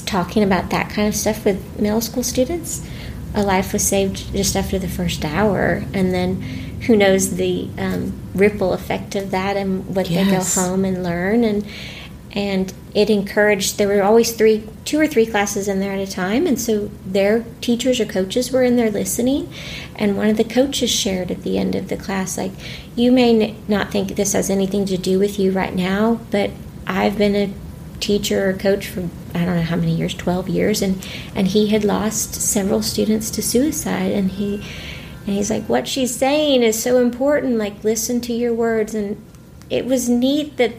talking 0.06 0.42
about 0.42 0.70
that 0.70 0.90
kind 0.90 1.08
of 1.08 1.14
stuff 1.14 1.44
with 1.44 1.78
middle 1.78 2.00
school 2.00 2.22
students, 2.22 2.88
a 3.34 3.42
life 3.42 3.72
was 3.72 3.86
saved 3.86 4.32
just 4.32 4.56
after 4.56 4.78
the 4.78 4.88
first 4.88 5.24
hour. 5.24 5.84
And 5.92 6.12
then 6.12 6.40
who 6.86 6.96
knows 6.96 7.36
the 7.36 7.68
um, 7.78 8.18
ripple 8.34 8.72
effect 8.72 9.14
of 9.14 9.30
that 9.30 9.56
and 9.56 9.94
what 9.94 10.08
yes. 10.08 10.54
they 10.54 10.60
go 10.60 10.68
home 10.68 10.84
and 10.84 11.02
learn. 11.02 11.44
And 11.44 11.66
and 12.32 12.72
it 12.94 13.08
encouraged 13.08 13.78
there 13.78 13.88
were 13.88 14.02
always 14.02 14.32
three 14.32 14.62
two 14.84 15.00
or 15.00 15.06
three 15.06 15.26
classes 15.26 15.66
in 15.66 15.80
there 15.80 15.92
at 15.92 16.00
a 16.00 16.10
time 16.10 16.46
and 16.46 16.60
so 16.60 16.90
their 17.06 17.44
teachers 17.60 18.00
or 18.00 18.04
coaches 18.04 18.52
were 18.52 18.62
in 18.62 18.76
there 18.76 18.90
listening 18.90 19.50
and 19.96 20.16
one 20.16 20.28
of 20.28 20.36
the 20.36 20.44
coaches 20.44 20.90
shared 20.90 21.30
at 21.30 21.42
the 21.42 21.58
end 21.58 21.74
of 21.74 21.88
the 21.88 21.96
class 21.96 22.36
like 22.36 22.52
you 22.94 23.10
may 23.10 23.56
not 23.66 23.90
think 23.90 24.14
this 24.14 24.34
has 24.34 24.50
anything 24.50 24.84
to 24.84 24.98
do 24.98 25.18
with 25.18 25.38
you 25.38 25.50
right 25.50 25.74
now 25.74 26.20
but 26.30 26.50
i've 26.86 27.16
been 27.16 27.34
a 27.34 27.52
teacher 28.00 28.48
or 28.48 28.52
coach 28.52 28.86
for 28.86 29.08
i 29.34 29.44
don't 29.44 29.56
know 29.56 29.62
how 29.62 29.76
many 29.76 29.94
years 29.94 30.14
12 30.14 30.48
years 30.48 30.82
and 30.82 31.06
and 31.34 31.48
he 31.48 31.68
had 31.68 31.84
lost 31.84 32.34
several 32.34 32.82
students 32.82 33.30
to 33.30 33.42
suicide 33.42 34.12
and 34.12 34.32
he 34.32 34.54
and 35.26 35.36
he's 35.36 35.50
like 35.50 35.68
what 35.68 35.86
she's 35.86 36.14
saying 36.14 36.62
is 36.62 36.80
so 36.80 36.98
important 36.98 37.56
like 37.56 37.82
listen 37.84 38.20
to 38.20 38.32
your 38.32 38.54
words 38.54 38.94
and 38.94 39.22
it 39.70 39.84
was 39.84 40.08
neat 40.08 40.56
that 40.56 40.72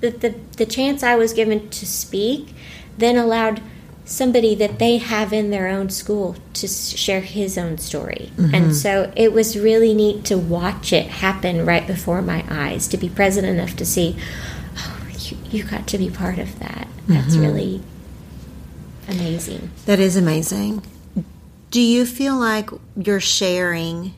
the, 0.00 0.10
the, 0.10 0.34
the 0.56 0.66
chance 0.66 1.02
I 1.02 1.16
was 1.16 1.32
given 1.32 1.68
to 1.70 1.86
speak 1.86 2.54
then 2.98 3.16
allowed 3.16 3.62
somebody 4.04 4.54
that 4.54 4.78
they 4.78 4.98
have 4.98 5.32
in 5.32 5.50
their 5.50 5.66
own 5.66 5.90
school 5.90 6.36
to 6.54 6.68
share 6.68 7.20
his 7.20 7.58
own 7.58 7.76
story. 7.76 8.30
Mm-hmm. 8.36 8.54
And 8.54 8.76
so 8.76 9.12
it 9.16 9.32
was 9.32 9.58
really 9.58 9.94
neat 9.94 10.24
to 10.26 10.38
watch 10.38 10.92
it 10.92 11.06
happen 11.06 11.66
right 11.66 11.86
before 11.86 12.22
my 12.22 12.44
eyes, 12.48 12.86
to 12.88 12.96
be 12.96 13.08
present 13.08 13.46
enough 13.46 13.74
to 13.76 13.84
see, 13.84 14.16
you, 15.52 15.64
got 15.64 15.86
to 15.88 15.98
be 15.98 16.10
part 16.10 16.38
of 16.38 16.58
that. 16.58 16.88
That's 17.06 17.34
mm-hmm. 17.34 17.42
really 17.42 17.82
amazing. 19.08 19.70
That 19.86 20.00
is 20.00 20.16
amazing. 20.16 20.82
Do 21.70 21.80
you 21.80 22.06
feel 22.06 22.36
like 22.36 22.70
you're 22.96 23.20
sharing 23.20 24.14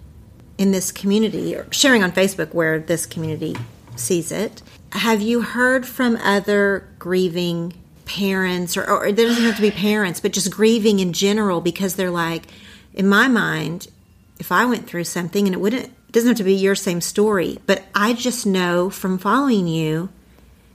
in 0.59 0.73
this 0.73 0.93
community 0.93 1.55
or 1.55 1.67
sharing 1.73 2.03
on 2.03 2.13
Facebook 2.13 2.53
where 2.53 2.79
this 2.79 3.07
community 3.07 3.57
sees 3.97 4.33
it? 4.33 4.63
Have 4.93 5.21
you 5.21 5.43
heard 5.43 5.87
from 5.87 6.17
other 6.17 6.89
grieving 6.99 7.75
parents, 8.09 8.77
or, 8.77 8.89
or 8.89 9.07
it 9.07 9.17
doesn't 9.17 9.45
have 9.45 9.57
to 9.57 9.63
be 9.63 9.71
parents, 9.71 10.19
but 10.19 10.33
just 10.33 10.51
grieving 10.51 10.99
in 10.99 11.13
general 11.13 11.61
because 11.61 11.95
they're 11.95 12.11
like, 12.11 12.47
in 12.95 13.07
my 13.07 13.29
mind, 13.29 13.87
if 14.41 14.51
I 14.51 14.65
went 14.65 14.87
through 14.87 15.05
something 15.05 15.47
and 15.47 15.55
it 15.55 15.59
wouldn't, 15.59 15.85
it 15.85 16.13
doesn't 16.13 16.29
have 16.29 16.37
to 16.39 16.45
be 16.45 16.55
your 16.55 16.75
same 16.75 17.01
story, 17.01 17.59
but 17.67 17.85
I 17.95 18.15
just 18.15 18.47
know 18.47 18.89
from 18.89 19.19
following 19.19 19.69
you 19.69 20.09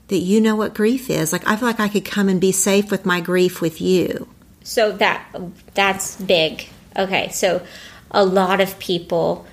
that 0.08 0.18
you 0.18 0.42
know 0.42 0.56
what 0.56 0.74
grief 0.74 1.10
is. 1.10 1.32
Like 1.32 1.48
I 1.48 1.56
feel 1.56 1.68
like 1.68 1.80
I 1.80 1.88
could 1.88 2.06
come 2.06 2.30
and 2.30 2.40
be 2.40 2.52
safe 2.52 2.92
with 2.92 3.06
my 3.06 3.22
grief 3.22 3.62
with 3.62 3.82
you. 3.82 4.28
So 4.64 4.92
that 4.94 5.26
that's 5.74 6.16
big. 6.22 6.68
Okay, 6.98 7.30
so 7.30 7.66
a 8.12 8.24
lot 8.24 8.62
of 8.62 8.78
people 8.80 9.46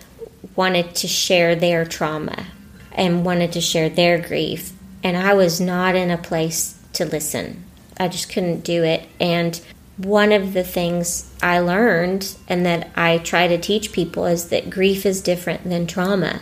wanted 0.57 0.95
to 0.97 1.09
share 1.09 1.55
their 1.55 1.85
trauma 1.85 2.47
and 2.93 3.25
wanted 3.25 3.53
to 3.53 3.61
share 3.61 3.89
their 3.89 4.19
grief. 4.19 4.73
And 5.03 5.17
I 5.17 5.35
was 5.35 5.61
not 5.61 5.95
in 5.95 6.11
a 6.11 6.19
place 6.19 6.79
to 6.95 7.05
listen. 7.05 7.65
I 7.99 8.09
just 8.09 8.31
couldn't 8.31 8.61
do 8.61 8.85
it. 8.85 9.09
And 9.19 9.61
one 9.97 10.33
of 10.33 10.53
the 10.53 10.65
things 10.65 11.31
I 11.43 11.59
learned 11.61 12.35
and 12.49 12.65
that 12.67 12.91
I 12.97 13.19
try 13.19 13.49
to 13.49 13.59
teach 13.59 13.93
people 13.93 14.27
is 14.27 14.49
that 14.49 14.71
grief 14.71 15.05
is 15.05 15.21
different 15.21 15.65
than 15.65 15.87
trauma. 15.87 16.41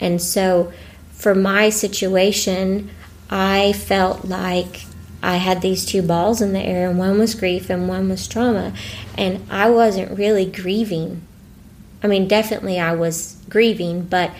And 0.00 0.20
so 0.20 0.72
for 1.10 1.34
my 1.34 1.70
situation, 1.70 2.90
I 3.30 3.72
felt 3.72 4.24
like 4.24 4.84
I 5.22 5.36
had 5.36 5.62
these 5.62 5.86
two 5.86 6.02
balls 6.02 6.42
in 6.42 6.52
the 6.52 6.60
air, 6.60 6.88
and 6.88 6.98
one 6.98 7.18
was 7.18 7.34
grief 7.34 7.70
and 7.70 7.88
one 7.88 8.08
was 8.08 8.28
trauma. 8.28 8.74
And 9.16 9.46
I 9.50 9.70
wasn't 9.70 10.18
really 10.18 10.44
grieving. 10.44 11.22
I 12.02 12.06
mean, 12.06 12.28
definitely 12.28 12.78
I 12.78 12.94
was 12.94 13.38
grieving, 13.48 14.04
but 14.04 14.32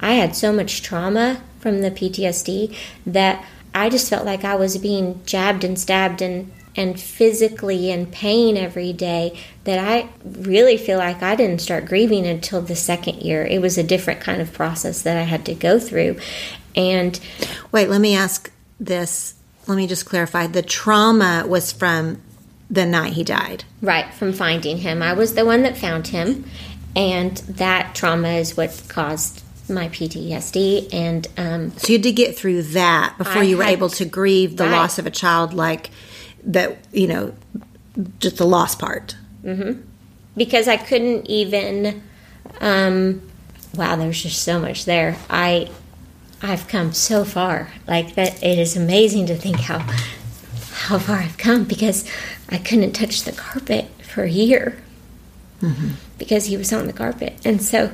I 0.00 0.14
had 0.14 0.34
so 0.34 0.52
much 0.52 0.82
trauma 0.82 1.40
from 1.60 1.80
the 1.80 1.92
PTSD 1.92 2.76
that 3.06 3.44
I 3.72 3.88
just 3.88 4.10
felt 4.10 4.26
like 4.26 4.44
I 4.44 4.56
was 4.56 4.76
being 4.78 5.20
jabbed 5.24 5.62
and 5.64 5.78
stabbed 5.78 6.20
and 6.20 6.52
and 6.74 6.98
physically 6.98 7.90
in 7.90 8.06
pain 8.06 8.56
every 8.56 8.94
day 8.94 9.38
that 9.64 9.78
I 9.78 10.08
really 10.24 10.78
feel 10.78 10.98
like 10.98 11.22
I 11.22 11.34
didn't 11.34 11.60
start 11.60 11.84
grieving 11.84 12.26
until 12.26 12.62
the 12.62 12.76
second 12.76 13.20
year. 13.20 13.44
It 13.44 13.60
was 13.60 13.76
a 13.76 13.82
different 13.82 14.20
kind 14.20 14.40
of 14.40 14.54
process 14.54 15.02
that 15.02 15.16
I 15.16 15.22
had 15.22 15.44
to 15.46 15.54
go 15.54 15.78
through. 15.78 16.16
And 16.74 17.18
wait, 17.70 17.88
let 17.88 18.00
me 18.00 18.16
ask 18.16 18.50
this. 18.80 19.34
Let 19.66 19.76
me 19.76 19.86
just 19.86 20.06
clarify. 20.06 20.46
The 20.46 20.62
trauma 20.62 21.44
was 21.46 21.72
from 21.72 22.20
the 22.70 22.86
night 22.86 23.12
he 23.12 23.22
died. 23.22 23.64
Right, 23.82 24.12
from 24.14 24.32
finding 24.32 24.78
him. 24.78 25.02
I 25.02 25.12
was 25.12 25.34
the 25.34 25.44
one 25.44 25.62
that 25.62 25.76
found 25.76 26.08
him, 26.08 26.46
and 26.96 27.36
that 27.36 27.94
trauma 27.94 28.30
is 28.30 28.56
what 28.56 28.82
caused 28.88 29.42
my 29.68 29.88
PTSD, 29.88 30.92
and 30.92 31.26
um, 31.36 31.72
so 31.76 31.88
you 31.88 31.98
had 31.98 32.02
to 32.04 32.12
get 32.12 32.36
through 32.36 32.62
that 32.62 33.14
before 33.18 33.42
I 33.42 33.44
you 33.44 33.58
were 33.58 33.64
able 33.64 33.90
to 33.90 34.04
grieve 34.04 34.56
the 34.56 34.64
right. 34.64 34.72
loss 34.72 34.98
of 34.98 35.06
a 35.06 35.10
child, 35.10 35.54
like 35.54 35.90
that. 36.44 36.78
You 36.92 37.06
know, 37.06 37.34
just 38.18 38.38
the 38.38 38.46
loss 38.46 38.74
part. 38.74 39.16
Mm-hmm. 39.44 39.82
Because 40.36 40.66
I 40.66 40.78
couldn't 40.78 41.26
even. 41.26 42.02
Um, 42.60 43.22
wow, 43.74 43.96
there's 43.96 44.22
just 44.22 44.42
so 44.42 44.58
much 44.58 44.84
there. 44.84 45.16
I 45.28 45.70
I've 46.42 46.66
come 46.66 46.92
so 46.92 47.24
far. 47.24 47.68
Like 47.86 48.14
that, 48.16 48.42
it 48.42 48.58
is 48.58 48.76
amazing 48.76 49.26
to 49.26 49.36
think 49.36 49.60
how 49.60 49.78
how 50.72 50.98
far 50.98 51.18
I've 51.18 51.38
come 51.38 51.64
because 51.64 52.04
I 52.48 52.58
couldn't 52.58 52.92
touch 52.92 53.22
the 53.22 53.32
carpet 53.32 53.88
for 54.02 54.24
a 54.24 54.30
year 54.30 54.82
mm-hmm. 55.60 55.90
because 56.18 56.46
he 56.46 56.56
was 56.56 56.72
on 56.72 56.86
the 56.86 56.92
carpet, 56.92 57.34
and 57.44 57.62
so 57.62 57.92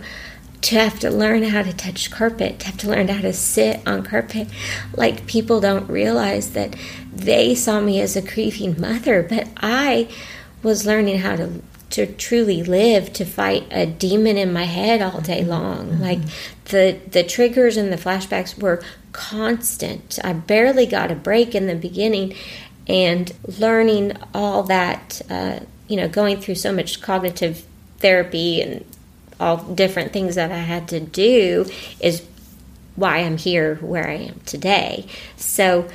to 0.63 0.75
have 0.75 0.99
to 1.01 1.11
learn 1.11 1.45
how 1.45 1.63
to 1.63 1.73
touch 1.73 2.11
carpet, 2.11 2.59
to 2.61 2.67
have 2.67 2.79
to 2.79 2.89
learn 2.89 3.09
how 3.09 3.21
to 3.21 3.33
sit 3.33 3.81
on 3.87 4.03
carpet. 4.03 4.49
Like 4.97 5.27
people 5.27 5.61
don't 5.61 5.89
realize 5.89 6.53
that 6.53 6.75
they 7.13 7.55
saw 7.55 7.81
me 7.81 8.01
as 8.01 8.17
a 8.17 8.23
grieving 8.23 8.81
mother, 8.81 9.23
but 9.23 9.49
I 9.59 10.09
was 10.63 10.87
learning 10.87 11.19
how 11.19 11.37
to 11.37 11.63
to 11.91 12.07
truly 12.07 12.63
live 12.63 13.13
to 13.15 13.25
fight 13.25 13.67
a 13.71 13.87
demon 13.87 14.37
in 14.37 14.53
my 14.53 14.65
head 14.65 15.01
all 15.01 15.21
day 15.21 15.45
long. 15.45 15.89
Mm-hmm. 15.89 16.03
Like 16.03 16.21
the 16.67 16.99
the 17.11 17.25
triggers 17.25 17.77
and 17.77 17.93
the 17.93 17.97
flashbacks 17.97 18.61
were 18.61 18.83
constant. 19.13 20.19
I 20.23 20.33
barely 20.33 20.87
got 20.87 21.11
a 21.11 21.15
break 21.15 21.55
in 21.55 21.67
the 21.67 21.75
beginning, 21.75 22.35
and 22.87 23.33
learning 23.59 24.17
all 24.35 24.63
that. 24.65 25.23
Uh, 25.31 25.61
you 25.89 25.97
know, 25.97 26.07
going 26.07 26.39
through 26.39 26.55
so 26.55 26.71
much 26.71 27.01
cognitive 27.01 27.65
therapy 27.99 28.61
and 28.61 28.85
all 29.41 29.57
different 29.57 30.13
things 30.13 30.35
that 30.35 30.53
I 30.53 30.59
had 30.59 30.89
to 30.89 31.01
do 31.01 31.65
is 32.01 32.23
why 32.97 33.19
I'm 33.19 33.39
here 33.39 33.77
where 33.77 34.09
I 34.09 34.15
am 34.15 34.41
today. 34.45 35.07
So 35.37 35.89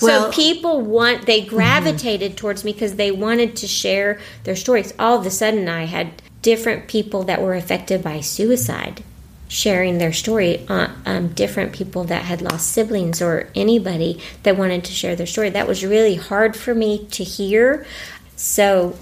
well, 0.00 0.30
so 0.30 0.36
people 0.36 0.80
want 0.80 1.26
they 1.26 1.40
mm-hmm. 1.40 1.56
gravitated 1.56 2.32
mm-hmm. 2.32 2.38
towards 2.38 2.64
me 2.64 2.72
because 2.72 2.96
they 2.96 3.10
wanted 3.10 3.56
to 3.56 3.66
share 3.66 4.20
their 4.44 4.56
stories. 4.56 4.92
All 4.98 5.18
of 5.18 5.26
a 5.26 5.30
sudden 5.30 5.68
I 5.68 5.84
had 5.84 6.22
different 6.42 6.88
people 6.88 7.24
that 7.24 7.42
were 7.42 7.54
affected 7.54 8.02
by 8.02 8.20
suicide 8.20 9.02
sharing 9.50 9.96
their 9.96 10.12
story 10.12 10.64
uh, 10.68 10.88
um, 11.06 11.28
different 11.28 11.72
people 11.72 12.04
that 12.04 12.22
had 12.22 12.42
lost 12.42 12.70
siblings 12.70 13.22
or 13.22 13.48
anybody 13.54 14.20
that 14.42 14.58
wanted 14.58 14.84
to 14.84 14.92
share 14.92 15.16
their 15.16 15.26
story 15.26 15.48
that 15.48 15.66
was 15.66 15.82
really 15.82 16.16
hard 16.16 16.54
for 16.54 16.74
me 16.74 17.06
to 17.06 17.24
hear 17.24 17.86
so 18.36 18.94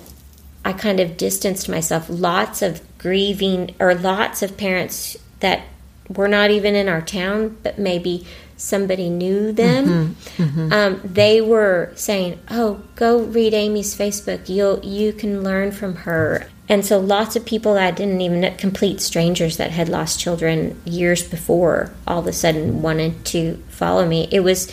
I 0.67 0.73
kind 0.73 0.99
of 0.99 1.17
distanced 1.17 1.69
myself. 1.69 2.07
Lots 2.09 2.61
of 2.61 2.83
grieving, 2.99 3.77
or 3.79 3.95
lots 3.95 4.43
of 4.43 4.57
parents 4.57 5.17
that 5.39 5.63
were 6.09 6.27
not 6.27 6.51
even 6.51 6.75
in 6.75 6.89
our 6.89 7.01
town, 7.01 7.57
but 7.63 7.79
maybe 7.79 8.27
somebody 8.57 9.09
knew 9.09 9.53
them. 9.53 9.87
Mm-hmm, 9.87 10.43
mm-hmm. 10.43 10.73
Um, 10.73 11.01
they 11.05 11.41
were 11.41 11.93
saying, 11.95 12.41
"Oh, 12.51 12.83
go 12.95 13.21
read 13.21 13.55
Amy's 13.55 13.97
Facebook. 13.97 14.49
You'll 14.49 14.85
you 14.85 15.13
can 15.13 15.43
learn 15.43 15.73
from 15.73 15.97
her." 15.97 16.49
And 16.69 16.85
so, 16.85 16.99
lots 16.99 17.37
of 17.37 17.45
people 17.45 17.75
that 17.75 17.97
didn't 17.97 18.21
even 18.21 18.57
complete 18.57 19.01
strangers 19.01 19.57
that 19.59 19.71
had 19.71 19.89
lost 19.89 20.19
children 20.19 20.81
years 20.85 21.23
before, 21.23 21.93
all 22.07 22.21
of 22.21 22.27
a 22.27 22.33
sudden 22.33 22.83
wanted 22.83 23.25
to 23.27 23.63
follow 23.69 24.07
me. 24.07 24.29
It 24.33 24.41
was 24.41 24.73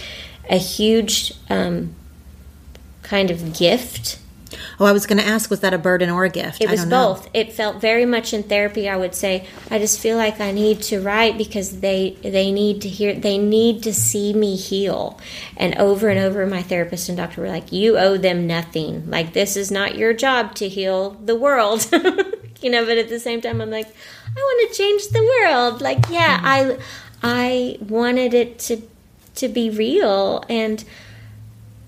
a 0.50 0.58
huge 0.58 1.34
um, 1.50 1.94
kind 3.04 3.30
of 3.30 3.58
gift 3.58 4.18
Oh, 4.80 4.86
I 4.86 4.92
was 4.92 5.06
going 5.06 5.18
to 5.20 5.26
ask, 5.26 5.50
was 5.50 5.62
that 5.62 5.74
a 5.74 5.78
burden 5.78 6.10
or 6.10 6.26
a 6.26 6.30
gift? 6.30 6.62
It 6.62 6.70
was 6.70 6.86
both. 6.86 7.26
Know. 7.26 7.32
It 7.34 7.54
felt 7.54 7.82
very 7.82 8.06
much 8.06 8.34
in 8.34 8.44
therapy. 8.44 8.90
I 8.90 8.98
would 8.98 9.16
say, 9.16 9.48
I 9.70 9.80
just 9.80 10.00
feel 10.00 10.18
like 10.18 10.40
I 10.40 10.52
need 10.52 10.82
to 10.84 11.02
write 11.02 11.38
because 11.38 11.80
they 11.80 12.18
they 12.22 12.52
need 12.52 12.82
to 12.82 12.90
hear, 12.90 13.14
they 13.14 13.38
need 13.38 13.84
to 13.84 13.94
see 13.94 14.34
me 14.34 14.56
heal. 14.56 15.20
And 15.58 15.76
over 15.78 16.10
and 16.10 16.20
over, 16.20 16.46
my 16.46 16.62
therapist 16.64 17.10
and 17.10 17.18
doctor 17.18 17.42
were 17.42 17.50
like, 17.50 17.72
"You 17.72 17.98
owe 17.98 18.18
them 18.18 18.48
nothing. 18.48 19.10
Like 19.10 19.34
this 19.34 19.56
is 19.56 19.72
not 19.72 19.98
your 19.98 20.14
job 20.14 20.56
to 20.56 20.68
heal 20.68 21.12
the 21.12 21.36
world." 21.36 21.90
you 22.64 22.70
know, 22.70 22.86
but 22.86 22.98
at 22.98 23.10
the 23.10 23.20
same 23.20 23.42
time, 23.42 23.62
I'm 23.62 23.70
like, 23.70 23.88
I 24.36 24.40
want 24.40 24.72
to 24.72 24.78
change 24.78 25.08
the 25.10 25.22
world. 25.22 25.82
Like, 25.82 26.10
yeah, 26.10 26.40
I, 26.42 26.78
I 27.22 27.78
wanted 27.82 28.34
it 28.34 28.58
to, 28.60 28.82
to 29.36 29.48
be 29.50 29.70
real. 29.70 30.44
And, 30.50 30.84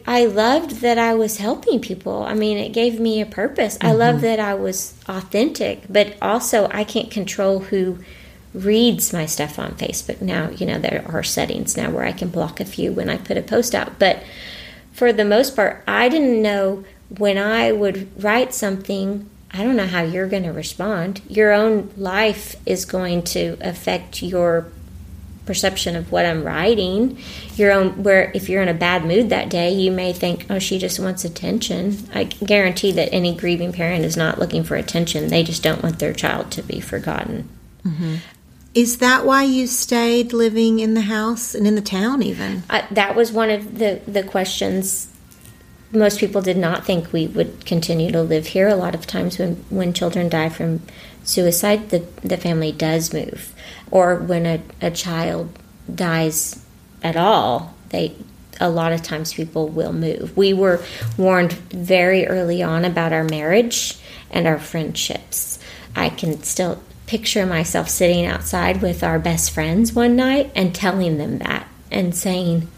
I 0.08 0.26
loved 0.26 0.82
that 0.82 0.98
I 0.98 1.16
was 1.16 1.38
helping 1.38 1.80
people. 1.80 2.24
I 2.24 2.34
mean, 2.34 2.58
it 2.58 2.70
gave 2.70 3.00
me 3.00 3.22
a 3.22 3.26
purpose. 3.26 3.78
Mm-hmm. 3.78 3.88
I 3.88 3.92
love 3.94 4.22
that 4.22 4.40
I 4.40 4.54
was 4.54 4.94
authentic, 5.08 5.84
but 5.90 6.16
also 6.22 6.68
I 6.72 6.84
can't 6.84 7.10
control 7.10 7.60
who 7.60 8.00
reads 8.54 9.12
my 9.12 9.26
stuff 9.26 9.60
on 9.60 9.72
Facebook 9.72 10.22
now. 10.22 10.50
You 10.50 10.66
know, 10.66 10.80
there 10.80 11.04
are 11.08 11.24
settings 11.24 11.76
now 11.76 11.90
where 11.90 12.06
I 12.06 12.12
can 12.12 12.30
block 12.30 12.60
a 12.60 12.66
few 12.66 12.92
when 12.92 13.10
I 13.10 13.18
put 13.18 13.38
a 13.38 13.42
post 13.42 13.74
out. 13.74 14.00
But 14.00 14.24
for 14.94 15.12
the 15.12 15.26
most 15.26 15.56
part, 15.56 15.84
I 15.88 16.08
didn't 16.08 16.42
know 16.42 16.86
when 17.10 17.38
I 17.38 17.72
would 17.72 18.24
write 18.24 18.54
something, 18.54 19.30
I 19.52 19.64
don't 19.64 19.76
know 19.76 19.88
how 19.88 20.02
you're 20.02 20.28
going 20.28 20.44
to 20.44 20.52
respond. 20.52 21.22
Your 21.28 21.52
own 21.52 21.92
life 21.98 22.56
is 22.66 22.86
going 22.86 23.24
to 23.24 23.58
affect 23.62 24.22
your 24.22 24.68
perception 25.46 25.96
of 25.96 26.12
what 26.12 26.26
I'm 26.26 26.44
writing. 26.44 27.18
Your 27.56 27.72
own 27.72 28.04
where 28.04 28.32
if 28.34 28.50
you're 28.50 28.62
in 28.62 28.68
a 28.68 28.74
bad 28.74 29.06
mood 29.06 29.30
that 29.30 29.50
day, 29.50 29.72
you 29.72 29.92
may 29.92 30.14
think, 30.14 30.46
"Oh, 30.50 30.60
she 30.60 30.78
just 30.78 31.00
wants 31.00 31.24
attention." 31.26 31.98
I 32.14 32.26
guarantee 32.26 32.92
that 32.94 33.10
any 33.12 33.36
grieving 33.36 33.72
parent 33.72 34.06
is 34.06 34.18
not 34.18 34.40
looking 34.40 34.64
for 34.64 34.76
attention. 34.76 35.28
They 35.28 35.44
just 35.44 35.64
don't 35.64 35.84
want 35.84 36.00
their 36.00 36.14
child 36.14 36.52
to 36.52 36.64
be 36.64 36.80
forgotten. 36.80 37.48
Mm-hmm. 37.86 38.16
Is 38.74 38.98
that 38.98 39.26
why 39.26 39.44
you 39.44 39.68
stayed 39.68 40.34
living 40.34 40.80
in 40.80 40.96
the 40.96 41.02
house 41.02 41.56
and 41.56 41.66
in 41.66 41.76
the 41.76 41.82
town 41.82 42.22
even? 42.22 42.64
that 42.92 43.16
was 43.16 43.32
one 43.32 43.50
of 43.50 43.80
the 43.80 44.02
the 44.08 44.24
questions 44.24 45.08
most 45.92 46.20
people 46.20 46.42
did 46.42 46.58
not 46.58 46.86
think 46.86 47.12
we 47.14 47.28
would 47.28 47.66
continue 47.66 48.12
to 48.12 48.22
live 48.22 48.48
here. 48.48 48.68
A 48.68 48.76
lot 48.76 48.96
of 48.96 49.08
times 49.08 49.40
when 49.40 49.56
when 49.70 49.94
children 49.94 50.30
die 50.30 50.50
from 50.50 50.82
suicide, 51.26 51.90
the 51.90 52.06
the 52.22 52.38
family 52.38 52.72
does 52.72 53.14
move 53.14 53.54
or 53.92 54.16
when 54.16 54.46
a, 54.46 54.62
a 54.82 54.92
child 54.92 55.58
dies 55.94 56.64
at 57.04 57.16
all, 57.16 57.74
they 57.90 58.16
a 58.60 58.70
lot 58.70 58.94
of 58.94 59.02
times 59.02 59.34
people 59.34 59.68
will 59.68 59.92
move. 59.92 60.36
We 60.36 60.54
were 60.54 60.84
warned 61.18 61.54
very 61.54 62.26
early 62.26 62.64
on 62.64 62.86
about 62.86 63.12
our 63.12 63.26
marriage 63.26 63.98
and 64.32 64.48
our 64.48 64.60
friendships. 64.60 65.60
I 65.96 66.10
can 66.10 66.42
still 66.44 66.82
picture 67.06 67.46
myself 67.46 67.90
sitting 67.90 68.26
outside 68.26 68.82
with 68.82 69.04
our 69.04 69.20
best 69.20 69.52
friends 69.52 69.94
one 69.94 70.16
night 70.16 70.52
and 70.56 70.74
telling 70.74 71.18
them 71.18 71.40
that 71.40 71.68
and 71.92 72.16
saying, 72.16 72.70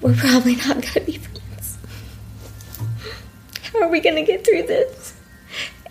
We're 0.00 0.14
probably 0.14 0.56
not 0.56 0.82
going 0.82 0.82
to 0.82 1.00
be 1.00 1.18
friends. 1.18 1.78
How 3.62 3.82
are 3.82 3.88
we 3.88 4.00
going 4.00 4.16
to 4.16 4.22
get 4.22 4.44
through 4.44 4.64
this? 4.64 5.14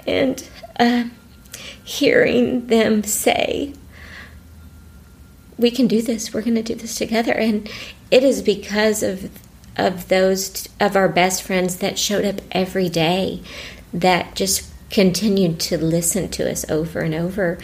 And 0.06 0.48
uh, 0.80 1.06
hearing 1.88 2.68
them 2.68 3.02
say, 3.02 3.74
we 5.58 5.72
can 5.72 5.88
do 5.88 6.02
this. 6.02 6.34
We're 6.34 6.42
going 6.42 6.56
to 6.56 6.62
do 6.62 6.76
this 6.76 6.96
together. 6.96 7.32
And 7.32 7.72
it 8.12 8.24
is 8.24 8.42
because 8.42 9.02
of 9.02 9.32
of 9.78 10.08
those 10.08 10.68
of 10.80 10.96
our 10.96 11.08
best 11.08 11.44
friends 11.44 11.78
that 11.78 12.00
showed 12.00 12.26
up 12.26 12.42
every 12.52 12.90
day 12.90 13.42
that 13.94 14.36
just 14.36 14.68
continued 14.90 15.60
to 15.60 15.78
listen 15.78 16.28
to 16.28 16.50
us 16.50 16.68
over 16.70 17.02
and 17.02 17.14
over 17.14 17.60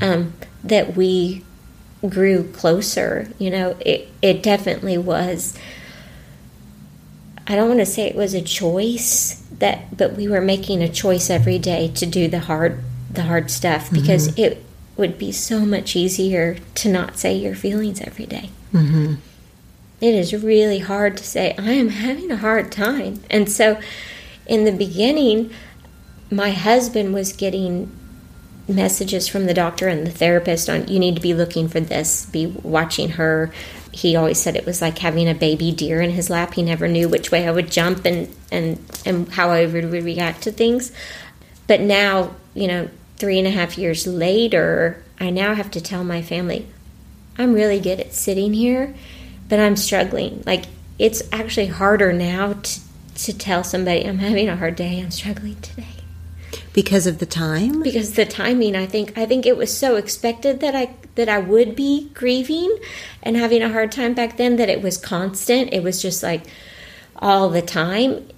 um, 0.00 0.32
that 0.62 0.96
we 0.96 1.44
grew 2.08 2.44
closer 2.52 3.28
you 3.36 3.50
know 3.50 3.76
it, 3.80 4.06
it 4.22 4.44
definitely 4.44 4.96
was 4.96 5.58
i 7.48 7.56
don't 7.56 7.66
want 7.66 7.80
to 7.80 7.86
say 7.86 8.06
it 8.06 8.14
was 8.14 8.32
a 8.32 8.42
choice 8.42 9.42
that 9.58 9.96
but 9.96 10.12
we 10.12 10.28
were 10.28 10.40
making 10.40 10.82
a 10.82 10.88
choice 10.88 11.30
every 11.30 11.58
day 11.58 11.88
to 11.88 12.06
do 12.06 12.28
the 12.28 12.40
hard 12.40 12.80
the 13.16 13.22
hard 13.22 13.50
stuff 13.50 13.90
because 13.90 14.28
mm-hmm. 14.28 14.40
it 14.40 14.64
would 14.96 15.18
be 15.18 15.32
so 15.32 15.60
much 15.60 15.94
easier 15.96 16.56
to 16.74 16.88
not 16.88 17.18
say 17.18 17.34
your 17.34 17.54
feelings 17.54 18.00
every 18.00 18.26
day. 18.26 18.50
Mm-hmm. 18.72 19.16
It 20.00 20.14
is 20.14 20.34
really 20.34 20.78
hard 20.78 21.16
to 21.16 21.24
say, 21.24 21.54
I 21.58 21.72
am 21.72 21.88
having 21.88 22.30
a 22.30 22.36
hard 22.36 22.70
time. 22.70 23.22
And 23.30 23.50
so 23.50 23.80
in 24.46 24.64
the 24.64 24.72
beginning, 24.72 25.50
my 26.30 26.50
husband 26.50 27.14
was 27.14 27.32
getting 27.32 27.90
messages 28.68 29.28
from 29.28 29.46
the 29.46 29.54
doctor 29.54 29.86
and 29.88 30.06
the 30.06 30.10
therapist 30.10 30.68
on 30.68 30.88
you 30.88 30.98
need 30.98 31.14
to 31.14 31.20
be 31.20 31.34
looking 31.34 31.68
for 31.68 31.80
this, 31.80 32.26
be 32.26 32.46
watching 32.46 33.10
her. 33.10 33.52
He 33.92 34.16
always 34.16 34.40
said 34.40 34.56
it 34.56 34.66
was 34.66 34.82
like 34.82 34.98
having 34.98 35.28
a 35.28 35.34
baby 35.34 35.72
deer 35.72 36.00
in 36.00 36.10
his 36.10 36.28
lap. 36.28 36.54
He 36.54 36.62
never 36.62 36.88
knew 36.88 37.08
which 37.08 37.30
way 37.30 37.46
I 37.46 37.52
would 37.52 37.70
jump 37.70 38.04
and 38.04 38.34
and 38.50 38.78
and 39.04 39.28
how 39.28 39.50
I 39.50 39.66
would 39.66 39.84
react 39.84 40.42
to 40.42 40.52
things. 40.52 40.92
But 41.66 41.80
now, 41.80 42.34
you 42.54 42.66
know, 42.66 42.88
three 43.16 43.38
and 43.38 43.46
a 43.46 43.50
half 43.50 43.78
years 43.78 44.06
later, 44.06 45.02
I 45.18 45.30
now 45.30 45.54
have 45.54 45.70
to 45.72 45.80
tell 45.80 46.04
my 46.04 46.22
family, 46.22 46.66
I'm 47.38 47.52
really 47.52 47.80
good 47.80 48.00
at 48.00 48.12
sitting 48.12 48.54
here, 48.54 48.94
but 49.48 49.58
I'm 49.58 49.76
struggling. 49.76 50.42
Like, 50.46 50.64
it's 50.98 51.22
actually 51.32 51.66
harder 51.66 52.12
now 52.12 52.54
to, 52.54 52.80
to 53.14 53.36
tell 53.36 53.64
somebody, 53.64 54.06
I'm 54.06 54.18
having 54.18 54.48
a 54.48 54.56
hard 54.56 54.76
day, 54.76 55.00
I'm 55.00 55.10
struggling 55.10 55.60
today. 55.60 55.86
Because 56.72 57.06
of 57.06 57.18
the 57.18 57.26
time? 57.26 57.82
Because 57.82 58.14
the 58.14 58.26
timing, 58.26 58.76
I 58.76 58.86
think 58.86 59.16
I 59.16 59.24
think 59.24 59.46
it 59.46 59.56
was 59.56 59.74
so 59.74 59.96
expected 59.96 60.60
that 60.60 60.74
I 60.74 60.94
that 61.14 61.28
I 61.28 61.38
would 61.38 61.74
be 61.74 62.10
grieving 62.12 62.78
and 63.22 63.34
having 63.34 63.62
a 63.62 63.72
hard 63.72 63.90
time 63.92 64.12
back 64.12 64.36
then 64.36 64.56
that 64.56 64.68
it 64.68 64.82
was 64.82 64.98
constant. 64.98 65.72
It 65.72 65.82
was 65.82 66.02
just 66.02 66.22
like 66.22 66.42
all 67.16 67.48
the 67.48 67.62
time 67.62 68.28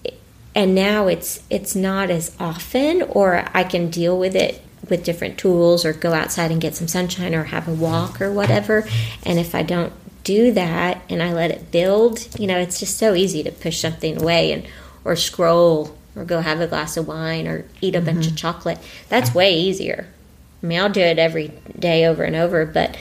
and 0.55 0.75
now 0.75 1.07
it's 1.07 1.43
it's 1.51 1.75
not 1.75 2.11
as 2.11 2.35
often 2.41 3.03
or 3.03 3.45
I 3.55 3.65
can 3.65 3.91
deal 3.91 4.19
with 4.19 4.35
it 4.35 4.61
with 4.89 5.05
different 5.05 5.39
tools 5.39 5.85
or 5.85 5.93
go 5.93 6.13
outside 6.13 6.51
and 6.51 6.61
get 6.61 6.75
some 6.75 6.89
sunshine 6.89 7.35
or 7.35 7.45
have 7.45 7.69
a 7.69 7.75
walk 7.75 8.21
or 8.21 8.33
whatever. 8.33 8.87
And 9.25 9.39
if 9.39 9.55
I 9.55 9.63
don't 9.63 9.93
do 10.25 10.53
that 10.53 11.03
and 11.09 11.23
I 11.23 11.33
let 11.33 11.51
it 11.51 11.71
build, 11.71 12.29
you 12.39 12.47
know, 12.47 12.59
it's 12.59 12.79
just 12.79 12.99
so 12.99 13.15
easy 13.15 13.43
to 13.43 13.53
push 13.53 13.81
something 13.81 14.21
away 14.21 14.53
and 14.53 14.67
or 15.05 15.17
scroll 15.17 15.97
or 16.15 16.25
go 16.25 16.41
have 16.41 16.61
a 16.61 16.67
glass 16.67 16.97
of 16.97 17.09
wine 17.09 17.47
or 17.47 17.65
eat 17.81 17.95
a 17.95 17.99
mm-hmm. 17.99 18.07
bunch 18.07 18.27
of 18.27 18.33
mm-hmm. 18.33 18.37
chocolate. 18.37 18.79
That's 19.09 19.35
way 19.35 19.59
easier. 19.59 20.07
I 20.63 20.67
mean, 20.67 20.81
I'll 20.81 20.91
do 20.91 21.01
it 21.01 21.19
every 21.19 21.53
day 21.79 22.05
over 22.05 22.25
and 22.25 22.35
over, 22.35 22.67
but 22.67 22.97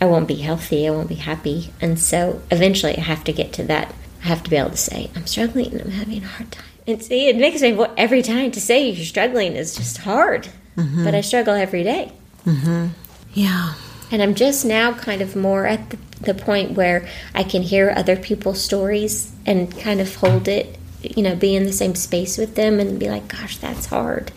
I 0.00 0.06
won't 0.06 0.28
be 0.28 0.36
healthy. 0.36 0.86
I 0.86 0.90
won't 0.90 1.08
be 1.08 1.16
happy. 1.16 1.72
And 1.80 1.98
so 1.98 2.40
eventually 2.50 2.96
I 2.96 3.00
have 3.00 3.24
to 3.24 3.32
get 3.32 3.52
to 3.54 3.64
that. 3.64 3.92
I 4.22 4.28
have 4.28 4.42
to 4.44 4.50
be 4.50 4.56
able 4.56 4.70
to 4.70 4.76
say, 4.76 5.10
I'm 5.16 5.26
struggling 5.26 5.72
and 5.72 5.82
I'm 5.82 5.90
having 5.90 6.22
a 6.22 6.28
hard 6.28 6.52
time. 6.52 6.64
And 6.86 7.02
see, 7.02 7.28
it 7.28 7.36
makes 7.36 7.60
me 7.60 7.78
every 7.96 8.22
time 8.22 8.50
to 8.52 8.60
say 8.60 8.88
you're 8.88 9.04
struggling 9.04 9.54
is 9.54 9.76
just 9.76 9.98
hard 9.98 10.48
mm-hmm. 10.76 11.04
but 11.04 11.14
I 11.14 11.20
struggle 11.20 11.54
every 11.54 11.84
day. 11.84 12.12
Mm-hmm. 12.46 12.88
Yeah. 13.34 13.74
And 14.10 14.22
I'm 14.22 14.34
just 14.34 14.64
now 14.64 14.92
kind 14.92 15.22
of 15.22 15.34
more 15.34 15.66
at 15.66 15.90
the, 15.90 15.98
the 16.20 16.34
point 16.34 16.72
where 16.72 17.08
I 17.34 17.42
can 17.42 17.62
hear 17.62 17.92
other 17.96 18.16
people's 18.16 18.62
stories 18.62 19.32
and 19.46 19.76
kind 19.78 20.00
of 20.00 20.14
hold 20.16 20.48
it, 20.48 20.78
you 21.02 21.22
know, 21.22 21.34
be 21.34 21.56
in 21.56 21.64
the 21.64 21.72
same 21.72 21.94
space 21.94 22.36
with 22.36 22.54
them 22.54 22.78
and 22.78 23.00
be 23.00 23.08
like, 23.08 23.28
gosh, 23.28 23.56
that's 23.58 23.86
hard. 23.86 24.30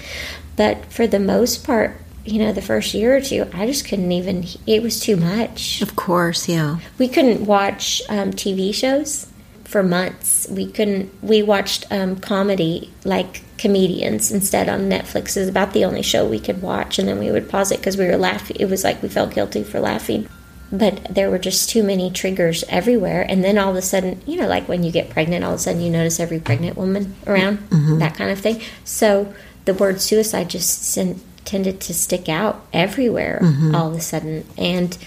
But 0.55 0.85
for 0.85 1.07
the 1.07 1.19
most 1.19 1.65
part, 1.65 1.97
you 2.23 2.39
know, 2.39 2.53
the 2.53 2.61
first 2.61 2.93
year 2.93 3.17
or 3.17 3.21
two, 3.21 3.47
I 3.53 3.67
just 3.67 3.85
couldn't 3.85 4.11
even, 4.11 4.45
it 4.65 4.81
was 4.81 4.99
too 4.99 5.17
much. 5.17 5.81
Of 5.81 5.95
course, 5.95 6.47
yeah. 6.47 6.79
We 6.97 7.07
couldn't 7.07 7.45
watch 7.45 8.01
um, 8.09 8.31
TV 8.31 8.73
shows 8.73 9.27
for 9.75 9.83
months. 9.83 10.47
We 10.49 10.71
couldn't, 10.71 11.11
we 11.21 11.43
watched 11.43 11.85
um, 11.91 12.15
comedy 12.15 12.93
like 13.03 13.41
comedians 13.57 14.31
instead 14.31 14.69
on 14.69 14.89
Netflix 14.89 15.35
is 15.35 15.49
about 15.49 15.73
the 15.73 15.83
only 15.83 16.01
show 16.01 16.25
we 16.25 16.39
could 16.39 16.61
watch, 16.61 16.97
and 16.97 17.09
then 17.09 17.19
we 17.19 17.29
would 17.29 17.49
pause 17.49 17.73
it 17.73 17.79
because 17.79 17.97
we 17.97 18.07
were 18.07 18.15
laughing. 18.15 18.55
It 18.57 18.69
was 18.69 18.85
like 18.85 19.03
we 19.03 19.09
felt 19.09 19.33
guilty 19.33 19.63
for 19.63 19.81
laughing. 19.81 20.29
But 20.71 21.13
there 21.13 21.29
were 21.29 21.39
just 21.39 21.69
too 21.69 21.83
many 21.83 22.09
triggers 22.09 22.63
everywhere. 22.69 23.25
And 23.27 23.43
then 23.43 23.57
all 23.57 23.71
of 23.71 23.75
a 23.75 23.81
sudden, 23.81 24.21
you 24.25 24.37
know, 24.37 24.47
like 24.47 24.69
when 24.69 24.85
you 24.85 24.93
get 24.93 25.09
pregnant, 25.09 25.43
all 25.43 25.55
of 25.55 25.59
a 25.59 25.63
sudden 25.63 25.81
you 25.81 25.89
notice 25.89 26.21
every 26.21 26.39
pregnant 26.39 26.77
woman 26.77 27.13
around, 27.27 27.57
mm-hmm. 27.57 27.99
that 27.99 28.15
kind 28.15 28.31
of 28.31 28.39
thing. 28.39 28.61
So 28.85 29.33
the 29.65 29.73
word 29.73 29.99
suicide 29.99 30.49
just 30.49 30.97
tended 31.43 31.81
to 31.81 31.93
stick 31.93 32.29
out 32.29 32.65
everywhere 32.71 33.41
mm-hmm. 33.43 33.75
all 33.75 33.89
of 33.89 33.95
a 33.95 33.99
sudden. 34.01 34.45
And 34.57 34.97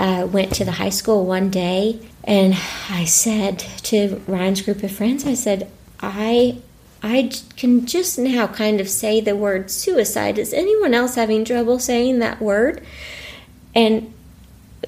uh, 0.00 0.26
went 0.28 0.52
to 0.54 0.64
the 0.64 0.72
high 0.72 0.90
school 0.90 1.24
one 1.24 1.48
day 1.48 2.00
and 2.24 2.56
I 2.90 3.04
said 3.04 3.58
to 3.58 4.20
Ryan's 4.26 4.62
group 4.62 4.82
of 4.82 4.92
friends, 4.92 5.26
I 5.26 5.34
said, 5.34 5.70
I 6.00 6.58
I 7.02 7.30
can 7.56 7.84
just 7.84 8.18
now 8.18 8.46
kind 8.46 8.80
of 8.80 8.88
say 8.88 9.20
the 9.20 9.36
word 9.36 9.70
suicide. 9.70 10.38
Is 10.38 10.54
anyone 10.54 10.94
else 10.94 11.16
having 11.16 11.44
trouble 11.44 11.78
saying 11.78 12.20
that 12.20 12.40
word? 12.40 12.82
And, 13.74 14.14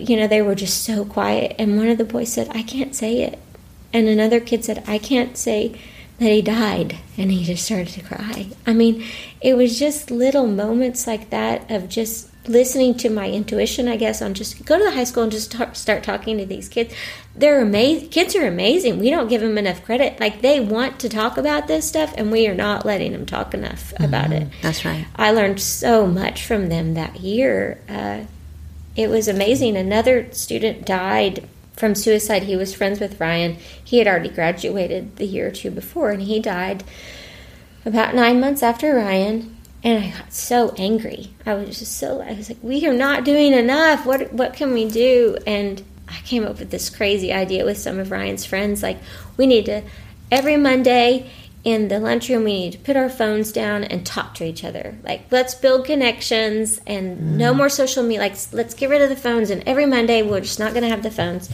you 0.01 0.17
know, 0.17 0.27
they 0.27 0.41
were 0.41 0.55
just 0.55 0.83
so 0.83 1.05
quiet. 1.05 1.55
And 1.59 1.77
one 1.77 1.89
of 1.89 1.99
the 1.99 2.07
boys 2.07 2.33
said, 2.33 2.49
I 2.55 2.63
can't 2.63 2.97
say 2.97 3.21
it. 3.21 3.39
And 3.93 4.09
another 4.09 4.41
kid 4.41 4.65
said, 4.65 4.83
I 4.87 4.97
can't 4.97 5.37
say 5.37 5.79
that 6.19 6.31
he 6.31 6.41
died 6.41 6.97
and 7.19 7.31
he 7.31 7.45
just 7.45 7.67
started 7.67 7.89
to 7.89 8.03
cry. 8.03 8.49
I 8.67 8.73
mean, 8.73 9.05
it 9.43 9.55
was 9.55 9.79
just 9.79 10.11
little 10.11 10.47
moments 10.47 11.07
like 11.07 11.29
that 11.29 11.71
of 11.71 11.91
just 11.91 12.31
listening 12.49 12.95
to 12.99 13.11
my 13.11 13.29
intuition, 13.31 13.89
I 13.89 13.97
guess, 13.97 14.23
on 14.23 14.35
just 14.35 14.65
go 14.65 14.79
to 14.79 14.85
the 14.85 14.91
high 14.93 15.05
school 15.05 15.23
and 15.25 15.33
just 15.33 15.51
talk, 15.53 15.75
start 15.77 16.03
talking 16.03 16.39
to 16.39 16.47
these 16.47 16.69
kids. 16.69 16.95
They're 17.35 17.61
amazing. 17.61 18.09
Kids 18.11 18.35
are 18.37 18.47
amazing. 18.47 18.99
We 18.99 19.11
don't 19.11 19.29
give 19.29 19.41
them 19.41 19.59
enough 19.59 19.85
credit. 19.85 20.19
Like 20.21 20.41
they 20.43 20.61
want 20.61 20.99
to 21.01 21.09
talk 21.09 21.37
about 21.37 21.67
this 21.69 21.87
stuff, 21.89 22.15
and 22.17 22.31
we 22.33 22.47
are 22.49 22.55
not 22.55 22.87
letting 22.87 23.13
them 23.13 23.27
talk 23.27 23.55
enough 23.55 23.93
about 24.01 24.31
Mm-hmm. 24.31 24.43
it. 24.45 24.49
That's 24.63 24.85
right. 24.85 25.07
I 25.17 25.33
learned 25.33 25.61
so 25.61 26.07
much 26.07 26.45
from 26.45 26.69
them 26.69 26.95
that 26.95 27.21
year. 27.21 27.81
Uh, 27.89 28.25
it 28.95 29.11
was 29.11 29.29
amazing. 29.29 29.77
Another 29.77 30.33
student 30.33 30.87
died 30.87 31.47
from 31.75 31.95
suicide. 31.95 32.45
He 32.45 32.57
was 32.57 32.75
friends 32.75 32.99
with 33.01 33.21
Ryan. 33.21 33.59
He 33.85 33.99
had 33.99 34.07
already 34.09 34.31
graduated 34.31 35.17
the 35.17 35.27
year 35.27 35.49
or 35.49 35.51
two 35.51 35.71
before, 35.71 36.11
and 36.11 36.23
he 36.23 36.41
died 36.41 36.83
about 37.85 38.15
nine 38.15 38.41
months 38.41 38.63
after 38.63 38.95
Ryan. 38.95 39.56
And 39.87 40.03
I 40.03 40.11
got 40.11 40.33
so 40.33 40.75
angry. 40.77 41.33
I 41.47 41.55
was 41.55 41.79
just 41.79 41.97
so 41.97 42.21
I 42.21 42.33
was 42.33 42.49
like, 42.49 42.59
"We 42.61 42.85
are 42.89 42.93
not 42.93 43.25
doing 43.25 43.53
enough. 43.53 44.05
What 44.05 44.33
what 44.33 44.53
can 44.53 44.73
we 44.73 44.89
do?" 44.91 45.39
And 45.47 45.81
I 46.09 46.17
came 46.25 46.45
up 46.45 46.59
with 46.59 46.71
this 46.71 46.91
crazy 46.91 47.33
idea 47.33 47.65
with 47.65 47.79
some 47.79 48.01
of 48.01 48.11
Ryan's 48.11 48.45
friends. 48.45 48.83
Like, 48.83 48.99
we 49.37 49.47
need 49.47 49.67
to 49.67 49.83
every 50.29 50.57
Monday 50.57 51.31
in 51.63 51.87
the 51.87 52.01
lunchroom 52.01 52.43
we 52.43 52.55
need 52.55 52.73
to 52.73 52.79
put 52.79 52.97
our 52.97 53.09
phones 53.09 53.53
down 53.53 53.85
and 53.85 54.05
talk 54.05 54.35
to 54.35 54.45
each 54.45 54.65
other. 54.65 54.97
Like, 55.05 55.23
let's 55.31 55.55
build 55.55 55.85
connections 55.85 56.81
and 56.85 57.39
no 57.39 57.53
mm. 57.53 57.57
more 57.57 57.69
social 57.69 58.03
media. 58.03 58.19
Like, 58.19 58.37
let's 58.51 58.75
get 58.75 58.91
rid 58.91 59.03
of 59.03 59.09
the 59.09 59.15
phones. 59.17 59.51
And 59.51 59.63
every 59.69 59.87
Monday 59.87 60.21
we're 60.23 60.41
just 60.41 60.59
not 60.59 60.73
going 60.73 60.83
to 60.83 60.89
have 60.89 61.05
the 61.05 61.13
phones. 61.13 61.49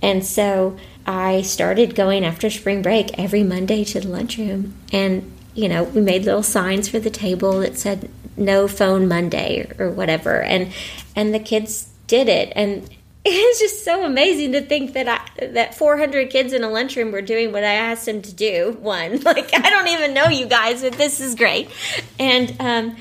And 0.00 0.24
so 0.24 0.78
I 1.06 1.42
started 1.42 1.94
going 1.94 2.24
after 2.24 2.48
spring 2.48 2.80
break 2.80 3.18
every 3.18 3.42
Monday 3.42 3.84
to 3.84 4.00
the 4.00 4.08
lunchroom. 4.08 4.74
And, 4.92 5.32
you 5.56 5.68
know, 5.68 5.84
we 5.84 6.02
made 6.02 6.24
little 6.24 6.42
signs 6.42 6.88
for 6.88 6.98
the 6.98 7.10
table 7.10 7.60
that 7.60 7.78
said 7.78 8.10
no 8.36 8.68
phone 8.68 9.08
Monday 9.08 9.72
or, 9.78 9.90
whatever. 9.90 10.42
And, 10.42 10.72
and 11.16 11.34
the 11.34 11.38
kids 11.38 11.88
did 12.06 12.28
it. 12.28 12.52
And 12.54 12.88
it's 13.24 13.58
just 13.58 13.82
so 13.84 14.04
amazing 14.04 14.52
to 14.52 14.60
think 14.60 14.92
that 14.92 15.08
I, 15.08 15.46
that 15.46 15.74
400 15.74 16.28
kids 16.28 16.52
in 16.52 16.62
a 16.62 16.68
lunchroom 16.68 17.10
were 17.10 17.22
doing 17.22 17.52
what 17.52 17.64
I 17.64 17.72
asked 17.72 18.04
them 18.04 18.20
to 18.22 18.34
do. 18.34 18.76
One, 18.80 19.20
like 19.22 19.50
I 19.54 19.70
don't 19.70 19.88
even 19.88 20.12
know 20.12 20.28
you 20.28 20.46
guys, 20.46 20.82
but 20.82 20.92
this 20.92 21.20
is 21.20 21.34
great. 21.34 21.70
And 22.18 22.54
um, 22.60 22.96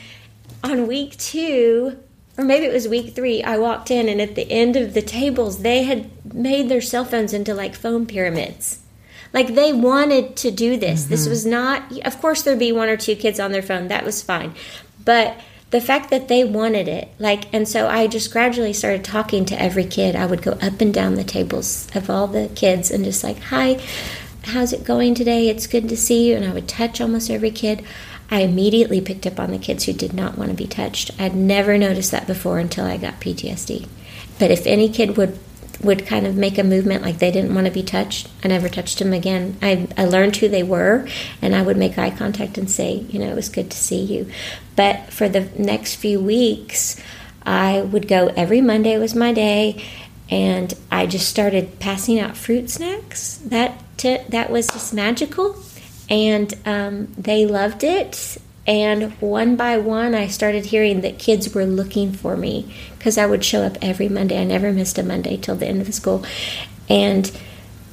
on 0.63 0.87
week 0.87 1.17
two, 1.17 1.99
or 2.37 2.45
maybe 2.45 2.65
it 2.65 2.73
was 2.73 2.87
week 2.87 3.15
three, 3.15 3.43
I 3.43 3.57
walked 3.57 3.91
in, 3.91 4.09
and 4.09 4.21
at 4.21 4.35
the 4.35 4.49
end 4.49 4.75
of 4.75 4.93
the 4.93 5.01
tables, 5.01 5.61
they 5.61 5.83
had 5.83 6.09
made 6.33 6.69
their 6.69 6.81
cell 6.81 7.05
phones 7.05 7.33
into 7.33 7.53
like 7.53 7.75
phone 7.75 8.05
pyramids. 8.05 8.79
Like 9.35 9.53
they 9.53 9.73
wanted 9.73 10.37
to 10.37 10.49
do 10.49 10.77
this. 10.77 11.03
This 11.03 11.23
mm-hmm. 11.23 11.29
was 11.29 11.45
not, 11.45 12.05
of 12.05 12.21
course, 12.21 12.41
there'd 12.41 12.57
be 12.57 12.71
one 12.71 12.87
or 12.87 12.95
two 12.95 13.17
kids 13.17 13.37
on 13.37 13.51
their 13.51 13.61
phone. 13.61 13.89
That 13.89 14.05
was 14.05 14.23
fine. 14.23 14.55
But 15.03 15.37
the 15.71 15.81
fact 15.81 16.09
that 16.11 16.29
they 16.29 16.45
wanted 16.45 16.87
it, 16.87 17.09
like, 17.19 17.53
and 17.53 17.67
so 17.67 17.85
I 17.85 18.07
just 18.07 18.31
gradually 18.31 18.71
started 18.71 19.03
talking 19.03 19.43
to 19.45 19.61
every 19.61 19.83
kid. 19.83 20.15
I 20.15 20.25
would 20.25 20.41
go 20.41 20.53
up 20.53 20.79
and 20.79 20.93
down 20.93 21.15
the 21.15 21.25
tables 21.25 21.89
of 21.93 22.09
all 22.09 22.27
the 22.27 22.49
kids 22.55 22.89
and 22.89 23.03
just 23.03 23.25
like, 23.25 23.37
hi, 23.39 23.81
how's 24.45 24.71
it 24.71 24.85
going 24.85 25.13
today? 25.13 25.49
It's 25.49 25.67
good 25.67 25.89
to 25.89 25.97
see 25.97 26.29
you. 26.29 26.37
And 26.37 26.45
I 26.45 26.53
would 26.53 26.69
touch 26.69 27.01
almost 27.01 27.29
every 27.29 27.51
kid. 27.51 27.83
I 28.31 28.39
immediately 28.39 29.01
picked 29.01 29.27
up 29.27 29.37
on 29.37 29.51
the 29.51 29.59
kids 29.59 29.83
who 29.83 29.91
did 29.91 30.13
not 30.13 30.37
want 30.37 30.49
to 30.49 30.55
be 30.55 30.65
touched. 30.65 31.11
I'd 31.19 31.35
never 31.35 31.77
noticed 31.77 32.11
that 32.11 32.25
before 32.25 32.57
until 32.57 32.85
I 32.85 32.95
got 32.95 33.19
PTSD. 33.19 33.89
But 34.39 34.49
if 34.49 34.65
any 34.65 34.87
kid 34.87 35.17
would 35.17 35.37
would 35.83 36.05
kind 36.05 36.25
of 36.25 36.35
make 36.35 36.57
a 36.57 36.63
movement 36.63 37.03
like 37.03 37.19
they 37.19 37.31
didn't 37.31 37.53
want 37.53 37.67
to 37.67 37.71
be 37.71 37.83
touched, 37.83 38.29
I 38.43 38.47
never 38.47 38.69
touched 38.69 38.99
them 38.99 39.13
again. 39.13 39.57
I, 39.61 39.87
I 39.97 40.05
learned 40.05 40.37
who 40.37 40.47
they 40.47 40.63
were, 40.63 41.07
and 41.41 41.55
I 41.55 41.61
would 41.61 41.77
make 41.77 41.97
eye 41.97 42.11
contact 42.11 42.57
and 42.57 42.69
say, 42.69 43.05
you 43.09 43.19
know, 43.19 43.27
it 43.27 43.35
was 43.35 43.49
good 43.49 43.71
to 43.71 43.77
see 43.77 44.01
you. 44.01 44.29
But 44.75 45.11
for 45.11 45.29
the 45.29 45.49
next 45.57 45.95
few 45.95 46.19
weeks, 46.19 47.01
I 47.45 47.81
would 47.81 48.07
go 48.07 48.27
every 48.35 48.61
Monday 48.61 48.97
was 48.97 49.15
my 49.15 49.33
day, 49.33 49.83
and 50.29 50.73
I 50.91 51.05
just 51.05 51.29
started 51.29 51.79
passing 51.79 52.19
out 52.19 52.35
fruit 52.35 52.69
snacks. 52.69 53.37
That 53.37 53.79
t- 53.97 54.23
that 54.29 54.49
was 54.49 54.67
just 54.67 54.93
magical, 54.93 55.55
and 56.09 56.53
um, 56.65 57.13
they 57.17 57.45
loved 57.45 57.83
it. 57.83 58.37
And 58.67 59.11
one 59.21 59.55
by 59.55 59.77
one, 59.77 60.15
I 60.15 60.27
started 60.27 60.67
hearing 60.67 61.01
that 61.01 61.19
kids 61.19 61.53
were 61.53 61.65
looking 61.65 62.11
for 62.11 62.35
me 62.35 62.73
because 62.97 63.17
I 63.17 63.25
would 63.25 63.45
show 63.45 63.61
up 63.61 63.77
every 63.81 64.09
Monday. 64.09 64.39
I 64.39 64.43
never 64.43 64.71
missed 64.71 64.97
a 64.97 65.03
Monday 65.03 65.37
till 65.37 65.55
the 65.55 65.67
end 65.67 65.81
of 65.81 65.87
the 65.87 65.93
school. 65.93 66.25
And 66.89 67.31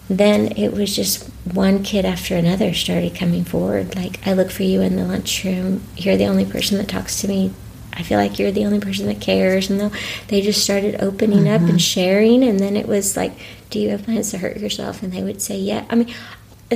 then 0.08 0.56
it 0.56 0.72
was 0.72 0.96
just 0.96 1.28
one 1.52 1.82
kid 1.82 2.04
after 2.04 2.36
another 2.36 2.72
started 2.72 3.14
coming 3.14 3.44
forward. 3.44 3.94
Like, 3.94 4.26
I 4.26 4.32
look 4.32 4.50
for 4.50 4.62
you 4.62 4.80
in 4.80 4.96
the 4.96 5.04
lunchroom. 5.04 5.82
You're 5.96 6.16
the 6.16 6.26
only 6.26 6.44
person 6.44 6.78
that 6.78 6.88
talks 6.88 7.20
to 7.20 7.28
me. 7.28 7.52
I 7.94 8.02
feel 8.02 8.18
like 8.18 8.38
you're 8.38 8.52
the 8.52 8.64
only 8.64 8.80
person 8.80 9.06
that 9.06 9.20
cares. 9.20 9.68
And 9.68 9.78
they'll- 9.78 10.42
just 10.42 10.64
started 10.64 11.02
opening 11.02 11.48
up 11.48 11.60
and 11.60 11.70
mm-hmm. 11.70 11.76
sharing. 11.76 12.42
And 12.42 12.58
then 12.58 12.76
it 12.76 12.88
was 12.88 13.16
like, 13.16 13.32
Do 13.68 13.78
you 13.78 13.90
have 13.90 14.04
plans 14.04 14.30
to 14.30 14.38
hurt 14.38 14.58
yourself? 14.58 15.02
And 15.02 15.12
they 15.12 15.22
would 15.22 15.42
say, 15.42 15.58
Yeah. 15.58 15.84
I 15.90 15.94
mean, 15.94 16.12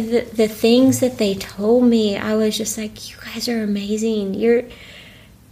the, 0.01 0.21
the 0.33 0.49
things 0.49 1.01
that 1.01 1.19
they 1.19 1.35
told 1.35 1.85
me, 1.85 2.17
I 2.17 2.35
was 2.35 2.57
just 2.57 2.77
like, 2.79 3.11
You 3.11 3.17
guys 3.25 3.49
are 3.49 3.63
amazing. 3.63 4.35
You're 4.35 4.65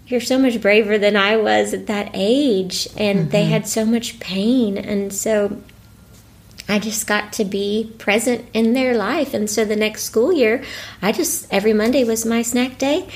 you're 0.06 0.20
so 0.20 0.38
much 0.38 0.60
braver 0.60 0.98
than 0.98 1.16
I 1.16 1.36
was 1.36 1.72
at 1.72 1.86
that 1.86 2.10
age. 2.14 2.88
And 2.96 3.30
they 3.30 3.44
had 3.44 3.66
so 3.66 3.84
much 3.84 4.20
pain. 4.20 4.76
And 4.76 5.12
so 5.12 5.62
I 6.68 6.78
just 6.78 7.06
got 7.06 7.32
to 7.34 7.44
be 7.44 7.92
present 7.98 8.46
in 8.52 8.74
their 8.74 8.96
life. 8.96 9.34
And 9.34 9.48
so 9.48 9.64
the 9.64 9.76
next 9.76 10.04
school 10.04 10.32
year, 10.32 10.62
I 11.00 11.12
just, 11.12 11.52
every 11.52 11.72
Monday 11.72 12.04
was 12.04 12.26
my 12.26 12.42
snack 12.42 12.78
day. 12.78 13.08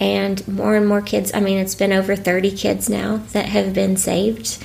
And 0.00 0.46
more 0.48 0.74
and 0.74 0.88
more 0.88 1.02
kids, 1.02 1.32
I 1.32 1.40
mean, 1.40 1.58
it's 1.58 1.76
been 1.76 1.92
over 1.92 2.16
30 2.16 2.56
kids 2.56 2.88
now 2.88 3.18
that 3.32 3.46
have 3.46 3.72
been 3.72 3.96
saved 3.96 4.58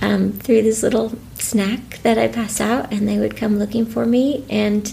um, 0.00 0.32
through 0.32 0.62
this 0.62 0.82
little 0.82 1.12
snack 1.34 1.98
that 1.98 2.16
I 2.16 2.28
pass 2.28 2.58
out. 2.58 2.90
And 2.90 3.06
they 3.06 3.18
would 3.18 3.36
come 3.36 3.58
looking 3.58 3.84
for 3.84 4.06
me. 4.06 4.46
And 4.48 4.90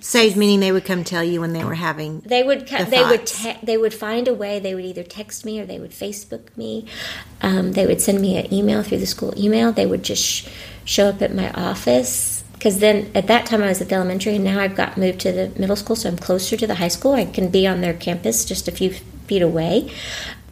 Saved 0.00 0.36
meaning 0.36 0.60
they 0.60 0.72
would 0.72 0.84
come 0.84 1.04
tell 1.04 1.22
you 1.24 1.40
when 1.40 1.52
they 1.52 1.64
were 1.64 1.74
having. 1.74 2.20
they 2.20 2.42
would 2.42 2.66
The 2.66 2.86
they 2.88 3.04
would 3.04 3.26
te- 3.26 3.58
they 3.62 3.76
would 3.76 3.94
find 3.94 4.28
a 4.28 4.34
way. 4.34 4.58
They 4.60 4.74
would 4.74 4.84
either 4.84 5.02
text 5.04 5.44
me 5.44 5.60
or 5.60 5.66
they 5.66 5.78
would 5.78 5.92
Facebook 5.92 6.56
me. 6.56 6.86
Um, 7.42 7.72
they 7.72 7.86
would 7.86 8.00
send 8.00 8.20
me 8.20 8.36
an 8.36 8.52
email 8.52 8.82
through 8.82 8.98
the 8.98 9.06
school 9.06 9.34
email. 9.36 9.72
They 9.72 9.86
would 9.86 10.02
just 10.02 10.24
sh- 10.24 10.48
show 10.84 11.06
up 11.08 11.22
at 11.22 11.34
my 11.34 11.50
office 11.52 12.44
because 12.52 12.80
then 12.80 13.10
at 13.14 13.26
that 13.28 13.46
time 13.46 13.62
I 13.62 13.68
was 13.68 13.80
at 13.80 13.88
the 13.88 13.94
elementary 13.94 14.34
and 14.34 14.44
now 14.44 14.60
I've 14.60 14.74
got 14.74 14.96
moved 14.98 15.20
to 15.20 15.32
the 15.32 15.52
middle 15.60 15.76
school, 15.76 15.94
so 15.96 16.08
I'm 16.08 16.16
closer 16.18 16.56
to 16.56 16.66
the 16.66 16.74
high 16.76 16.88
school. 16.88 17.12
I 17.12 17.24
can 17.24 17.50
be 17.50 17.66
on 17.66 17.80
their 17.80 17.94
campus 17.94 18.44
just 18.44 18.66
a 18.68 18.72
few 18.72 18.90
feet 18.92 19.42
away. 19.42 19.90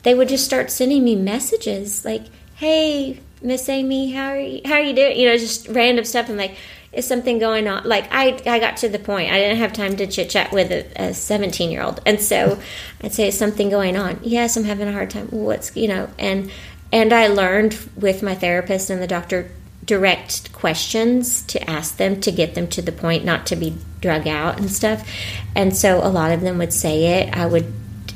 They 0.05 0.15
would 0.15 0.29
just 0.29 0.45
start 0.45 0.71
sending 0.71 1.03
me 1.03 1.17
messages 1.17 2.05
like, 2.05 2.23
"Hey, 2.57 3.19
Miss 3.43 3.69
Amy, 3.69 4.13
how 4.13 4.29
are 4.29 4.39
you? 4.39 4.61
How 4.65 4.75
are 4.75 4.83
you 4.83 4.95
doing?" 4.95 5.19
You 5.19 5.27
know, 5.27 5.37
just 5.37 5.67
random 5.69 6.05
stuff. 6.05 6.29
and 6.29 6.39
like, 6.39 6.55
is 6.97 7.07
something 7.07 7.39
going 7.39 7.69
on? 7.69 7.85
Like 7.85 8.09
I, 8.11 8.41
I 8.47 8.59
got 8.59 8.79
to 8.79 8.89
the 8.89 8.99
point. 8.99 9.31
I 9.31 9.39
didn't 9.39 9.59
have 9.59 9.73
time 9.73 9.97
to 9.97 10.07
chit 10.07 10.31
chat 10.31 10.53
with 10.53 10.71
a 10.71 11.15
17 11.15 11.71
year 11.71 11.83
old, 11.83 12.01
and 12.07 12.21
so 12.21 12.59
I'd 13.03 13.13
say, 13.13 13.29
"Is 13.29 13.39
something 13.39 13.71
going 13.71 13.97
on?" 13.97 14.19
Yes, 14.23 14.57
I'm 14.57 14.65
having 14.65 14.89
a 14.89 14.93
hard 14.93 15.11
time. 15.11 15.29
What's 15.29 15.77
you 15.77 15.89
know, 15.89 16.09
and 16.19 16.51
and 16.93 17.13
I 17.13 17.29
learned 17.29 17.79
with 17.97 18.23
my 18.23 18.35
therapist 18.35 18.91
and 18.91 19.03
the 19.03 19.07
doctor 19.07 19.51
direct 19.85 20.53
questions 20.53 21.43
to 21.43 21.71
ask 21.71 21.97
them 21.97 22.21
to 22.21 22.33
get 22.33 22.55
them 22.55 22.67
to 22.69 22.83
the 22.83 22.93
point, 22.93 23.25
not 23.25 23.47
to 23.47 23.57
be 23.57 23.77
drug 24.01 24.27
out 24.27 24.59
and 24.59 24.71
stuff. 24.71 25.09
And 25.55 25.77
so 25.77 25.99
a 25.99 26.09
lot 26.09 26.33
of 26.33 26.41
them 26.41 26.59
would 26.59 26.73
say 26.73 27.21
it. 27.21 27.37
I 27.37 27.47
would 27.47 27.73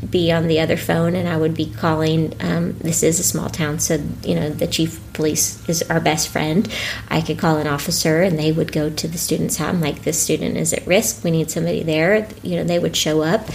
be 0.08 0.32
on 0.32 0.46
the 0.46 0.60
other 0.60 0.76
phone 0.76 1.14
and 1.14 1.28
I 1.28 1.36
would 1.36 1.54
be 1.54 1.66
calling. 1.66 2.34
Um, 2.40 2.72
this 2.78 3.02
is 3.02 3.20
a 3.20 3.22
small 3.22 3.48
town, 3.50 3.78
so 3.78 4.02
you 4.22 4.34
know 4.34 4.50
the 4.50 4.66
chief 4.66 4.96
of 4.96 5.12
police 5.12 5.68
is 5.68 5.82
our 5.90 6.00
best 6.00 6.28
friend. 6.28 6.72
I 7.08 7.20
could 7.20 7.38
call 7.38 7.58
an 7.58 7.66
officer 7.66 8.22
and 8.22 8.38
they 8.38 8.52
would 8.52 8.72
go 8.72 8.90
to 8.90 9.08
the 9.08 9.18
student's 9.18 9.56
house. 9.56 9.74
I'm 9.74 9.80
like, 9.80 10.02
this 10.02 10.22
student 10.22 10.56
is 10.56 10.72
at 10.72 10.86
risk. 10.86 11.22
We 11.22 11.30
need 11.30 11.50
somebody 11.50 11.82
there. 11.82 12.28
You 12.42 12.56
know, 12.56 12.64
they 12.64 12.78
would 12.78 12.96
show 12.96 13.22
up. 13.22 13.48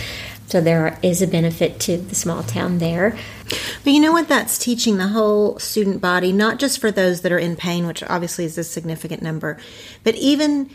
So 0.47 0.61
there 0.61 0.99
is 1.01 1.23
a 1.23 1.27
benefit 1.27 1.79
to 1.81 1.97
the 1.97 2.13
small 2.13 2.43
town 2.43 2.77
there. 2.77 3.17
But 3.83 3.93
you 3.93 3.99
know 3.99 4.11
what? 4.11 4.27
That's 4.27 4.59
teaching 4.59 4.97
the 4.97 5.07
whole 5.07 5.57
student 5.57 6.01
body, 6.01 6.31
not 6.31 6.59
just 6.59 6.79
for 6.79 6.91
those 6.91 7.21
that 7.21 7.31
are 7.31 7.39
in 7.39 7.55
pain, 7.55 7.87
which 7.87 8.03
obviously 8.03 8.45
is 8.45 8.57
a 8.57 8.63
significant 8.63 9.23
number, 9.23 9.57
but 10.03 10.13
even 10.15 10.69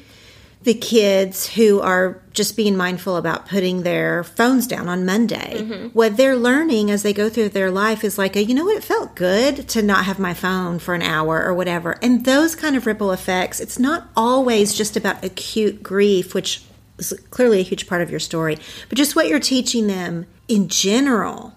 the 0.62 0.74
kids 0.74 1.48
who 1.54 1.80
are 1.80 2.20
just 2.32 2.54
being 2.54 2.76
mindful 2.76 3.16
about 3.16 3.48
putting 3.48 3.82
their 3.82 4.22
phones 4.22 4.66
down 4.66 4.88
on 4.88 5.06
Monday. 5.06 5.54
Mm-hmm. 5.56 5.88
What 5.88 6.18
they're 6.18 6.36
learning 6.36 6.90
as 6.90 7.02
they 7.02 7.14
go 7.14 7.30
through 7.30 7.48
their 7.48 7.70
life 7.70 8.04
is 8.04 8.18
like, 8.18 8.36
a, 8.36 8.44
you 8.44 8.54
know 8.54 8.66
what, 8.66 8.76
it 8.76 8.84
felt 8.84 9.14
good 9.16 9.66
to 9.70 9.80
not 9.80 10.04
have 10.04 10.18
my 10.18 10.34
phone 10.34 10.78
for 10.78 10.92
an 10.94 11.00
hour 11.00 11.42
or 11.42 11.54
whatever. 11.54 11.98
And 12.02 12.26
those 12.26 12.54
kind 12.54 12.76
of 12.76 12.84
ripple 12.84 13.10
effects, 13.10 13.58
it's 13.58 13.78
not 13.78 14.10
always 14.14 14.74
just 14.74 14.98
about 14.98 15.24
acute 15.24 15.82
grief, 15.82 16.34
which 16.34 16.62
is 16.98 17.14
clearly 17.30 17.60
a 17.60 17.64
huge 17.64 17.86
part 17.86 18.02
of 18.02 18.10
your 18.10 18.20
story, 18.20 18.58
but 18.90 18.98
just 18.98 19.16
what 19.16 19.28
you're 19.28 19.40
teaching 19.40 19.86
them 19.86 20.26
in 20.46 20.68
general. 20.68 21.54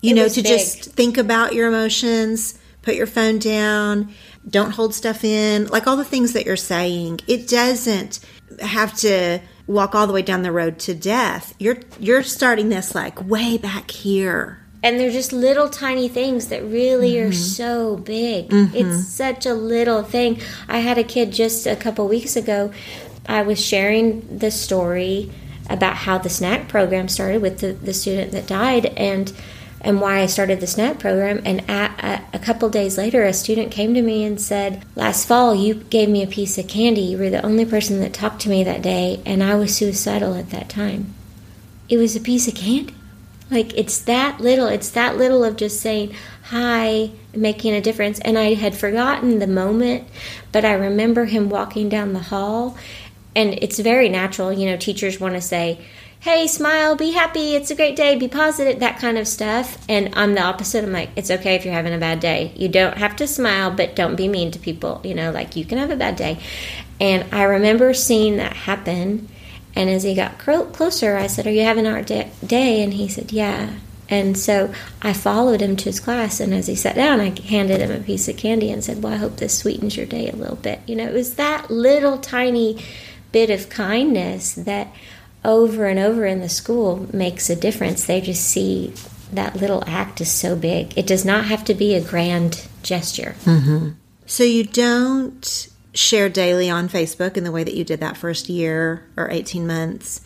You 0.00 0.12
It 0.12 0.16
know, 0.16 0.28
to 0.28 0.42
big. 0.42 0.46
just 0.46 0.92
think 0.92 1.18
about 1.18 1.52
your 1.52 1.68
emotions, 1.68 2.58
put 2.80 2.94
your 2.94 3.06
phone 3.06 3.38
down, 3.38 4.14
don't 4.48 4.70
hold 4.70 4.94
stuff 4.94 5.24
in, 5.24 5.66
like 5.68 5.86
all 5.86 5.96
the 5.96 6.04
things 6.04 6.32
that 6.32 6.46
you're 6.46 6.56
saying. 6.56 7.20
It 7.26 7.48
doesn't 7.48 8.20
have 8.60 8.94
to 8.98 9.40
walk 9.66 9.94
all 9.94 10.06
the 10.06 10.12
way 10.12 10.22
down 10.22 10.42
the 10.42 10.52
road 10.52 10.78
to 10.80 10.94
death. 10.94 11.54
You're 11.58 11.78
you're 11.98 12.22
starting 12.22 12.68
this 12.68 12.94
like 12.94 13.28
way 13.28 13.58
back 13.58 13.90
here. 13.90 14.62
And 14.82 15.00
they're 15.00 15.10
just 15.10 15.32
little 15.32 15.68
tiny 15.68 16.06
things 16.06 16.48
that 16.48 16.62
really 16.62 17.14
mm-hmm. 17.14 17.30
are 17.30 17.32
so 17.32 17.96
big. 17.96 18.50
Mm-hmm. 18.50 18.76
It's 18.76 19.08
such 19.08 19.44
a 19.44 19.54
little 19.54 20.04
thing. 20.04 20.40
I 20.68 20.78
had 20.78 20.96
a 20.96 21.02
kid 21.02 21.32
just 21.32 21.66
a 21.66 21.74
couple 21.74 22.06
weeks 22.06 22.36
ago. 22.36 22.72
I 23.28 23.42
was 23.42 23.60
sharing 23.60 24.38
the 24.38 24.52
story 24.52 25.32
about 25.68 25.96
how 25.96 26.18
the 26.18 26.28
snack 26.28 26.68
program 26.68 27.08
started 27.08 27.42
with 27.42 27.58
the, 27.58 27.72
the 27.72 27.92
student 27.92 28.30
that 28.32 28.46
died 28.46 28.86
and 28.96 29.32
and 29.86 30.00
why 30.00 30.18
I 30.18 30.26
started 30.26 30.58
the 30.58 30.66
SNAP 30.66 30.98
program. 30.98 31.40
And 31.44 31.60
a, 31.70 32.20
a 32.32 32.40
couple 32.40 32.68
days 32.68 32.98
later, 32.98 33.22
a 33.22 33.32
student 33.32 33.70
came 33.70 33.94
to 33.94 34.02
me 34.02 34.24
and 34.24 34.40
said, 34.40 34.84
Last 34.96 35.28
fall, 35.28 35.54
you 35.54 35.74
gave 35.74 36.08
me 36.08 36.24
a 36.24 36.26
piece 36.26 36.58
of 36.58 36.66
candy. 36.66 37.02
You 37.02 37.18
were 37.18 37.30
the 37.30 37.46
only 37.46 37.64
person 37.64 38.00
that 38.00 38.12
talked 38.12 38.40
to 38.42 38.48
me 38.48 38.64
that 38.64 38.82
day, 38.82 39.22
and 39.24 39.44
I 39.44 39.54
was 39.54 39.76
suicidal 39.76 40.34
at 40.34 40.50
that 40.50 40.68
time. 40.68 41.14
It 41.88 41.98
was 41.98 42.16
a 42.16 42.20
piece 42.20 42.48
of 42.48 42.56
candy. 42.56 42.94
Like, 43.48 43.72
it's 43.78 44.00
that 44.00 44.40
little. 44.40 44.66
It's 44.66 44.90
that 44.90 45.16
little 45.16 45.44
of 45.44 45.56
just 45.56 45.80
saying 45.80 46.12
hi, 46.42 47.12
making 47.32 47.74
a 47.74 47.80
difference. 47.80 48.18
And 48.18 48.36
I 48.36 48.54
had 48.54 48.74
forgotten 48.74 49.38
the 49.38 49.46
moment, 49.46 50.08
but 50.50 50.64
I 50.64 50.72
remember 50.72 51.26
him 51.26 51.48
walking 51.48 51.88
down 51.88 52.12
the 52.12 52.18
hall. 52.18 52.76
And 53.36 53.54
it's 53.62 53.78
very 53.78 54.08
natural. 54.08 54.52
You 54.52 54.66
know, 54.66 54.76
teachers 54.76 55.20
want 55.20 55.34
to 55.34 55.40
say, 55.40 55.78
hey, 56.26 56.48
smile, 56.48 56.96
be 56.96 57.12
happy, 57.12 57.54
it's 57.54 57.70
a 57.70 57.74
great 57.76 57.94
day, 57.94 58.16
be 58.16 58.26
positive, 58.26 58.80
that 58.80 58.98
kind 58.98 59.16
of 59.16 59.28
stuff. 59.28 59.78
And 59.88 60.12
I'm 60.16 60.34
the 60.34 60.42
opposite. 60.42 60.82
I'm 60.82 60.90
like, 60.90 61.10
it's 61.14 61.30
okay 61.30 61.54
if 61.54 61.64
you're 61.64 61.72
having 61.72 61.94
a 61.94 61.98
bad 61.98 62.18
day. 62.18 62.52
You 62.56 62.68
don't 62.68 62.98
have 62.98 63.14
to 63.16 63.28
smile, 63.28 63.70
but 63.70 63.94
don't 63.94 64.16
be 64.16 64.26
mean 64.26 64.50
to 64.50 64.58
people. 64.58 65.00
You 65.04 65.14
know, 65.14 65.30
like 65.30 65.54
you 65.54 65.64
can 65.64 65.78
have 65.78 65.92
a 65.92 65.96
bad 65.96 66.16
day. 66.16 66.40
And 67.00 67.32
I 67.32 67.44
remember 67.44 67.94
seeing 67.94 68.38
that 68.38 68.54
happen. 68.54 69.28
And 69.76 69.88
as 69.88 70.02
he 70.02 70.16
got 70.16 70.36
closer, 70.38 71.16
I 71.16 71.28
said, 71.28 71.46
Are 71.46 71.52
you 71.52 71.62
having 71.62 71.86
a 71.86 71.92
hard 71.92 72.06
day? 72.06 72.82
And 72.82 72.92
he 72.92 73.06
said, 73.06 73.30
Yeah. 73.30 73.76
And 74.08 74.36
so 74.36 74.74
I 75.02 75.12
followed 75.12 75.60
him 75.60 75.76
to 75.76 75.84
his 75.84 76.00
class. 76.00 76.40
And 76.40 76.52
as 76.52 76.66
he 76.66 76.74
sat 76.74 76.96
down, 76.96 77.20
I 77.20 77.38
handed 77.40 77.80
him 77.80 77.92
a 77.92 78.02
piece 78.02 78.26
of 78.26 78.36
candy 78.36 78.72
and 78.72 78.82
said, 78.82 79.00
Well, 79.00 79.12
I 79.12 79.16
hope 79.18 79.36
this 79.36 79.56
sweetens 79.56 79.96
your 79.96 80.06
day 80.06 80.28
a 80.28 80.34
little 80.34 80.56
bit. 80.56 80.80
You 80.88 80.96
know, 80.96 81.06
it 81.06 81.12
was 81.14 81.36
that 81.36 81.70
little 81.70 82.18
tiny 82.18 82.82
bit 83.30 83.50
of 83.50 83.68
kindness 83.68 84.54
that 84.54 84.92
over 85.46 85.86
and 85.86 85.98
over 85.98 86.26
in 86.26 86.40
the 86.40 86.48
school 86.48 87.08
makes 87.12 87.48
a 87.48 87.56
difference. 87.56 88.04
They 88.04 88.20
just 88.20 88.44
see 88.44 88.92
that 89.32 89.56
little 89.56 89.82
act 89.86 90.20
is 90.20 90.30
so 90.30 90.56
big. 90.56 90.96
It 90.98 91.06
does 91.06 91.24
not 91.24 91.46
have 91.46 91.64
to 91.64 91.74
be 91.74 91.94
a 91.94 92.00
grand 92.00 92.66
gesture. 92.82 93.36
Mm-hmm. 93.44 93.90
So 94.26 94.42
you 94.42 94.64
don't 94.64 95.68
share 95.94 96.28
daily 96.28 96.68
on 96.68 96.88
Facebook 96.88 97.36
in 97.36 97.44
the 97.44 97.52
way 97.52 97.64
that 97.64 97.74
you 97.74 97.84
did 97.84 98.00
that 98.00 98.16
first 98.16 98.48
year 98.48 99.06
or 99.16 99.30
18 99.30 99.66
months. 99.66 100.20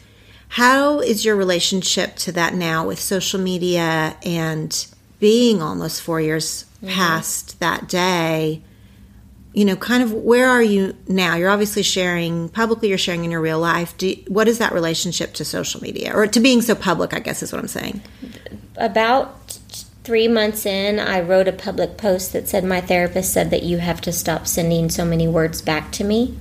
How 0.48 1.00
is 1.00 1.24
your 1.24 1.36
relationship 1.36 2.16
to 2.16 2.32
that 2.32 2.54
now 2.54 2.86
with 2.86 2.98
social 2.98 3.38
media 3.38 4.16
and 4.24 4.86
being 5.20 5.62
almost 5.62 6.02
four 6.02 6.20
years 6.20 6.64
mm-hmm. 6.82 6.88
past 6.88 7.60
that 7.60 7.88
day? 7.88 8.62
You 9.52 9.64
know, 9.64 9.76
kind 9.76 10.02
of 10.02 10.12
where 10.12 10.48
are 10.48 10.62
you 10.62 10.96
now? 11.08 11.34
You're 11.34 11.50
obviously 11.50 11.82
sharing 11.82 12.48
publicly, 12.50 12.88
you're 12.88 12.98
sharing 12.98 13.24
in 13.24 13.30
your 13.30 13.40
real 13.40 13.58
life. 13.58 13.96
Do, 13.96 14.14
what 14.28 14.46
is 14.46 14.58
that 14.58 14.72
relationship 14.72 15.34
to 15.34 15.44
social 15.44 15.80
media 15.80 16.12
or 16.14 16.26
to 16.26 16.40
being 16.40 16.62
so 16.62 16.74
public, 16.74 17.12
I 17.12 17.18
guess 17.18 17.42
is 17.42 17.52
what 17.52 17.60
I'm 17.60 17.68
saying? 17.68 18.00
About 18.76 19.58
three 20.04 20.28
months 20.28 20.66
in, 20.66 20.98
I 21.00 21.20
wrote 21.20 21.48
a 21.48 21.52
public 21.52 21.96
post 21.96 22.32
that 22.32 22.48
said, 22.48 22.64
My 22.64 22.80
therapist 22.80 23.32
said 23.32 23.50
that 23.50 23.64
you 23.64 23.78
have 23.78 24.00
to 24.02 24.12
stop 24.12 24.46
sending 24.46 24.88
so 24.88 25.04
many 25.04 25.26
words 25.26 25.60
back 25.62 25.90
to 25.92 26.04
me. 26.04 26.38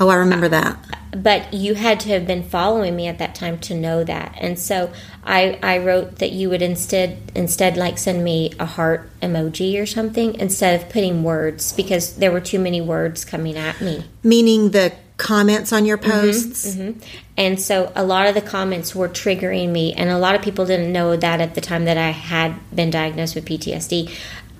Oh, 0.00 0.08
I 0.08 0.14
remember 0.16 0.48
that. 0.48 0.78
But 1.10 1.52
you 1.52 1.74
had 1.74 1.98
to 2.00 2.10
have 2.10 2.26
been 2.26 2.42
following 2.42 2.94
me 2.94 3.08
at 3.08 3.18
that 3.18 3.34
time 3.34 3.58
to 3.60 3.74
know 3.74 4.04
that. 4.04 4.36
And 4.38 4.58
so 4.58 4.92
I, 5.24 5.58
I 5.62 5.78
wrote 5.78 6.16
that 6.16 6.30
you 6.32 6.50
would 6.50 6.62
instead 6.62 7.18
instead 7.34 7.76
like 7.76 7.98
send 7.98 8.22
me 8.22 8.52
a 8.60 8.66
heart 8.66 9.10
emoji 9.20 9.80
or 9.80 9.86
something 9.86 10.34
instead 10.34 10.80
of 10.80 10.88
putting 10.88 11.22
words 11.22 11.72
because 11.72 12.16
there 12.16 12.30
were 12.30 12.40
too 12.40 12.58
many 12.58 12.80
words 12.80 13.24
coming 13.24 13.56
at 13.56 13.80
me. 13.80 14.04
Meaning 14.22 14.70
the 14.70 14.92
comments 15.16 15.72
on 15.72 15.84
your 15.84 15.98
mm-hmm, 15.98 16.10
posts. 16.10 16.74
Mm-hmm, 16.74 16.88
mm-hmm. 16.90 17.18
And 17.36 17.60
so 17.60 17.92
a 17.94 18.04
lot 18.04 18.26
of 18.26 18.34
the 18.34 18.40
comments 18.40 18.94
were 18.94 19.08
triggering 19.08 19.70
me, 19.70 19.92
and 19.92 20.08
a 20.10 20.18
lot 20.18 20.34
of 20.34 20.42
people 20.42 20.64
didn't 20.64 20.92
know 20.92 21.16
that 21.16 21.40
at 21.40 21.54
the 21.54 21.60
time 21.60 21.84
that 21.84 21.98
I 21.98 22.10
had 22.10 22.54
been 22.74 22.90
diagnosed 22.90 23.34
with 23.34 23.44
PTSD, 23.44 24.12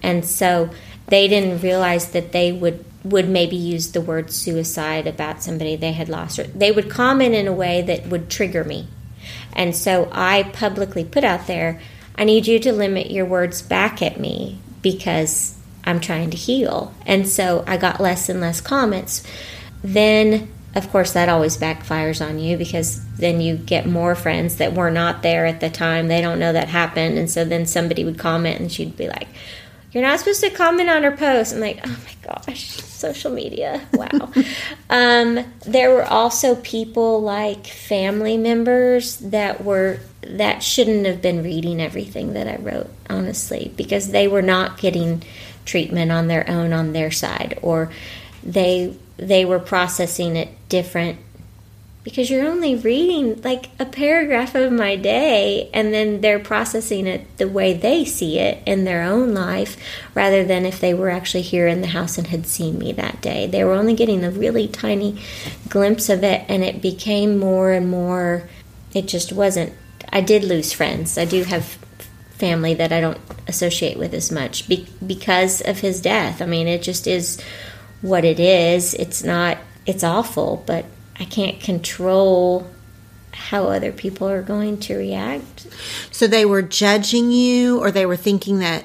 and 0.03 0.24
so 0.24 0.70
they 1.07 1.26
didn't 1.26 1.62
realize 1.62 2.11
that 2.11 2.32
they 2.32 2.53
would 2.53 2.84
would 3.05 3.28
maybe 3.28 3.57
use 3.57 3.92
the 3.92 4.01
word 4.01 4.32
suicide 4.32 5.07
about 5.07 5.42
somebody 5.42 5.76
they 5.76 5.92
had 5.92 6.09
lost 6.09 6.38
or 6.38 6.44
they 6.44 6.72
would 6.72 6.90
comment 6.90 7.34
in 7.34 7.46
a 7.46 7.53
way 7.53 7.82
that 7.82 8.07
would 8.07 8.28
trigger 8.28 8.64
me. 8.64 8.86
And 9.53 9.74
so 9.74 10.09
i 10.12 10.42
publicly 10.42 11.05
put 11.05 11.24
out 11.24 11.46
there 11.46 11.80
i 12.16 12.24
need 12.24 12.46
you 12.46 12.59
to 12.59 12.72
limit 12.72 13.11
your 13.11 13.24
words 13.24 13.62
back 13.62 14.03
at 14.03 14.18
me 14.18 14.59
because 14.82 15.57
i'm 15.84 16.01
trying 16.01 16.30
to 16.30 16.36
heal. 16.36 16.92
And 17.07 17.28
so 17.28 17.64
i 17.66 17.76
got 17.76 18.01
less 18.01 18.28
and 18.28 18.40
less 18.40 18.61
comments. 18.61 19.22
Then 19.82 20.49
of 20.74 20.90
course 20.90 21.12
that 21.12 21.28
always 21.28 21.57
backfires 21.57 22.24
on 22.24 22.38
you 22.38 22.57
because 22.57 23.05
then 23.16 23.40
you 23.40 23.57
get 23.57 23.86
more 23.86 24.14
friends 24.14 24.57
that 24.57 24.74
were 24.74 24.90
not 24.90 25.22
there 25.22 25.46
at 25.46 25.61
the 25.61 25.70
time. 25.70 26.09
They 26.09 26.20
don't 26.20 26.38
know 26.38 26.53
that 26.53 26.68
happened. 26.68 27.18
And 27.18 27.30
so 27.30 27.44
then 27.44 27.66
somebody 27.66 28.05
would 28.05 28.18
comment 28.18 28.61
and 28.61 28.70
she'd 28.70 28.96
be 28.96 29.09
like 29.09 29.28
you're 29.93 30.03
not 30.03 30.18
supposed 30.18 30.43
to 30.43 30.51
comment 30.51 30.91
on 30.91 31.03
her 31.03 31.16
post. 31.16 31.55
I'm 31.55 31.61
like, 31.61 31.80
oh 31.84 31.99
my 32.05 32.32
gosh, 32.34 32.68
social 32.68 33.32
media. 33.32 33.80
Wow. 33.95 34.32
um, 34.91 35.45
there 35.64 35.91
were 35.91 36.05
also 36.05 36.57
people 36.57 37.22
like 37.22 37.66
family 37.66 38.36
members 38.36 39.16
that 39.18 39.64
were 39.64 40.01
that 40.22 40.62
shouldn't 40.62 41.07
have 41.07 41.22
been 41.22 41.43
reading 41.43 41.80
everything 41.80 42.34
that 42.34 42.47
I 42.49 42.57
wrote, 42.57 42.91
honestly, 43.09 43.72
because 43.76 44.11
they 44.11 44.28
were 44.28 44.43
not 44.43 44.78
getting 44.78 45.22
treatment 45.64 46.12
on 46.12 46.26
their 46.26 46.49
own 46.51 46.72
on 46.72 46.93
their 46.93 47.11
side, 47.11 47.59
or 47.62 47.91
they 48.43 48.95
they 49.16 49.45
were 49.45 49.59
processing 49.59 50.36
it 50.36 50.49
different 50.68 51.18
because 52.09 52.31
you're 52.31 52.49
only 52.49 52.75
reading 52.75 53.39
like 53.43 53.69
a 53.79 53.85
paragraph 53.85 54.55
of 54.55 54.73
my 54.73 54.97
day 54.97 55.69
and 55.75 55.93
then 55.93 56.23
they're 56.23 56.39
processing 56.39 57.07
it 57.07 57.37
the 57.37 57.47
way 57.47 57.75
they 57.75 58.03
see 58.03 58.39
it 58.39 58.63
in 58.65 58.85
their 58.85 59.03
own 59.03 59.35
life 59.35 59.77
rather 60.15 60.43
than 60.43 60.65
if 60.65 60.81
they 60.81 60.95
were 60.95 61.11
actually 61.11 61.43
here 61.43 61.67
in 61.67 61.83
the 61.83 61.89
house 61.89 62.17
and 62.17 62.29
had 62.29 62.47
seen 62.47 62.79
me 62.79 62.93
that 62.93 63.21
day. 63.21 63.47
They 63.47 63.63
were 63.63 63.75
only 63.75 63.93
getting 63.93 64.25
a 64.25 64.31
really 64.31 64.67
tiny 64.67 65.21
glimpse 65.69 66.09
of 66.09 66.25
it 66.25 66.47
and 66.49 66.65
it 66.65 66.81
became 66.81 67.39
more 67.39 67.73
and 67.73 67.91
more 67.91 68.49
it 68.95 69.07
just 69.07 69.31
wasn't 69.31 69.75
I 70.11 70.23
did 70.23 70.45
lose 70.45 70.73
friends. 70.73 71.19
I 71.19 71.27
do 71.27 71.45
have 71.45 71.67
family 72.31 72.73
that 72.73 72.91
I 72.91 73.03
don't 73.03 73.21
associate 73.47 73.99
with 73.99 74.15
as 74.15 74.33
much 74.33 74.67
be- 74.67 74.89
because 75.07 75.61
of 75.61 75.81
his 75.81 76.01
death. 76.01 76.41
I 76.41 76.47
mean, 76.47 76.69
it 76.69 76.81
just 76.81 77.07
is 77.07 77.39
what 78.01 78.25
it 78.25 78.41
is. 78.41 78.95
It's 78.95 79.23
not 79.23 79.59
it's 79.85 80.03
awful, 80.03 80.63
but 80.65 80.87
I 81.21 81.25
can't 81.25 81.61
control 81.61 82.69
how 83.33 83.69
other 83.69 83.93
people 83.93 84.29
are 84.29 84.43
going 84.43 84.79
to 84.81 84.97
react. 84.97 85.66
So 86.11 86.27
they 86.27 86.45
were 86.45 86.62
judging 86.62 87.31
you, 87.31 87.79
or 87.81 87.91
they 87.91 88.07
were 88.07 88.16
thinking 88.16 88.59
that 88.61 88.85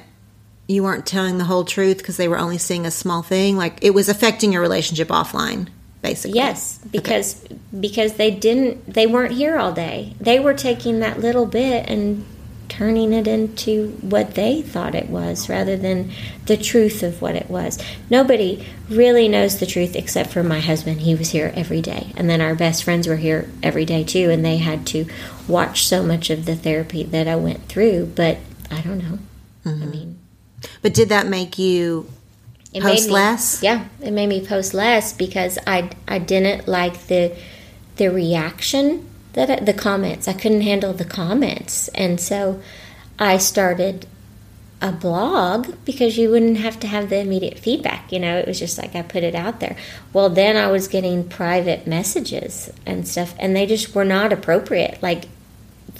you 0.68 0.84
weren't 0.84 1.06
telling 1.06 1.38
the 1.38 1.44
whole 1.44 1.66
truth 1.66 1.98
because 1.98 2.18
they 2.18 2.28
were 2.28 2.38
only 2.38 2.58
seeing 2.58 2.86
a 2.86 2.92
small 2.92 3.22
thing. 3.22 3.58
Like 3.58 3.80
it 3.82 3.92
was 3.92 4.10
affecting 4.10 4.54
your 4.54 4.62
relationship 4.62 5.10
offline, 5.10 5.68
basically. 6.02 6.38
Yes, 6.38 6.80
because 6.92 7.44
okay. 7.46 7.58
because 7.80 8.14
they 8.14 8.32
didn't, 8.32 8.94
they 8.94 9.08
weren't 9.08 9.34
here 9.34 9.58
all 9.58 9.74
day. 9.74 10.16
They 10.20 10.40
were 10.40 10.54
taking 10.54 11.00
that 11.00 11.20
little 11.20 11.46
bit 11.46 11.90
and 11.90 12.26
turning 12.74 13.14
it 13.14 13.28
into 13.28 13.90
what 14.02 14.34
they 14.34 14.60
thought 14.64 14.96
it 14.96 15.08
was 15.08 15.48
rather 15.48 15.78
than 15.78 16.10
the 16.48 16.58
truth 16.58 17.04
of 17.04 17.22
what 17.22 17.36
it 17.36 17.48
was. 17.48 17.78
Nobody 18.10 18.66
really 18.90 19.28
knows 19.28 19.60
the 19.60 19.68
truth 19.68 19.96
except 19.96 20.32
for 20.32 20.42
my 20.42 20.60
husband. 20.60 21.02
He 21.02 21.14
was 21.14 21.30
here 21.30 21.54
every 21.56 21.82
day. 21.82 22.12
And 22.18 22.28
then 22.28 22.42
our 22.42 22.56
best 22.56 22.84
friends 22.84 23.08
were 23.08 23.18
here 23.18 23.48
every 23.62 23.86
day 23.86 24.04
too, 24.04 24.32
and 24.32 24.44
they 24.44 24.58
had 24.58 24.88
to 24.88 25.06
watch 25.48 25.86
so 25.86 26.02
much 26.02 26.32
of 26.32 26.46
the 26.46 26.56
therapy 26.56 27.04
that 27.04 27.28
I 27.28 27.36
went 27.36 27.68
through. 27.68 28.08
But 28.16 28.40
I 28.72 28.82
don't 28.82 28.98
know. 28.98 29.20
Mm-hmm. 29.66 29.84
I 29.84 29.86
mean, 29.86 30.20
but 30.82 30.96
did 30.96 31.10
that 31.10 31.28
make 31.28 31.60
you 31.60 32.10
it 32.74 32.82
post 32.82 33.08
me, 33.08 33.14
less? 33.14 33.62
Yeah, 33.62 33.86
it 34.02 34.12
made 34.12 34.28
me 34.28 34.44
post 34.44 34.74
less 34.74 35.14
because 35.14 35.60
I 35.68 35.92
I 36.08 36.18
didn't 36.18 36.68
like 36.68 37.06
the 37.06 37.38
the 37.98 38.08
reaction 38.08 39.08
that 39.34 39.66
the 39.66 39.74
comments. 39.74 40.28
I 40.28 40.34
couldn't 40.34 40.62
handle 40.62 40.94
the 40.94 41.06
comments, 41.06 41.88
and 41.90 42.20
so 42.20 42.62
I 43.20 43.38
started 43.38 44.08
a 44.82 44.92
blog 44.92 45.74
because 45.86 46.18
you 46.18 46.30
wouldn't 46.30 46.58
have 46.58 46.78
to 46.82 46.88
have 46.88 47.10
the 47.10 47.18
immediate 47.18 47.58
feedback. 47.58 48.12
You 48.12 48.20
know, 48.20 48.38
it 48.38 48.46
was 48.46 48.60
just 48.60 48.78
like 48.78 48.96
I 48.96 49.02
put 49.02 49.24
it 49.24 49.34
out 49.34 49.62
there. 49.62 49.78
Well, 50.12 50.30
then 50.30 50.58
I 50.58 50.70
was 50.70 50.90
getting 50.90 51.28
private 51.28 51.88
messages 51.88 52.72
and 52.86 53.08
stuff, 53.08 53.34
and 53.40 53.56
they 53.56 53.66
just 53.66 53.96
were 53.96 54.04
not 54.04 54.34
appropriate. 54.34 55.02
Like, 55.02 55.26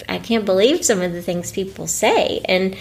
I 0.10 0.18
can't 0.20 0.44
believe 0.44 0.84
some 0.84 1.02
of 1.02 1.14
the 1.14 1.22
things 1.22 1.52
people 1.52 1.88
say, 1.88 2.42
and 2.46 2.76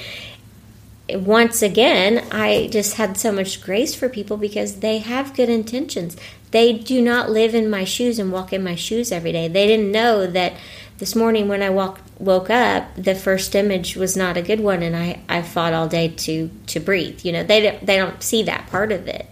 once 1.16 1.62
again, 1.62 2.26
I 2.30 2.68
just 2.70 2.94
had 2.94 3.16
so 3.16 3.32
much 3.32 3.60
grace 3.60 3.94
for 3.94 4.08
people 4.08 4.36
because 4.36 4.80
they 4.80 4.98
have 4.98 5.34
good 5.34 5.48
intentions. 5.48 6.16
They 6.50 6.72
do 6.72 7.00
not 7.00 7.30
live 7.30 7.54
in 7.54 7.70
my 7.70 7.84
shoes 7.84 8.18
and 8.18 8.30
walk 8.30 8.52
in 8.52 8.62
my 8.62 8.74
shoes 8.74 9.10
every 9.10 9.32
day. 9.32 9.48
They 9.48 9.66
didn't 9.66 9.90
know 9.90 10.26
that 10.26 10.52
this 10.98 11.16
morning 11.16 11.48
when 11.48 11.62
I 11.62 11.70
woke 11.70 12.50
up, 12.50 12.94
the 12.94 13.14
first 13.14 13.54
image 13.54 13.96
was 13.96 14.16
not 14.16 14.36
a 14.36 14.42
good 14.42 14.60
one, 14.60 14.82
and 14.82 14.94
I, 14.94 15.20
I 15.28 15.42
fought 15.42 15.72
all 15.72 15.88
day 15.88 16.08
to 16.08 16.50
to 16.68 16.80
breathe. 16.80 17.24
You 17.24 17.32
know, 17.32 17.42
they 17.42 17.60
don't, 17.62 17.86
they 17.86 17.96
don't 17.96 18.22
see 18.22 18.42
that 18.44 18.68
part 18.68 18.92
of 18.92 19.08
it. 19.08 19.26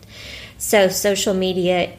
So 0.58 0.88
social 0.88 1.34
media 1.34 1.92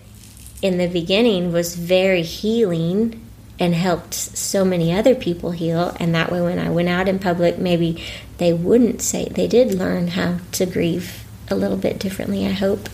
in 0.62 0.78
the 0.78 0.88
beginning 0.88 1.52
was 1.52 1.76
very 1.76 2.24
healing 2.24 3.21
and 3.62 3.76
helped 3.76 4.16
so 4.16 4.66
many 4.66 4.92
other 4.92 5.14
people 5.14 5.52
heal. 5.52 5.96
And 6.00 6.16
that 6.16 6.32
way, 6.32 6.42
when 6.42 6.58
I 6.58 6.72
went 6.72 6.90
out 6.90 7.08
in 7.08 7.20
public, 7.20 7.60
maybe 7.60 8.04
they 8.40 8.52
wouldn't 8.52 9.04
say 9.04 9.26
they 9.26 9.48
did 9.48 9.76
learn 9.76 10.08
how 10.10 10.40
to 10.54 10.66
grieve 10.66 11.24
a 11.48 11.56
little 11.56 11.78
bit 11.78 12.00
differently. 12.00 12.48
I 12.48 12.54
hope 12.54 12.90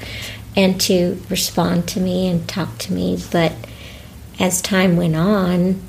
and 0.57 0.81
to 0.81 1.23
respond 1.29 1.87
to 1.87 2.01
me 2.01 2.27
and 2.27 2.49
talk 2.49 2.77
to 2.79 2.93
me. 2.93 3.17
But 3.31 3.53
as 4.41 4.61
time 4.61 4.97
went 4.97 5.15
on, 5.15 5.81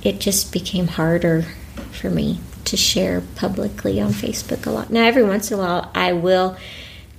it 0.00 0.20
just 0.20 0.52
became 0.52 0.86
harder 0.86 1.42
for 1.90 2.08
me 2.08 2.38
to 2.66 2.76
share 2.76 3.20
publicly 3.34 4.00
on 4.00 4.12
Facebook 4.12 4.64
a 4.66 4.70
lot. 4.70 4.90
Now, 4.90 5.06
every 5.06 5.24
once 5.24 5.50
in 5.50 5.58
a 5.58 5.60
while, 5.60 5.90
I 5.92 6.12
will 6.12 6.56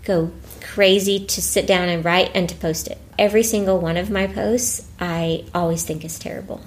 go 0.06 0.32
crazy 0.62 1.26
to 1.26 1.42
sit 1.42 1.68
down 1.68 1.90
and 1.90 2.06
write 2.06 2.32
and 2.34 2.48
to 2.48 2.56
post 2.56 2.88
it. 2.88 3.00
Every 3.18 3.44
single 3.44 3.80
one 3.80 3.98
of 3.98 4.10
my 4.10 4.28
posts, 4.28 4.88
I 5.00 5.46
always 5.54 5.84
think 5.84 6.06
is 6.06 6.20
terrible. 6.20 6.62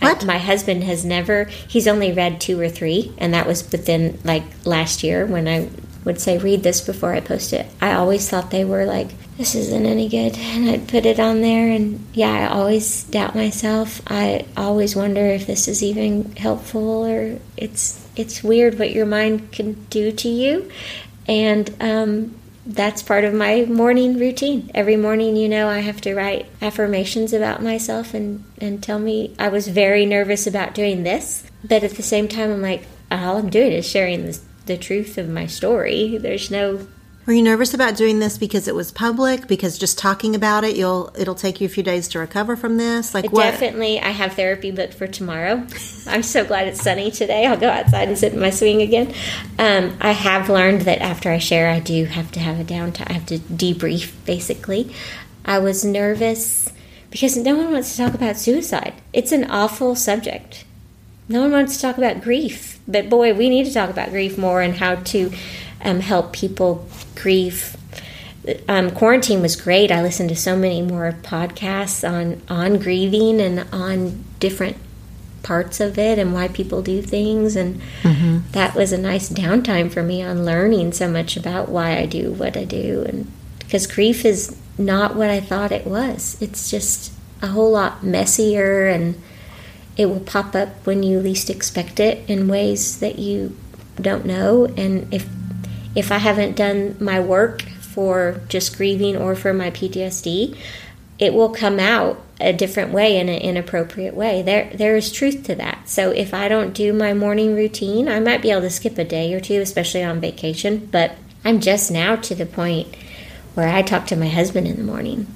What? 0.00 0.22
I, 0.22 0.26
my 0.26 0.38
husband 0.38 0.84
has 0.84 1.04
never, 1.04 1.44
he's 1.44 1.86
only 1.86 2.12
read 2.12 2.40
two 2.40 2.58
or 2.60 2.68
three, 2.68 3.12
and 3.18 3.34
that 3.34 3.46
was 3.46 3.70
within 3.70 4.18
like 4.24 4.44
last 4.64 5.02
year 5.02 5.26
when 5.26 5.46
I 5.46 5.68
would 6.04 6.20
say, 6.20 6.38
read 6.38 6.62
this 6.62 6.80
before 6.80 7.12
I 7.12 7.20
post 7.20 7.52
it. 7.52 7.66
I 7.80 7.92
always 7.92 8.28
thought 8.28 8.50
they 8.50 8.64
were 8.64 8.86
like, 8.86 9.08
this 9.36 9.54
isn't 9.54 9.86
any 9.86 10.08
good. 10.08 10.36
And 10.38 10.68
I'd 10.68 10.88
put 10.88 11.06
it 11.06 11.20
on 11.20 11.40
there. 11.42 11.70
And 11.70 12.06
yeah, 12.14 12.30
I 12.30 12.54
always 12.54 13.04
doubt 13.04 13.34
myself. 13.34 14.00
I 14.06 14.46
always 14.56 14.96
wonder 14.96 15.24
if 15.26 15.46
this 15.46 15.68
is 15.68 15.82
even 15.82 16.34
helpful 16.36 17.06
or 17.06 17.38
it's, 17.56 18.06
it's 18.16 18.42
weird 18.42 18.78
what 18.78 18.92
your 18.92 19.06
mind 19.06 19.52
can 19.52 19.84
do 19.90 20.12
to 20.12 20.28
you. 20.28 20.70
And, 21.26 21.74
um, 21.80 22.34
that's 22.66 23.02
part 23.02 23.24
of 23.24 23.34
my 23.34 23.64
morning 23.64 24.18
routine. 24.18 24.70
Every 24.74 24.96
morning, 24.96 25.36
you 25.36 25.48
know, 25.48 25.68
I 25.68 25.78
have 25.78 26.00
to 26.02 26.14
write 26.14 26.46
affirmations 26.60 27.32
about 27.32 27.62
myself 27.62 28.14
and, 28.14 28.44
and 28.58 28.82
tell 28.82 28.98
me 28.98 29.34
I 29.38 29.48
was 29.48 29.68
very 29.68 30.04
nervous 30.06 30.46
about 30.46 30.74
doing 30.74 31.02
this. 31.02 31.44
But 31.64 31.84
at 31.84 31.92
the 31.92 32.02
same 32.02 32.28
time, 32.28 32.50
I'm 32.50 32.62
like, 32.62 32.86
all 33.10 33.38
I'm 33.38 33.50
doing 33.50 33.72
is 33.72 33.88
sharing 33.88 34.24
this 34.24 34.44
the 34.66 34.76
truth 34.76 35.18
of 35.18 35.28
my 35.28 35.46
story. 35.46 36.16
There's 36.18 36.50
no 36.50 36.86
Were 37.30 37.34
you 37.34 37.44
nervous 37.44 37.74
about 37.74 37.94
doing 37.94 38.18
this 38.18 38.38
because 38.38 38.66
it 38.66 38.74
was 38.74 38.90
public? 38.90 39.46
Because 39.46 39.78
just 39.78 39.96
talking 39.96 40.34
about 40.34 40.64
it, 40.64 40.74
you'll 40.74 41.12
it'll 41.16 41.36
take 41.36 41.60
you 41.60 41.66
a 41.66 41.70
few 41.70 41.84
days 41.84 42.08
to 42.08 42.18
recover 42.18 42.56
from 42.56 42.76
this. 42.76 43.14
Like 43.14 43.30
what? 43.30 43.44
definitely 43.44 44.00
I 44.00 44.08
have 44.08 44.32
therapy 44.32 44.72
booked 44.72 44.94
for 44.94 45.06
tomorrow. 45.06 45.64
I'm 46.08 46.24
so 46.24 46.44
glad 46.44 46.66
it's 46.66 46.82
sunny 46.82 47.12
today. 47.12 47.46
I'll 47.46 47.56
go 47.56 47.68
outside 47.68 48.08
and 48.08 48.18
sit 48.18 48.32
in 48.32 48.40
my 48.40 48.50
swing 48.50 48.82
again. 48.82 49.14
Um, 49.60 49.96
I 50.00 50.10
have 50.10 50.48
learned 50.48 50.80
that 50.80 50.98
after 50.98 51.30
I 51.30 51.38
share, 51.38 51.70
I 51.70 51.78
do 51.78 52.04
have 52.06 52.32
to 52.32 52.40
have 52.40 52.58
a 52.58 52.64
downtime. 52.64 53.08
I 53.08 53.12
have 53.12 53.26
to 53.26 53.38
debrief. 53.38 54.12
Basically, 54.24 54.92
I 55.44 55.60
was 55.60 55.84
nervous 55.84 56.68
because 57.12 57.36
no 57.36 57.54
one 57.54 57.70
wants 57.70 57.92
to 57.92 57.98
talk 57.98 58.14
about 58.14 58.38
suicide. 58.38 58.94
It's 59.12 59.30
an 59.30 59.48
awful 59.48 59.94
subject. 59.94 60.64
No 61.28 61.42
one 61.42 61.52
wants 61.52 61.76
to 61.76 61.82
talk 61.82 61.96
about 61.96 62.22
grief, 62.22 62.80
but 62.88 63.08
boy, 63.08 63.34
we 63.34 63.48
need 63.48 63.66
to 63.66 63.72
talk 63.72 63.88
about 63.88 64.10
grief 64.10 64.36
more 64.36 64.60
and 64.62 64.74
how 64.74 64.96
to 64.96 65.30
um, 65.82 66.00
help 66.00 66.32
people 66.32 66.88
grieve. 67.14 67.76
Um, 68.68 68.90
quarantine 68.90 69.42
was 69.42 69.54
great. 69.54 69.92
I 69.92 70.02
listened 70.02 70.30
to 70.30 70.36
so 70.36 70.56
many 70.56 70.82
more 70.82 71.14
podcasts 71.22 72.08
on 72.08 72.42
on 72.48 72.78
grieving 72.78 73.40
and 73.40 73.66
on 73.72 74.24
different 74.38 74.76
parts 75.42 75.80
of 75.80 75.98
it 75.98 76.18
and 76.18 76.32
why 76.34 76.48
people 76.48 76.82
do 76.82 77.02
things, 77.02 77.56
and 77.56 77.80
that 78.52 78.74
was 78.74 78.92
a 78.92 78.98
nice 78.98 79.28
downtime 79.28 79.92
for 79.92 80.02
me 80.02 80.22
on 80.22 80.44
learning 80.44 80.92
so 80.92 81.08
much 81.08 81.36
about 81.36 81.68
why 81.68 81.98
I 81.98 82.06
do 82.06 82.32
what 82.32 82.56
I 82.56 82.64
do, 82.64 83.04
and 83.06 83.30
because 83.58 83.86
grief 83.86 84.24
is 84.24 84.56
not 84.78 85.14
what 85.14 85.30
I 85.30 85.40
thought 85.40 85.70
it 85.70 85.86
was. 85.86 86.36
It's 86.40 86.70
just 86.70 87.12
a 87.42 87.48
whole 87.48 87.70
lot 87.70 88.02
messier 88.02 88.86
and 88.86 89.20
it 89.96 90.06
will 90.06 90.20
pop 90.20 90.54
up 90.54 90.68
when 90.86 91.02
you 91.02 91.20
least 91.20 91.50
expect 91.50 92.00
it 92.00 92.28
in 92.28 92.48
ways 92.48 93.00
that 93.00 93.18
you 93.18 93.56
don't 94.00 94.24
know 94.24 94.66
and 94.76 95.12
if 95.12 95.28
if 95.94 96.10
i 96.12 96.18
haven't 96.18 96.56
done 96.56 96.96
my 97.00 97.18
work 97.18 97.62
for 97.80 98.40
just 98.48 98.76
grieving 98.76 99.16
or 99.16 99.34
for 99.34 99.52
my 99.52 99.70
ptsd 99.70 100.56
it 101.18 101.34
will 101.34 101.50
come 101.50 101.78
out 101.78 102.20
a 102.40 102.52
different 102.52 102.90
way 102.90 103.18
in 103.18 103.28
an 103.28 103.40
inappropriate 103.40 104.14
way 104.14 104.40
there 104.42 104.70
there 104.74 104.96
is 104.96 105.12
truth 105.12 105.44
to 105.44 105.54
that 105.54 105.88
so 105.88 106.10
if 106.10 106.32
i 106.32 106.48
don't 106.48 106.72
do 106.72 106.92
my 106.92 107.12
morning 107.12 107.54
routine 107.54 108.08
i 108.08 108.18
might 108.18 108.42
be 108.42 108.50
able 108.50 108.62
to 108.62 108.70
skip 108.70 108.96
a 108.96 109.04
day 109.04 109.34
or 109.34 109.40
two 109.40 109.60
especially 109.60 110.02
on 110.02 110.20
vacation 110.20 110.88
but 110.90 111.16
i'm 111.44 111.60
just 111.60 111.90
now 111.90 112.16
to 112.16 112.34
the 112.34 112.46
point 112.46 112.94
where 113.54 113.68
i 113.68 113.82
talk 113.82 114.06
to 114.06 114.16
my 114.16 114.28
husband 114.28 114.66
in 114.66 114.76
the 114.76 114.82
morning 114.82 115.26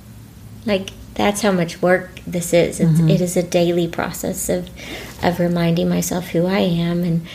like 0.65 0.91
that's 1.15 1.43
how 1.43 1.53
much 1.53 1.81
work 1.81 2.21
this 2.27 2.53
is. 2.53 2.81
It's, 2.81 2.91
mm-hmm. 2.91 3.09
it 3.09 3.21
is 3.21 3.37
a 3.37 3.43
daily 3.43 3.89
process 3.89 4.49
of 4.49 4.69
of 5.23 5.39
reminding 5.39 5.89
myself 5.89 6.29
who 6.29 6.47
I 6.47 6.59
am. 6.59 7.03
And 7.03 7.27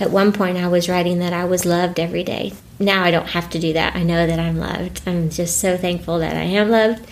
at 0.00 0.10
one 0.10 0.32
point, 0.32 0.56
I 0.56 0.68
was 0.68 0.88
writing 0.88 1.18
that 1.18 1.32
I 1.32 1.44
was 1.44 1.66
loved 1.66 2.00
every 2.00 2.24
day. 2.24 2.52
Now 2.78 3.04
I 3.04 3.10
don't 3.10 3.28
have 3.28 3.50
to 3.50 3.58
do 3.58 3.72
that. 3.74 3.94
I 3.94 4.02
know 4.02 4.26
that 4.26 4.38
I'm 4.38 4.58
loved. 4.58 5.02
I'm 5.06 5.28
just 5.28 5.58
so 5.58 5.76
thankful 5.76 6.18
that 6.20 6.36
I 6.36 6.42
am 6.42 6.70
loved, 6.70 7.06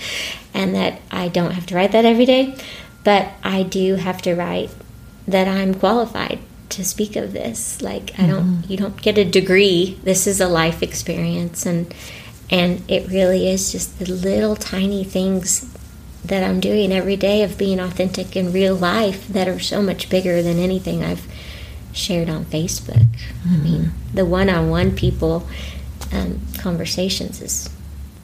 and 0.55 0.74
that 0.74 1.01
I 1.11 1.28
don't 1.28 1.53
have 1.53 1.66
to 1.66 1.74
write 1.74 1.93
that 1.93 2.05
every 2.05 2.24
day. 2.24 2.57
But 3.05 3.32
I 3.43 3.62
do 3.62 3.97
have 3.97 4.22
to 4.22 4.34
write 4.34 4.70
that 5.26 5.47
I'm 5.47 5.74
qualified 5.74 6.39
to 6.70 6.84
speak 6.84 7.16
of 7.16 7.32
this. 7.32 7.82
Like 7.82 8.18
I 8.18 8.26
don't, 8.26 8.45
mm-hmm. 8.45 8.72
you 8.72 8.78
don't 8.78 9.01
get 9.01 9.18
a 9.18 9.24
degree. 9.24 9.99
This 10.03 10.26
is 10.26 10.41
a 10.41 10.49
life 10.49 10.82
experience, 10.82 11.66
and 11.66 11.95
and 12.51 12.82
it 12.89 13.09
really 13.09 13.49
is 13.49 13.70
just 13.70 13.99
the 13.99 14.11
little 14.11 14.57
tiny 14.57 15.05
things 15.05 15.74
that 16.24 16.43
I'm 16.43 16.61
doing 16.61 16.93
every 16.93 17.16
day 17.16 17.43
of 17.43 17.59
being 17.59 17.80
authentic 17.80 18.36
in 18.36 18.53
real 18.53 18.74
life 18.74 19.28
that 19.28 19.49
are 19.49 19.61
so 19.61 19.82
much 19.82 20.11
bigger 20.11 20.43
than 20.43 20.59
anything 20.59 21.05
I've 21.05 21.26
shared 21.99 22.28
on 22.28 22.44
Facebook. 22.46 23.07
I 23.46 23.57
mean, 23.57 23.92
the 24.14 24.24
one-on-one 24.24 24.94
people 24.96 25.46
um, 26.12 26.40
conversations 26.59 27.42
is 27.42 27.68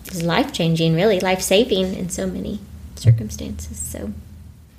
is 0.07 0.23
life 0.23 0.53
changing, 0.53 0.95
really 0.95 1.21
life 1.21 1.43
saving 1.43 1.95
in 1.95 2.09
so 2.09 2.27
many 2.27 2.61
circumstances. 2.95 3.79
So 3.79 4.13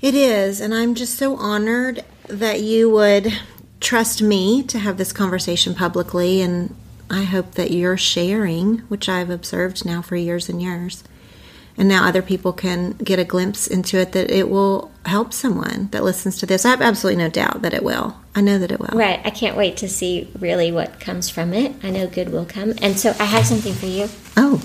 It 0.01 0.15
is, 0.15 0.61
and 0.61 0.73
I'm 0.73 0.95
just 0.95 1.15
so 1.15 1.35
honored 1.35 2.03
that 2.27 2.61
you 2.61 2.89
would 2.89 3.33
trust 3.79 4.21
me 4.21 4.63
to 4.63 4.79
have 4.79 4.97
this 4.97 5.13
conversation 5.13 5.75
publicly 5.75 6.41
and 6.41 6.73
I 7.09 7.23
hope 7.23 7.51
that 7.51 7.71
you're 7.71 7.97
sharing, 7.97 8.79
which 8.89 9.07
I've 9.07 9.29
observed 9.29 9.85
now 9.85 10.01
for 10.01 10.15
years 10.15 10.49
and 10.49 10.61
years. 10.61 11.03
And 11.77 11.87
now 11.87 12.07
other 12.07 12.21
people 12.21 12.53
can 12.53 12.91
get 12.93 13.19
a 13.19 13.23
glimpse 13.23 13.67
into 13.67 13.99
it 13.99 14.13
that 14.13 14.31
it 14.31 14.49
will 14.49 14.91
help 15.05 15.33
someone 15.33 15.89
that 15.91 16.03
listens 16.03 16.37
to 16.39 16.45
this. 16.45 16.65
I 16.65 16.69
have 16.69 16.81
absolutely 16.81 17.23
no 17.23 17.29
doubt 17.29 17.61
that 17.61 17.73
it 17.73 17.83
will. 17.83 18.17
I 18.35 18.41
know 18.41 18.57
that 18.59 18.71
it 18.71 18.79
will. 18.79 18.97
right, 18.97 19.21
I 19.23 19.29
can't 19.29 19.55
wait 19.55 19.77
to 19.77 19.87
see 19.87 20.29
really 20.39 20.71
what 20.71 20.99
comes 20.99 21.29
from 21.29 21.53
it. 21.53 21.73
I 21.83 21.89
know 21.91 22.07
good 22.07 22.29
will 22.29 22.45
come. 22.45 22.73
And 22.81 22.99
so 22.99 23.15
I 23.19 23.25
have 23.25 23.45
something 23.45 23.73
for 23.73 23.85
you. 23.85 24.09
Oh, 24.35 24.61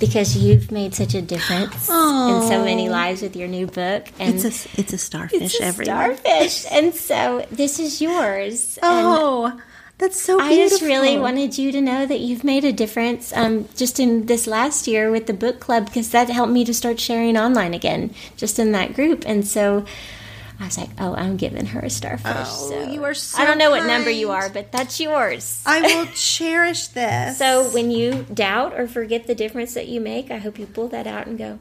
because 0.00 0.36
you've 0.36 0.72
made 0.72 0.94
such 0.94 1.14
a 1.14 1.20
difference 1.20 1.88
in 1.88 2.42
so 2.48 2.64
many 2.64 2.88
lives 2.88 3.20
with 3.20 3.36
your 3.36 3.48
new 3.48 3.66
book. 3.66 4.08
And 4.18 4.34
it's 4.34 4.44
a 4.44 4.80
it's 4.80 4.92
a 4.94 4.98
starfish 4.98 5.42
it's 5.42 5.60
a 5.60 5.64
everywhere. 5.64 6.16
starfish, 6.16 6.66
and 6.72 6.94
so 6.94 7.46
this 7.50 7.78
is 7.78 8.00
yours. 8.00 8.78
Oh, 8.82 9.60
that's 10.00 10.20
so 10.20 10.40
I 10.40 10.56
just 10.56 10.80
really 10.80 11.18
wanted 11.18 11.58
you 11.58 11.70
to 11.72 11.80
know 11.80 12.06
that 12.06 12.20
you've 12.20 12.42
made 12.42 12.64
a 12.64 12.72
difference 12.72 13.34
um, 13.34 13.68
just 13.76 14.00
in 14.00 14.24
this 14.26 14.46
last 14.46 14.86
year 14.86 15.10
with 15.10 15.26
the 15.26 15.34
book 15.34 15.60
club 15.60 15.84
because 15.84 16.10
that 16.10 16.30
helped 16.30 16.52
me 16.52 16.64
to 16.64 16.72
start 16.72 16.98
sharing 16.98 17.36
online 17.36 17.74
again, 17.74 18.14
just 18.36 18.58
in 18.58 18.72
that 18.72 18.94
group. 18.94 19.24
And 19.26 19.46
so 19.46 19.84
I 20.58 20.64
was 20.64 20.78
like, 20.78 20.88
oh, 20.98 21.14
I'm 21.14 21.36
giving 21.36 21.66
her 21.66 21.80
a 21.80 21.90
starfish. 21.90 22.32
Oh, 22.34 22.70
so 22.70 22.90
you 22.90 23.04
are 23.04 23.12
so 23.12 23.42
I 23.42 23.44
don't 23.44 23.58
know 23.58 23.70
what 23.70 23.86
number 23.86 24.08
you 24.08 24.30
are, 24.30 24.48
but 24.48 24.72
that's 24.72 24.98
yours. 25.00 25.62
I 25.66 25.82
will 25.82 26.06
cherish 26.14 26.88
this. 26.88 27.36
So 27.38 27.68
when 27.70 27.90
you 27.90 28.24
doubt 28.32 28.72
or 28.80 28.88
forget 28.88 29.26
the 29.26 29.34
difference 29.34 29.74
that 29.74 29.88
you 29.88 30.00
make, 30.00 30.30
I 30.30 30.38
hope 30.38 30.58
you 30.58 30.64
pull 30.64 30.88
that 30.88 31.06
out 31.06 31.26
and 31.26 31.36
go, 31.36 31.58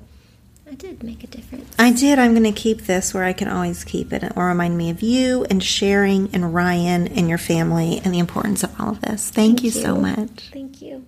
I 0.69 0.75
did 0.75 1.01
make 1.01 1.23
a 1.23 1.27
difference. 1.27 1.73
I 1.79 1.91
did. 1.91 2.19
I'm 2.19 2.33
going 2.33 2.43
to 2.43 2.51
keep 2.51 2.81
this 2.81 3.11
where 3.11 3.23
I 3.23 3.33
can 3.33 3.47
always 3.47 3.83
keep 3.83 4.13
it. 4.13 4.21
It 4.21 4.35
will 4.35 4.43
remind 4.43 4.77
me 4.77 4.91
of 4.91 5.01
you 5.01 5.43
and 5.49 5.63
sharing 5.63 6.29
and 6.31 6.53
Ryan 6.53 7.07
and 7.07 7.27
your 7.27 7.39
family 7.39 7.99
and 8.03 8.13
the 8.13 8.19
importance 8.19 8.61
of 8.63 8.79
all 8.79 8.91
of 8.91 9.01
this. 9.01 9.31
Thank, 9.31 9.63
you, 9.63 9.71
so 9.71 9.95
much. 9.95 10.51
Thank 10.53 10.79
you. 10.79 11.07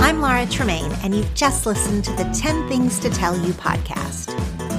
I'm 0.00 0.22
Laura 0.22 0.46
Tremaine, 0.46 0.90
and 1.02 1.14
you've 1.14 1.34
just 1.34 1.66
listened 1.66 2.04
to 2.04 2.12
the 2.12 2.24
10 2.34 2.66
Things 2.70 2.98
to 3.00 3.10
Tell 3.10 3.36
You 3.36 3.52
podcast. 3.52 4.55